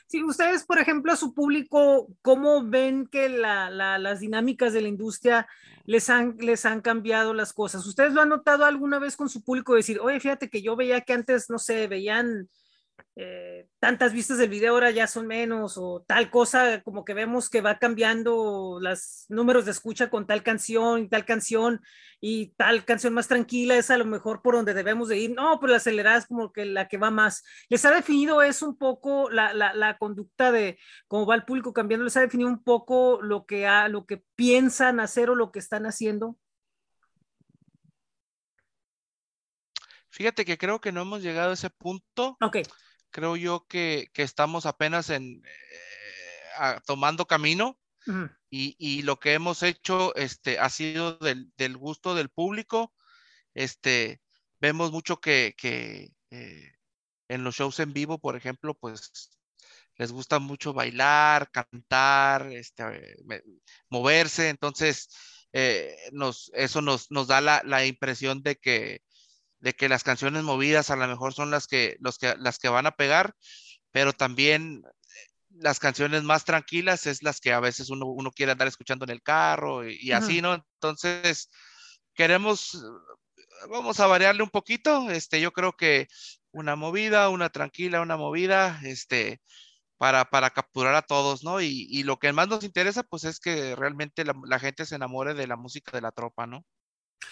Sí, 0.07 0.23
ustedes, 0.23 0.65
por 0.65 0.79
ejemplo, 0.79 1.11
a 1.11 1.17
su 1.17 1.33
público, 1.33 2.07
¿cómo 2.21 2.63
ven 2.63 3.07
que 3.07 3.27
la, 3.27 3.69
la, 3.69 3.99
las 3.99 4.21
dinámicas 4.21 4.71
de 4.71 4.81
la 4.81 4.87
industria 4.87 5.47
les 5.83 6.09
han, 6.09 6.37
les 6.39 6.65
han 6.65 6.79
cambiado 6.79 7.33
las 7.33 7.51
cosas? 7.51 7.85
¿Ustedes 7.85 8.13
lo 8.13 8.21
han 8.21 8.29
notado 8.29 8.63
alguna 8.63 8.99
vez 8.99 9.17
con 9.17 9.27
su 9.27 9.43
público? 9.43 9.75
Decir, 9.75 9.99
oye, 9.99 10.21
fíjate 10.21 10.49
que 10.49 10.61
yo 10.61 10.77
veía 10.77 11.01
que 11.01 11.11
antes, 11.11 11.49
no 11.49 11.59
sé, 11.59 11.87
veían 11.87 12.47
eh, 13.19 13.67
tantas 13.79 14.13
vistas 14.13 14.37
del 14.37 14.49
video 14.49 14.73
ahora 14.73 14.91
ya 14.91 15.07
son 15.07 15.25
menos 15.25 15.75
o 15.77 16.03
tal 16.07 16.29
cosa, 16.29 16.81
como 16.83 17.03
que 17.03 17.15
vemos 17.15 17.49
que 17.49 17.61
va 17.61 17.79
cambiando 17.79 18.77
los 18.79 19.25
números 19.29 19.65
de 19.65 19.71
escucha 19.71 20.11
con 20.11 20.27
tal 20.27 20.43
canción 20.43 21.01
y 21.01 21.09
tal 21.09 21.25
canción 21.25 21.81
y 22.21 22.49
tal 22.57 22.85
canción 22.85 23.15
más 23.15 23.27
tranquila 23.27 23.75
es 23.75 23.89
a 23.89 23.97
lo 23.97 24.05
mejor 24.05 24.43
por 24.43 24.53
donde 24.53 24.75
debemos 24.75 25.09
de 25.09 25.17
ir. 25.17 25.31
No, 25.31 25.59
pero 25.59 25.71
la 25.71 25.77
acelerada 25.77 26.17
es 26.17 26.27
como 26.27 26.53
que 26.53 26.65
la 26.65 26.87
que 26.87 26.97
va 26.97 27.09
más. 27.09 27.43
¿Les 27.69 27.83
ha 27.85 27.91
definido 27.91 28.43
eso 28.43 28.67
un 28.67 28.77
poco 28.77 29.31
la, 29.31 29.51
la, 29.51 29.73
la 29.73 29.97
conducta 29.97 30.51
de 30.51 30.77
cómo 31.07 31.25
va 31.25 31.33
el 31.33 31.43
público 31.43 31.73
cambiando? 31.73 32.03
¿Les 32.03 32.17
ha 32.17 32.21
definido 32.21 32.49
un 32.49 32.63
poco 32.63 33.19
lo 33.23 33.47
que, 33.47 33.65
ha, 33.65 33.87
lo 33.87 34.05
que 34.05 34.23
piensan 34.35 34.99
hacer 34.99 35.31
o 35.31 35.35
lo 35.35 35.51
que 35.51 35.57
están 35.57 35.87
haciendo? 35.87 36.37
Fíjate 40.09 40.45
que 40.45 40.59
creo 40.59 40.81
que 40.81 40.91
no 40.91 41.01
hemos 41.01 41.23
llegado 41.23 41.49
a 41.51 41.53
ese 41.53 41.71
punto. 41.71 42.37
Ok 42.41 42.57
creo 43.11 43.35
yo 43.35 43.65
que, 43.67 44.09
que 44.13 44.23
estamos 44.23 44.65
apenas 44.65 45.09
en, 45.09 45.43
eh, 45.45 46.49
a, 46.57 46.81
tomando 46.85 47.25
camino 47.27 47.79
uh 48.07 48.11
-huh. 48.11 48.37
y, 48.49 48.75
y, 48.79 49.01
lo 49.03 49.19
que 49.19 49.33
hemos 49.33 49.63
hecho 49.63 50.15
este, 50.15 50.59
ha 50.59 50.69
sido 50.69 51.17
del, 51.17 51.51
del, 51.57 51.77
gusto 51.77 52.15
del 52.15 52.29
público. 52.29 52.93
Este, 53.53 54.21
vemos 54.59 54.91
mucho 54.91 55.19
que, 55.19 55.55
que 55.57 56.11
eh, 56.31 56.71
en 57.29 57.43
los 57.43 57.55
shows 57.55 57.79
en 57.79 57.93
vivo, 57.93 58.19
por 58.19 58.35
ejemplo, 58.35 58.73
pues 58.75 59.31
les 59.97 60.11
gusta 60.11 60.39
mucho 60.39 60.73
bailar, 60.73 61.49
cantar, 61.51 62.51
este, 62.51 62.83
moverse, 63.89 64.49
entonces 64.49 65.09
eh, 65.53 65.95
nos, 66.11 66.51
eso 66.53 66.81
nos, 66.81 67.09
nos 67.11 67.27
da 67.27 67.41
la, 67.41 67.61
la 67.65 67.85
impresión 67.85 68.43
de 68.43 68.57
que 68.57 69.01
de 69.59 69.73
que 69.73 69.89
las 69.89 70.03
canciones 70.03 70.43
movidas 70.43 70.89
a 70.89 70.95
lo 70.95 71.07
mejor 71.07 71.33
son 71.33 71.51
las 71.51 71.67
que, 71.67 71.97
los 71.99 72.17
que, 72.17 72.35
las 72.37 72.59
que 72.59 72.69
van 72.69 72.85
a 72.85 72.95
pegar, 72.95 73.35
pero 73.91 74.13
también 74.13 74.83
las 75.49 75.79
canciones 75.79 76.23
más 76.23 76.45
tranquilas 76.45 77.05
es 77.07 77.23
las 77.23 77.39
que 77.39 77.53
a 77.53 77.59
veces 77.59 77.89
uno, 77.89 78.05
uno 78.05 78.31
quiere 78.31 78.51
andar 78.51 78.67
escuchando 78.67 79.05
en 79.05 79.11
el 79.11 79.23
carro 79.23 79.87
y, 79.89 80.11
así, 80.11 80.41
¿no? 80.41 80.53
Entonces, 80.53 81.49
queremos, 82.13 82.83
vamos 83.69 83.99
a 83.99 84.07
variarle 84.07 84.43
un 84.43 84.49
poquito, 84.49 85.09
este, 85.09 85.41
yo 85.41 85.51
creo 85.51 85.73
que 85.73 86.07
una 86.51 86.75
movida, 86.75 87.29
una 87.29 87.49
tranquila, 87.49 88.01
una 88.01 88.17
movida, 88.17 88.79
este, 88.83 89.41
para, 89.97 90.25
para 90.25 90.51
capturar 90.51 90.95
a 90.95 91.01
todos, 91.01 91.43
¿no? 91.43 91.61
Y, 91.61 91.87
y, 91.89 92.03
lo 92.03 92.17
que 92.19 92.31
más 92.33 92.47
nos 92.47 92.63
interesa, 92.63 93.03
pues 93.03 93.23
es 93.23 93.39
que 93.39 93.75
realmente 93.75 94.23
la, 94.25 94.33
la 94.45 94.59
gente 94.59 94.85
se 94.85 94.95
enamore 94.95 95.33
de 95.33 95.47
la 95.47 95.55
música 95.55 95.91
de 95.93 96.01
la 96.01 96.11
tropa, 96.11 96.45
¿no? 96.45 96.63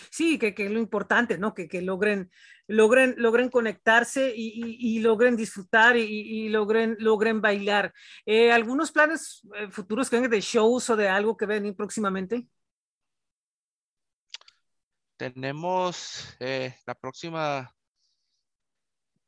Sí, 0.10 0.38
que, 0.40 0.54
que, 0.54 0.66
es 0.66 0.72
lo 0.72 0.80
importante, 0.80 1.38
¿no? 1.38 1.54
Que, 1.54 1.68
que 1.68 1.82
logren, 1.82 2.32
logren, 2.68 3.16
logren 3.18 3.50
conectarse 3.50 4.34
y, 4.36 4.48
y, 4.56 4.98
y 4.98 5.00
logren 5.00 5.36
disfrutar 5.36 5.98
y, 5.98 6.04
y, 6.04 6.50
logren, 6.50 6.96
logren 7.00 7.42
bailar. 7.42 7.94
Eh, 8.26 8.52
¿Algunos 8.52 8.92
planes 8.92 9.42
eh, 9.56 9.70
futuros 9.70 10.10
que 10.10 10.16
vengan 10.16 10.32
de 10.32 10.42
shows 10.42 10.90
o 10.90 10.96
de 10.96 11.10
algo 11.10 11.38
que 11.38 11.46
vengan 11.46 11.76
próximamente? 11.76 12.48
Tenemos 15.18 16.36
eh, 16.40 16.76
la 16.86 16.94
próxima 16.94 17.74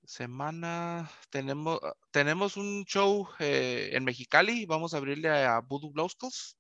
semana, 0.04 1.10
tenemos, 1.30 1.80
tenemos 2.12 2.58
un 2.58 2.86
show 2.86 3.28
eh, 3.40 3.90
en 3.94 4.04
Mexicali, 4.04 4.66
vamos 4.66 4.94
a 4.94 4.98
abrirle 4.98 5.30
a 5.30 5.60
Voodoo 5.60 5.92
Bloscos. 5.92 6.58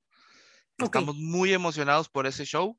Okay. 0.75 0.86
Estamos 0.86 1.15
muy 1.15 1.53
emocionados 1.53 2.07
por 2.07 2.27
ese 2.27 2.45
show. 2.45 2.77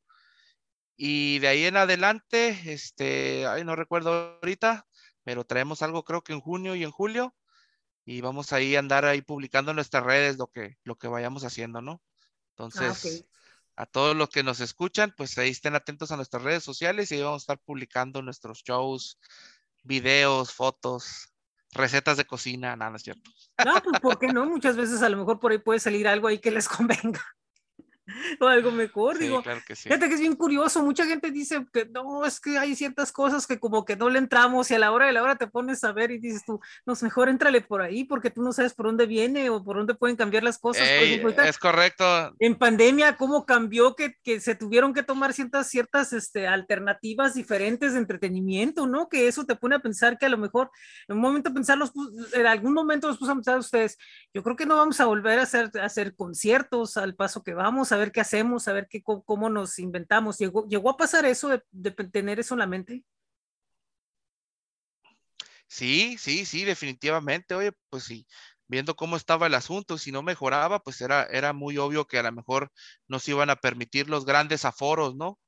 Y 1.00 1.38
de 1.38 1.46
ahí 1.46 1.64
en 1.64 1.76
adelante, 1.76 2.60
este, 2.66 3.46
ay, 3.46 3.62
no 3.64 3.76
recuerdo 3.76 4.36
ahorita, 4.42 4.84
pero 5.22 5.44
traemos 5.44 5.80
algo 5.80 6.02
creo 6.02 6.24
que 6.24 6.32
en 6.32 6.40
junio 6.40 6.74
y 6.74 6.82
en 6.82 6.90
julio. 6.90 7.36
Y 8.04 8.20
vamos 8.20 8.52
ahí 8.52 8.74
a 8.74 8.80
andar 8.80 9.04
ahí 9.04 9.22
publicando 9.22 9.70
en 9.70 9.76
nuestras 9.76 10.02
redes 10.02 10.38
lo 10.38 10.48
que, 10.48 10.76
lo 10.82 10.96
que 10.96 11.06
vayamos 11.06 11.44
haciendo, 11.44 11.80
¿no? 11.80 12.02
Entonces, 12.50 13.04
ah, 13.04 13.08
okay. 13.08 13.26
a 13.76 13.86
todos 13.86 14.16
los 14.16 14.28
que 14.28 14.42
nos 14.42 14.58
escuchan, 14.58 15.14
pues 15.16 15.38
ahí 15.38 15.50
estén 15.50 15.76
atentos 15.76 16.10
a 16.10 16.16
nuestras 16.16 16.42
redes 16.42 16.64
sociales 16.64 17.12
y 17.12 17.14
ahí 17.14 17.22
vamos 17.22 17.42
a 17.42 17.44
estar 17.44 17.60
publicando 17.60 18.20
nuestros 18.20 18.64
shows, 18.64 19.20
videos, 19.84 20.52
fotos, 20.52 21.32
recetas 21.70 22.16
de 22.16 22.24
cocina, 22.24 22.74
nada, 22.74 22.96
es 22.96 23.02
cierto. 23.04 23.30
No, 23.64 23.80
pues 23.84 24.00
¿por 24.00 24.18
qué 24.18 24.32
no? 24.32 24.46
Muchas 24.46 24.76
veces 24.76 25.00
a 25.02 25.08
lo 25.08 25.18
mejor 25.18 25.38
por 25.38 25.52
ahí 25.52 25.58
puede 25.58 25.78
salir 25.78 26.08
algo 26.08 26.26
ahí 26.26 26.40
que 26.40 26.50
les 26.50 26.68
convenga 26.68 27.24
o 28.40 28.46
algo 28.46 28.70
mejor, 28.70 29.16
sí, 29.16 29.24
digo. 29.24 29.42
Claro 29.42 29.60
que 29.66 29.76
sí. 29.76 29.84
Fíjate 29.84 30.08
que 30.08 30.14
es 30.14 30.20
bien 30.20 30.36
curioso, 30.36 30.82
mucha 30.82 31.06
gente 31.06 31.30
dice 31.30 31.66
que 31.72 31.86
no, 31.86 32.24
es 32.24 32.40
que 32.40 32.58
hay 32.58 32.74
ciertas 32.74 33.12
cosas 33.12 33.46
que 33.46 33.58
como 33.58 33.84
que 33.84 33.96
no 33.96 34.08
le 34.08 34.18
entramos 34.18 34.70
y 34.70 34.74
a 34.74 34.78
la 34.78 34.92
hora 34.92 35.06
de 35.06 35.12
la 35.12 35.22
hora 35.22 35.36
te 35.36 35.46
pones 35.46 35.84
a 35.84 35.92
ver 35.92 36.10
y 36.10 36.18
dices 36.18 36.44
tú, 36.44 36.60
no, 36.86 36.94
mejor 37.02 37.28
entrale 37.28 37.60
por 37.60 37.80
ahí 37.82 38.04
porque 38.04 38.30
tú 38.30 38.42
no 38.42 38.52
sabes 38.52 38.74
por 38.74 38.86
dónde 38.86 39.06
viene 39.06 39.50
o 39.50 39.62
por 39.62 39.76
dónde 39.76 39.94
pueden 39.94 40.16
cambiar 40.16 40.42
las 40.42 40.58
cosas. 40.58 40.86
Ey, 40.86 41.14
ejemplo, 41.14 41.42
es 41.42 41.58
correcto. 41.58 42.34
En 42.38 42.56
pandemia, 42.56 43.16
cómo 43.16 43.46
cambió 43.46 43.94
que, 43.94 44.14
que 44.22 44.40
se 44.40 44.54
tuvieron 44.54 44.92
que 44.92 45.02
tomar 45.02 45.32
ciertas, 45.32 45.68
ciertas 45.68 46.12
este, 46.12 46.46
alternativas 46.46 47.34
diferentes 47.34 47.92
de 47.92 47.98
entretenimiento, 47.98 48.86
¿no? 48.86 49.08
Que 49.08 49.28
eso 49.28 49.44
te 49.44 49.56
pone 49.56 49.76
a 49.76 49.80
pensar 49.80 50.18
que 50.18 50.26
a 50.26 50.30
lo 50.30 50.38
mejor 50.38 50.70
en 51.06 51.16
un 51.16 51.22
momento 51.22 51.52
pensarlos, 51.52 51.92
en 52.32 52.46
algún 52.46 52.74
momento 52.74 53.08
los 53.08 53.18
puso 53.18 53.32
a 53.32 53.34
pensar 53.34 53.58
ustedes, 53.58 53.98
yo 54.34 54.42
creo 54.42 54.56
que 54.56 54.66
no 54.66 54.76
vamos 54.76 55.00
a 55.00 55.06
volver 55.06 55.38
a 55.38 55.42
hacer, 55.42 55.70
a 55.80 55.84
hacer 55.84 56.14
conciertos 56.14 56.96
al 56.96 57.14
paso 57.14 57.42
que 57.42 57.54
vamos, 57.54 57.92
a 57.92 57.96
ver 57.98 58.12
qué 58.12 58.20
hacemos, 58.20 58.68
a 58.68 58.72
ver 58.72 58.88
qué, 58.88 59.02
cómo 59.02 59.50
nos 59.50 59.78
inventamos. 59.78 60.38
¿Llegó, 60.38 60.66
llegó 60.66 60.90
a 60.90 60.96
pasar 60.96 61.24
eso 61.26 61.48
de, 61.48 61.62
de, 61.70 61.90
tener 61.90 62.40
eso 62.40 62.54
en 62.54 62.60
la 62.60 62.66
mente? 62.66 63.04
Sí, 65.66 66.16
sí, 66.18 66.44
sí, 66.44 66.64
definitivamente. 66.64 67.54
Oye, 67.54 67.72
pues 67.90 68.04
sí, 68.04 68.26
viendo 68.66 68.96
cómo 68.96 69.16
estaba 69.16 69.46
el 69.46 69.54
asunto, 69.54 69.98
si 69.98 70.12
no 70.12 70.22
mejoraba, 70.22 70.80
pues 70.80 71.00
era, 71.00 71.24
era 71.24 71.52
muy 71.52 71.78
obvio 71.78 72.06
que 72.06 72.18
a 72.18 72.22
lo 72.22 72.32
mejor 72.32 72.72
nos 73.06 73.28
iban 73.28 73.50
a 73.50 73.56
permitir 73.56 74.08
los 74.08 74.24
grandes 74.24 74.64
aforos, 74.64 75.16
¿no? 75.16 75.38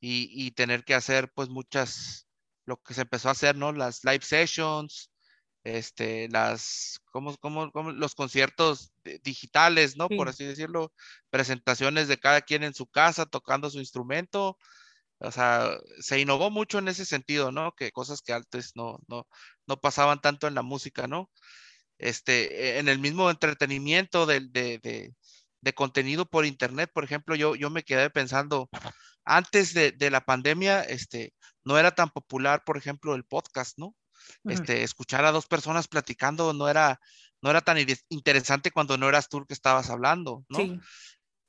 Y, 0.00 0.30
y 0.32 0.52
tener 0.52 0.84
que 0.84 0.94
hacer 0.94 1.30
pues 1.34 1.48
muchas, 1.50 2.26
lo 2.64 2.78
que 2.78 2.94
se 2.94 3.02
empezó 3.02 3.28
a 3.28 3.32
hacer, 3.32 3.56
¿no? 3.56 3.72
Las 3.72 4.04
live 4.04 4.24
sessions, 4.24 5.10
este, 5.64 6.28
las, 6.28 7.00
como, 7.10 7.36
como 7.38 7.92
los 7.92 8.14
conciertos 8.14 8.92
digitales, 9.22 9.96
¿no? 9.96 10.08
Por 10.08 10.28
así 10.28 10.44
decirlo, 10.44 10.92
presentaciones 11.30 12.08
de 12.08 12.18
cada 12.18 12.42
quien 12.42 12.62
en 12.62 12.74
su 12.74 12.86
casa 12.86 13.26
tocando 13.26 13.70
su 13.70 13.78
instrumento. 13.78 14.56
O 15.18 15.30
sea, 15.30 15.78
se 16.00 16.18
innovó 16.20 16.50
mucho 16.50 16.78
en 16.78 16.88
ese 16.88 17.04
sentido, 17.04 17.52
¿no? 17.52 17.72
Que 17.72 17.92
cosas 17.92 18.22
que 18.22 18.32
antes 18.32 18.72
no, 18.74 18.98
no, 19.08 19.26
no 19.66 19.76
pasaban 19.80 20.20
tanto 20.20 20.46
en 20.48 20.54
la 20.54 20.62
música, 20.62 21.06
¿no? 21.06 21.30
Este, 21.98 22.78
en 22.78 22.88
el 22.88 22.98
mismo 22.98 23.30
entretenimiento 23.30 24.26
de, 24.26 24.40
de, 24.50 25.12
de, 25.60 25.74
contenido 25.74 26.26
por 26.26 26.46
internet, 26.46 26.90
por 26.94 27.04
ejemplo, 27.04 27.34
yo, 27.34 27.54
yo 27.56 27.70
me 27.70 27.82
quedé 27.82 28.08
pensando, 28.10 28.70
antes 29.24 29.74
de, 29.74 29.92
de 29.92 30.10
la 30.10 30.22
pandemia, 30.22 30.82
este, 30.82 31.34
no 31.64 31.78
era 31.78 31.94
tan 31.94 32.10
popular, 32.10 32.64
por 32.64 32.78
ejemplo, 32.78 33.14
el 33.14 33.24
podcast, 33.24 33.78
¿no? 33.78 33.94
Este, 34.44 34.82
escuchar 34.82 35.24
a 35.24 35.32
dos 35.32 35.46
personas 35.46 35.88
platicando 35.88 36.52
no 36.52 36.68
era, 36.68 37.00
no 37.42 37.50
era 37.50 37.60
tan 37.60 37.78
interesante 38.08 38.70
cuando 38.70 38.96
no 38.96 39.08
eras 39.08 39.28
tú 39.28 39.38
el 39.38 39.46
que 39.46 39.54
estabas 39.54 39.90
hablando, 39.90 40.44
¿no? 40.48 40.58
Sí. 40.58 40.80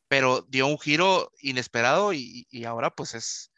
Pero 0.08 0.46
dio 0.50 0.68
un 0.68 0.78
giro 0.78 1.32
inesperado 1.40 2.14
y, 2.14 2.46
y 2.50 2.66
ahora 2.66 2.90
pues 2.90 3.16
es, 3.16 3.52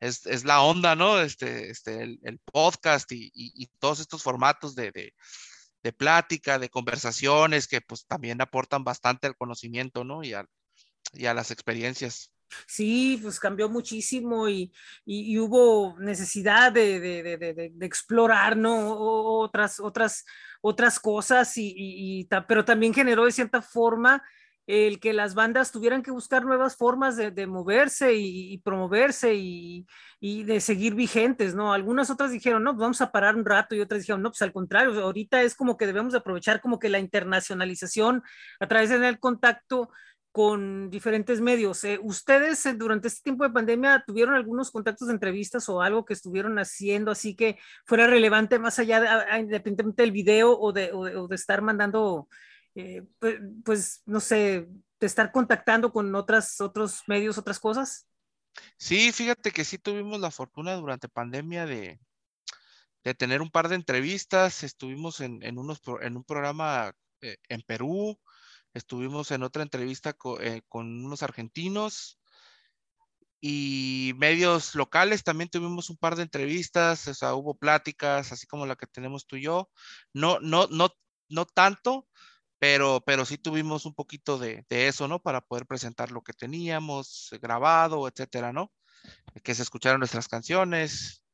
es, 0.00 0.26
es, 0.26 0.44
la 0.44 0.62
onda, 0.62 0.96
¿no? 0.96 1.20
Este, 1.20 1.70
este, 1.70 2.02
el, 2.02 2.18
el 2.22 2.38
podcast 2.38 3.10
y, 3.12 3.30
y, 3.34 3.66
todos 3.78 4.00
estos 4.00 4.22
formatos 4.22 4.74
de, 4.74 4.92
de, 4.92 5.14
de, 5.82 5.92
plática, 5.92 6.58
de 6.58 6.70
conversaciones 6.70 7.68
que 7.68 7.82
pues 7.82 8.06
también 8.06 8.40
aportan 8.40 8.82
bastante 8.82 9.26
al 9.26 9.36
conocimiento, 9.36 10.04
¿no? 10.04 10.24
Y 10.24 10.32
a, 10.32 10.46
y 11.12 11.26
a 11.26 11.34
las 11.34 11.50
experiencias. 11.50 12.32
Sí, 12.66 13.18
pues 13.22 13.40
cambió 13.40 13.68
muchísimo 13.68 14.48
y, 14.48 14.72
y, 15.04 15.38
hubo 15.38 15.98
necesidad 15.98 16.72
de, 16.72 17.00
de, 17.00 17.22
de, 17.22 17.70
de, 17.72 17.86
explorar, 17.86 18.56
¿no? 18.56 18.96
Otras, 18.98 19.80
otras, 19.80 20.24
otras 20.60 20.98
cosas, 20.98 21.56
y, 21.56 21.74
y, 21.76 22.28
pero 22.48 22.64
también 22.64 22.94
generó 22.94 23.24
de 23.24 23.32
cierta 23.32 23.62
forma 23.62 24.22
el 24.70 25.00
que 25.00 25.12
las 25.12 25.34
bandas 25.34 25.72
tuvieran 25.72 26.02
que 26.02 26.12
buscar 26.12 26.44
nuevas 26.44 26.76
formas 26.76 27.16
de, 27.16 27.46
moverse 27.46 28.14
y, 28.14 28.56
promoverse 28.58 29.34
y, 29.34 29.86
de 30.20 30.60
seguir 30.60 30.94
vigentes, 30.94 31.54
¿no? 31.56 31.72
Algunas 31.72 32.08
otras 32.08 32.30
dijeron, 32.30 32.62
no, 32.62 32.72
pues 32.72 32.80
vamos 32.80 33.00
a 33.00 33.10
parar 33.10 33.34
un 33.34 33.44
rato 33.44 33.74
y 33.74 33.80
otras 33.80 34.02
dijeron, 34.02 34.22
no, 34.22 34.30
pues 34.30 34.42
al 34.42 34.52
contrario, 34.52 35.02
ahorita 35.02 35.42
es 35.42 35.56
como 35.56 35.76
que 35.76 35.86
debemos 35.86 36.14
aprovechar 36.14 36.60
como 36.60 36.78
que 36.78 36.88
la 36.88 37.00
internacionalización 37.00 38.22
a 38.60 38.68
través 38.68 38.90
del 38.90 39.18
contacto 39.18 39.90
con 40.32 40.90
diferentes 40.90 41.40
medios. 41.40 41.82
Eh, 41.84 41.98
¿Ustedes 42.02 42.64
eh, 42.66 42.74
durante 42.74 43.08
este 43.08 43.22
tiempo 43.22 43.44
de 43.44 43.50
pandemia 43.50 44.04
tuvieron 44.06 44.34
algunos 44.34 44.70
contactos 44.70 45.08
de 45.08 45.14
entrevistas 45.14 45.68
o 45.68 45.82
algo 45.82 46.04
que 46.04 46.14
estuvieron 46.14 46.58
haciendo 46.58 47.10
así 47.10 47.34
que 47.34 47.58
fuera 47.84 48.06
relevante 48.06 48.58
más 48.58 48.78
allá, 48.78 49.00
de, 49.00 49.40
independientemente 49.40 50.02
del 50.02 50.12
video 50.12 50.56
o 50.56 50.72
de, 50.72 50.92
o 50.92 51.26
de, 51.26 51.34
estar 51.34 51.62
mandando, 51.62 52.28
eh, 52.76 53.02
pues, 53.18 53.36
pues, 53.64 54.02
no 54.06 54.20
sé, 54.20 54.68
de 55.00 55.06
estar 55.06 55.32
contactando 55.32 55.92
con 55.92 56.14
otras, 56.14 56.60
otros 56.60 57.02
medios, 57.08 57.36
otras 57.36 57.58
cosas? 57.58 58.06
Sí, 58.76 59.10
fíjate 59.12 59.50
que 59.50 59.64
sí 59.64 59.78
tuvimos 59.78 60.20
la 60.20 60.30
fortuna 60.30 60.74
durante 60.74 61.08
pandemia 61.08 61.66
de, 61.66 61.98
de 63.02 63.14
tener 63.14 63.42
un 63.42 63.50
par 63.50 63.68
de 63.68 63.76
entrevistas. 63.76 64.62
Estuvimos 64.62 65.20
en, 65.20 65.42
en, 65.42 65.58
unos, 65.58 65.80
en 66.02 66.16
un 66.16 66.24
programa 66.24 66.92
en 67.20 67.62
Perú, 67.62 68.18
Estuvimos 68.74 69.30
en 69.32 69.42
otra 69.42 69.62
entrevista 69.62 70.16
eh, 70.40 70.62
con, 70.68 71.04
unos 71.04 71.22
argentinos 71.22 72.20
y 73.40 74.12
medios 74.16 74.74
locales. 74.74 75.24
También 75.24 75.50
tuvimos 75.50 75.90
un 75.90 75.96
par 75.96 76.16
de 76.16 76.22
entrevistas, 76.22 77.08
o 77.08 77.14
sea, 77.14 77.34
hubo 77.34 77.56
pláticas, 77.56 78.32
así 78.32 78.46
como 78.46 78.66
la 78.66 78.76
que 78.76 78.86
tenemos 78.86 79.26
tú 79.26 79.36
y 79.36 79.42
yo. 79.42 79.70
No, 80.12 80.38
no, 80.40 80.68
no, 80.68 80.90
no 81.28 81.46
tanto, 81.46 82.06
pero, 82.58 83.02
pero 83.04 83.24
sí 83.24 83.38
tuvimos 83.38 83.86
un 83.86 83.94
poquito 83.94 84.38
de, 84.38 84.64
eso, 84.68 85.08
¿no? 85.08 85.20
Para 85.20 85.40
poder 85.40 85.66
presentar 85.66 86.12
lo 86.12 86.22
que 86.22 86.32
teníamos 86.32 87.30
grabado, 87.42 88.06
etcétera, 88.08 88.52
¿no? 88.52 88.72
Que 89.42 89.54
se 89.54 89.62
escucharon 89.62 90.00
nuestras 90.00 90.28
canciones. 90.28 91.24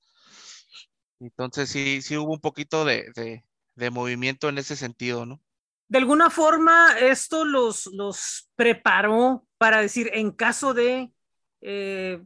Entonces 1.21 1.71
sí, 1.71 2.03
sí 2.03 2.17
hubo 2.17 2.33
un 2.33 2.41
poquito 2.41 2.85
de, 2.85 3.11
de, 3.15 3.45
de 3.75 3.91
movimiento 3.91 4.49
en 4.49 4.59
ese 4.59 4.77
sentido, 4.77 5.27
¿no? 5.27 5.43
De 5.89 5.99
alguna 5.99 6.31
forma 6.31 6.99
esto 6.99 7.45
los, 7.45 7.87
los 7.87 8.51
preparó 8.57 9.47
para 9.59 9.81
decir, 9.81 10.11
en 10.13 10.31
caso 10.33 10.75
de 10.75 11.13
eh, 11.61 12.23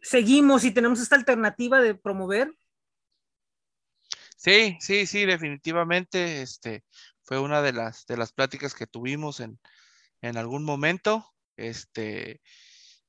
seguimos 0.00 0.64
y 0.64 0.70
tenemos 0.70 1.00
esta 1.00 1.16
alternativa 1.16 1.80
de 1.80 1.94
promover. 1.94 2.52
Sí, 4.36 4.76
sí, 4.80 5.06
sí, 5.06 5.24
definitivamente. 5.24 6.42
Este 6.42 6.84
fue 7.22 7.38
una 7.38 7.62
de 7.62 7.72
las 7.72 8.06
de 8.06 8.16
las 8.16 8.32
pláticas 8.32 8.74
que 8.74 8.86
tuvimos 8.86 9.40
en, 9.40 9.58
en 10.20 10.36
algún 10.36 10.64
momento. 10.64 11.32
Este, 11.56 12.42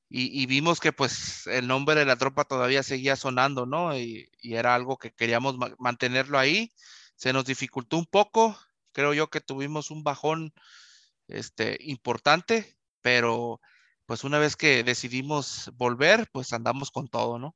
y, 0.08 0.46
vimos 0.46 0.78
que 0.78 0.92
pues 0.92 1.46
el 1.48 1.66
nombre 1.66 1.96
de 1.96 2.04
la 2.04 2.16
tropa 2.16 2.44
todavía 2.44 2.82
seguía 2.82 3.16
sonando, 3.16 3.66
¿no? 3.66 3.98
Y, 3.98 4.30
y 4.40 4.54
era 4.54 4.74
algo 4.74 4.98
que 4.98 5.12
queríamos 5.12 5.56
mantenerlo 5.78 6.38
ahí. 6.38 6.72
Se 7.16 7.32
nos 7.32 7.44
dificultó 7.44 7.98
un 7.98 8.06
poco, 8.06 8.56
creo 8.96 9.12
yo 9.12 9.28
que 9.28 9.42
tuvimos 9.42 9.90
un 9.90 10.02
bajón 10.02 10.54
este, 11.28 11.76
importante, 11.82 12.78
pero 13.02 13.60
pues 14.06 14.24
una 14.24 14.38
vez 14.38 14.56
que 14.56 14.84
decidimos 14.84 15.70
volver, 15.74 16.30
pues 16.32 16.54
andamos 16.54 16.90
con 16.90 17.06
todo, 17.06 17.38
¿no? 17.38 17.54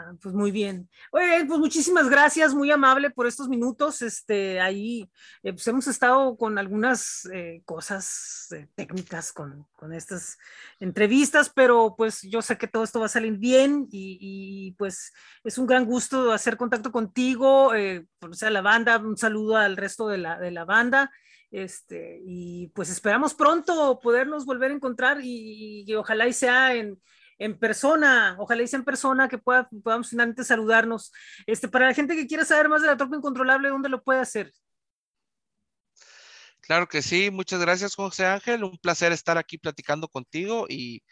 Ah, 0.00 0.12
pues 0.22 0.32
muy 0.32 0.52
bien. 0.52 0.88
Oye, 1.10 1.44
pues 1.44 1.58
muchísimas 1.58 2.08
gracias, 2.08 2.54
muy 2.54 2.70
amable 2.70 3.10
por 3.10 3.26
estos 3.26 3.48
minutos. 3.48 4.00
Este, 4.00 4.60
ahí 4.60 5.10
eh, 5.42 5.52
pues 5.52 5.66
hemos 5.66 5.88
estado 5.88 6.36
con 6.36 6.56
algunas 6.56 7.28
eh, 7.32 7.62
cosas 7.64 8.46
eh, 8.52 8.68
técnicas 8.76 9.32
con, 9.32 9.66
con, 9.72 9.92
estas 9.92 10.38
entrevistas, 10.78 11.50
pero 11.52 11.96
pues 11.96 12.22
yo 12.22 12.42
sé 12.42 12.56
que 12.56 12.68
todo 12.68 12.84
esto 12.84 13.00
va 13.00 13.06
a 13.06 13.08
salir 13.08 13.38
bien 13.38 13.88
y, 13.90 14.18
y 14.20 14.72
pues 14.78 15.12
es 15.42 15.58
un 15.58 15.66
gran 15.66 15.84
gusto 15.84 16.30
hacer 16.30 16.56
contacto 16.56 16.92
contigo, 16.92 17.72
o 17.72 18.32
sea, 18.34 18.50
la 18.50 18.60
banda, 18.60 18.98
un 18.98 19.16
saludo 19.16 19.56
al 19.56 19.76
resto 19.76 20.06
de 20.06 20.18
la, 20.18 20.38
de 20.38 20.52
la 20.52 20.64
banda. 20.64 21.10
Este, 21.50 22.20
y 22.24 22.68
pues 22.68 22.90
esperamos 22.90 23.34
pronto 23.34 23.98
podernos 24.00 24.44
volver 24.44 24.70
a 24.70 24.74
encontrar 24.74 25.18
y, 25.22 25.82
y 25.86 25.94
ojalá 25.94 26.28
y 26.28 26.32
sea 26.34 26.74
en, 26.74 27.00
en 27.38 27.58
persona, 27.58 28.36
ojalá 28.38 28.62
hice 28.62 28.76
en 28.76 28.84
persona, 28.84 29.28
que 29.28 29.38
pueda, 29.38 29.68
podamos 29.82 30.10
finalmente 30.10 30.44
saludarnos. 30.44 31.12
Este, 31.46 31.68
para 31.68 31.86
la 31.86 31.94
gente 31.94 32.16
que 32.16 32.26
quiera 32.26 32.44
saber 32.44 32.68
más 32.68 32.82
de 32.82 32.88
la 32.88 32.96
tropa 32.96 33.16
incontrolable, 33.16 33.68
¿dónde 33.68 33.88
lo 33.88 34.02
puede 34.02 34.20
hacer? 34.20 34.52
Claro 36.60 36.86
que 36.86 37.00
sí, 37.00 37.30
muchas 37.30 37.60
gracias 37.60 37.94
José 37.94 38.26
Ángel, 38.26 38.62
un 38.62 38.76
placer 38.76 39.10
estar 39.12 39.38
aquí 39.38 39.56
platicando 39.56 40.06
contigo 40.06 40.66
y 40.68 41.02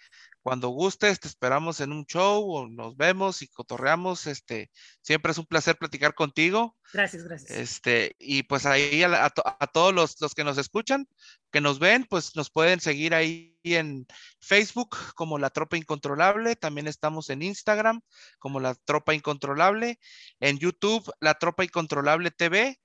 cuando 0.46 0.68
gustes, 0.68 1.18
te 1.18 1.26
esperamos 1.26 1.80
en 1.80 1.90
un 1.90 2.06
show 2.06 2.48
o 2.48 2.68
nos 2.68 2.96
vemos 2.96 3.42
y 3.42 3.48
cotorreamos. 3.48 4.28
Este, 4.28 4.70
siempre 5.02 5.32
es 5.32 5.38
un 5.38 5.46
placer 5.46 5.76
platicar 5.76 6.14
contigo. 6.14 6.76
Gracias, 6.92 7.24
gracias. 7.24 7.50
Este, 7.50 8.14
y 8.20 8.44
pues 8.44 8.64
ahí 8.64 9.02
a, 9.02 9.28
todos 9.72 9.92
los, 9.92 10.20
los, 10.20 10.36
que 10.36 10.44
nos 10.44 10.56
escuchan, 10.56 11.08
que 11.50 11.60
nos 11.60 11.80
ven, 11.80 12.06
pues 12.08 12.36
nos 12.36 12.48
pueden 12.48 12.78
seguir 12.78 13.12
ahí 13.12 13.58
en 13.64 14.06
Facebook 14.38 14.96
como 15.16 15.36
La 15.36 15.50
Tropa 15.50 15.78
Incontrolable. 15.78 16.54
También 16.54 16.86
estamos 16.86 17.28
en 17.30 17.42
Instagram 17.42 18.00
como 18.38 18.60
La 18.60 18.76
Tropa 18.76 19.14
Incontrolable. 19.14 19.98
En 20.38 20.60
YouTube, 20.60 21.12
La 21.18 21.34
Tropa 21.34 21.64
Incontrolable 21.64 22.30
TV. 22.30 22.78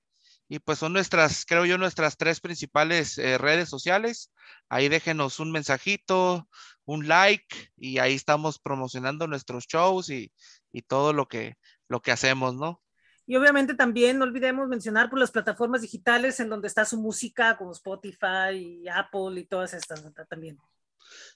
Y 0.48 0.58
pues 0.58 0.80
son 0.80 0.92
nuestras, 0.92 1.46
creo 1.46 1.64
yo, 1.64 1.78
nuestras 1.78 2.16
tres 2.16 2.40
principales 2.40 3.16
eh, 3.18 3.38
redes 3.38 3.68
sociales. 3.68 4.32
Ahí 4.68 4.88
déjenos 4.88 5.40
un 5.40 5.52
mensajito, 5.52 6.48
un 6.84 7.08
like 7.08 7.72
y 7.76 7.98
ahí 7.98 8.14
estamos 8.14 8.58
promocionando 8.58 9.26
nuestros 9.26 9.66
shows 9.66 10.10
y, 10.10 10.32
y 10.72 10.82
todo 10.82 11.12
lo 11.12 11.26
que, 11.26 11.56
lo 11.88 12.00
que 12.00 12.12
hacemos, 12.12 12.54
¿no? 12.54 12.82
Y 13.26 13.36
obviamente 13.36 13.74
también 13.74 14.18
no 14.18 14.24
olvidemos 14.24 14.68
mencionar 14.68 15.08
por 15.08 15.18
las 15.18 15.30
plataformas 15.30 15.82
digitales 15.82 16.40
en 16.40 16.48
donde 16.48 16.68
está 16.68 16.84
su 16.84 17.00
música, 17.00 17.56
como 17.56 17.72
Spotify 17.72 18.54
y 18.54 18.88
Apple 18.88 19.40
y 19.40 19.44
todas 19.44 19.74
estas 19.74 20.02
también. 20.28 20.58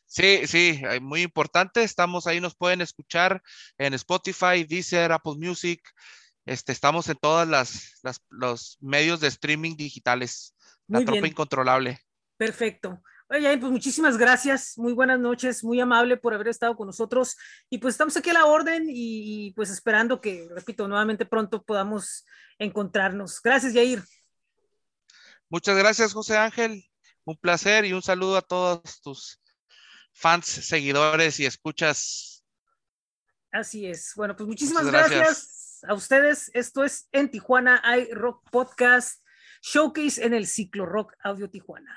Sí, 0.05 0.47
sí, 0.47 0.81
muy 1.01 1.23
importante. 1.23 1.83
Estamos 1.83 2.27
ahí, 2.27 2.41
nos 2.41 2.57
pueden 2.57 2.81
escuchar 2.81 3.43
en 3.79 3.95
Spotify, 3.95 4.65
Deezer, 4.69 5.13
Apple 5.13 5.35
Music. 5.37 5.81
Este, 6.45 6.73
estamos 6.73 7.09
en 7.09 7.17
todas 7.17 7.47
las, 7.47 7.99
las 8.03 8.21
los 8.31 8.79
medios 8.81 9.21
de 9.21 9.29
streaming 9.29 9.77
digitales. 9.77 10.55
La 10.89 11.05
tropa 11.05 11.27
incontrolable. 11.27 12.01
Perfecto. 12.37 13.03
Oye, 13.29 13.59
pues 13.59 13.73
muchísimas 13.73 14.17
gracias, 14.17 14.79
muy 14.79 14.93
buenas 14.93 15.19
noches, 15.19 15.65
muy 15.65 15.81
amable 15.81 16.17
por 16.17 16.33
haber 16.33 16.47
estado 16.47 16.77
con 16.77 16.87
nosotros 16.87 17.37
y 17.69 17.79
pues 17.79 17.95
estamos 17.95 18.17
aquí 18.17 18.31
a 18.31 18.35
la 18.35 18.47
orden 18.47 18.87
y, 18.89 19.53
pues 19.57 19.69
esperando 19.71 20.21
que, 20.21 20.49
repito, 20.55 20.87
nuevamente 20.87 21.27
pronto 21.27 21.65
podamos 21.65 22.25
encontrarnos. 22.57 23.43
Gracias, 23.43 23.73
Yair. 23.73 24.05
Muchas 25.49 25.77
gracias, 25.77 26.13
José 26.13 26.37
Ángel. 26.37 26.89
Un 27.25 27.37
placer 27.37 27.85
y 27.85 27.93
un 27.93 28.03
saludo 28.03 28.37
a 28.37 28.43
todos 28.43 29.01
tus 29.03 29.41
fans, 30.13 30.47
seguidores 30.47 31.41
y 31.41 31.47
escuchas. 31.47 32.45
Así 33.51 33.87
es. 33.87 34.13
Bueno, 34.15 34.37
pues 34.37 34.47
muchísimas 34.47 34.87
gracias. 34.87 35.81
A 35.89 35.95
ustedes, 35.95 36.51
esto 36.55 36.85
es 36.85 37.09
en 37.11 37.29
Tijuana 37.31 37.83
hay 37.85 38.09
Rock 38.13 38.49
Podcast 38.51 39.21
Showcase 39.63 40.25
en 40.25 40.33
el 40.33 40.47
ciclo 40.47 40.87
Rock 40.87 41.15
Audio 41.25 41.51
Tijuana. 41.51 41.93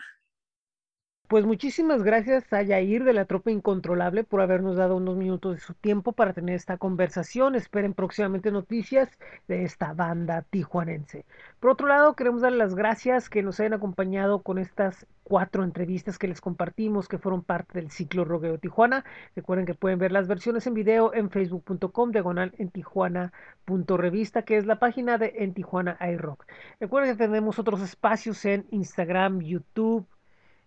Pues 1.30 1.46
muchísimas 1.46 2.02
gracias 2.02 2.52
a 2.52 2.64
Yair 2.64 3.04
de 3.04 3.14
la 3.14 3.26
Tropa 3.26 3.52
Incontrolable 3.52 4.24
por 4.24 4.42
habernos 4.42 4.78
dado 4.78 4.96
unos 4.96 5.16
minutos 5.16 5.54
de 5.54 5.62
su 5.62 5.76
tiempo 5.76 6.12
para 6.12 6.34
tener 6.34 6.56
esta 6.56 6.78
conversación. 6.78 7.54
Esperen 7.54 7.94
próximamente 7.94 8.52
noticias 8.52 9.12
de 9.48 9.64
esta 9.64 9.94
banda 9.94 10.42
tijuanense. 10.50 11.26
Por 11.60 11.70
otro 11.70 11.86
lado, 11.86 12.16
queremos 12.16 12.42
dar 12.42 12.54
las 12.54 12.74
gracias 12.74 13.30
que 13.30 13.44
nos 13.44 13.60
hayan 13.60 13.76
acompañado 13.76 14.42
con 14.42 14.58
estas 14.58 15.06
cuatro 15.22 15.64
entrevistas 15.64 16.18
que 16.18 16.28
les 16.28 16.42
compartimos 16.42 17.08
que 17.08 17.20
fueron 17.20 17.44
parte 17.44 17.80
del 17.80 17.92
ciclo 17.92 18.26
Rogueo 18.26 18.58
Tijuana. 18.58 19.06
Recuerden 19.36 19.68
que 19.68 19.76
pueden 19.76 20.00
ver 20.00 20.12
las 20.12 20.28
versiones 20.28 20.66
en 20.66 20.74
video 20.74 21.14
en 21.14 21.30
facebook.com 21.30 22.10
diagonal 22.10 22.56
en 22.58 22.72
Tijuana 22.72 23.34
revista 23.68 24.42
que 24.42 24.58
es 24.58 24.66
la 24.66 24.80
página 24.80 25.20
de 25.20 25.32
En 25.38 25.54
Tijuana 25.54 25.96
iRock. 26.02 26.48
Recuerden 26.80 27.16
que 27.16 27.24
tenemos 27.24 27.60
otros 27.60 27.82
espacios 27.82 28.44
en 28.46 28.66
Instagram, 28.72 29.42
YouTube, 29.42 30.08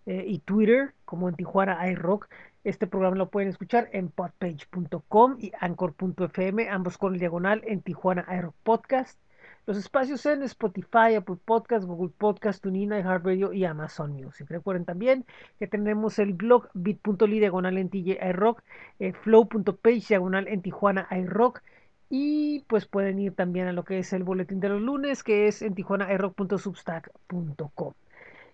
eh, 0.07 0.25
y 0.27 0.39
Twitter 0.41 0.95
como 1.05 1.29
en 1.29 1.37
Tijuana 1.37 1.89
iRock. 1.91 2.29
Este 2.65 2.87
programa 2.87 3.17
lo 3.17 3.29
pueden 3.29 3.49
escuchar 3.49 3.89
en 3.93 4.09
podpage.com 4.09 5.37
y 5.39 5.53
anchor.fm, 5.59 6.69
ambos 6.69 6.99
con 6.99 7.15
el 7.15 7.21
diagonal 7.21 7.63
en 7.67 7.83
Tijuana 7.83 8.27
iRock 8.37 8.55
Podcast. 8.63 9.19
Los 9.65 9.77
espacios 9.77 10.27
en 10.27 10.43
Spotify, 10.43 11.15
Apple 11.17 11.37
Podcast, 11.45 11.87
Google 11.87 12.13
Podcast, 12.19 12.61
TuneIn, 12.63 12.93
iHeartRadio 12.93 13.53
y 13.53 13.65
Amazon 13.65 14.13
Music. 14.13 14.51
Recuerden 14.51 14.85
también 14.85 15.25
que 15.61 15.69
tenemos 15.69 16.19
el 16.19 16.33
blog 16.33 16.69
bit.ly 16.75 17.39
diagonal 17.39 17.79
en 17.79 17.89
TJ 17.89 18.19
iRock, 18.31 18.61
eh, 18.99 19.13
flow.page 19.13 20.09
diagonal 20.09 20.49
en 20.49 20.63
Tijuana 20.63 21.07
iRock. 21.13 21.63
Y 22.11 22.65
pues 22.69 22.87
pueden 22.87 23.21
ir 23.21 23.35
también 23.35 23.69
a 23.69 23.73
lo 23.73 23.85
que 23.85 24.01
es 24.01 24.13
el 24.13 24.25
boletín 24.25 24.59
de 24.59 24.69
los 24.69 24.83
lunes, 24.83 25.23
que 25.23 25.47
es 25.47 25.63
en 25.63 25.75
tijuanairock.substack.com. 25.75 27.93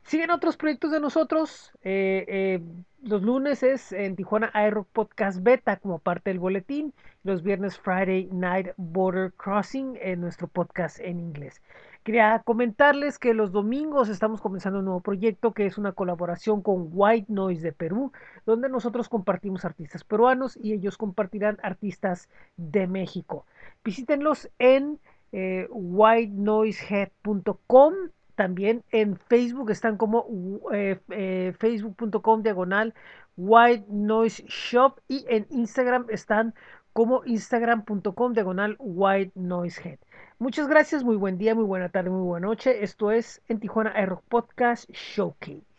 Siguen 0.08 0.30
otros 0.30 0.56
proyectos 0.56 0.90
de 0.90 1.00
nosotros. 1.00 1.70
Eh, 1.82 2.24
eh, 2.28 2.62
los 3.02 3.20
lunes 3.20 3.62
es 3.62 3.92
en 3.92 4.16
Tijuana 4.16 4.50
iRock 4.66 4.88
Podcast 4.88 5.42
Beta 5.42 5.76
como 5.76 5.98
parte 5.98 6.30
del 6.30 6.38
boletín. 6.38 6.94
Los 7.24 7.42
viernes 7.42 7.78
Friday 7.78 8.30
Night 8.32 8.68
Border 8.78 9.34
Crossing 9.34 9.98
en 10.00 10.22
nuestro 10.22 10.48
podcast 10.48 10.98
en 10.98 11.20
inglés. 11.20 11.60
Quería 12.04 12.40
comentarles 12.42 13.18
que 13.18 13.34
los 13.34 13.52
domingos 13.52 14.08
estamos 14.08 14.40
comenzando 14.40 14.78
un 14.78 14.86
nuevo 14.86 15.02
proyecto 15.02 15.52
que 15.52 15.66
es 15.66 15.76
una 15.76 15.92
colaboración 15.92 16.62
con 16.62 16.88
White 16.90 17.30
Noise 17.30 17.64
de 17.64 17.72
Perú, 17.72 18.10
donde 18.46 18.70
nosotros 18.70 19.10
compartimos 19.10 19.66
artistas 19.66 20.04
peruanos 20.04 20.56
y 20.56 20.72
ellos 20.72 20.96
compartirán 20.96 21.58
artistas 21.62 22.30
de 22.56 22.86
México. 22.86 23.44
Visítenlos 23.84 24.48
en 24.58 24.98
eh, 25.32 25.68
whitenoisehead.com 25.70 27.92
también 28.38 28.84
en 28.92 29.16
Facebook 29.16 29.68
están 29.72 29.96
como 29.96 30.24
eh, 30.72 31.00
eh, 31.10 31.52
facebook.com 31.58 32.44
diagonal 32.44 32.94
White 33.36 33.86
Noise 33.88 34.44
Shop 34.46 35.00
y 35.08 35.26
en 35.28 35.48
Instagram 35.50 36.06
están 36.08 36.54
como 36.92 37.24
instagram.com 37.24 38.32
diagonal 38.34 38.76
White 38.78 39.32
Noise 39.34 39.80
Head. 39.84 39.98
Muchas 40.38 40.68
gracias, 40.68 41.02
muy 41.02 41.16
buen 41.16 41.36
día, 41.36 41.56
muy 41.56 41.64
buena 41.64 41.88
tarde, 41.88 42.10
muy 42.10 42.22
buena 42.22 42.46
noche. 42.46 42.84
Esto 42.84 43.10
es 43.10 43.42
en 43.48 43.58
Tijuana 43.58 43.90
Air 43.96 44.18
Podcast 44.28 44.88
Showcase. 44.92 45.68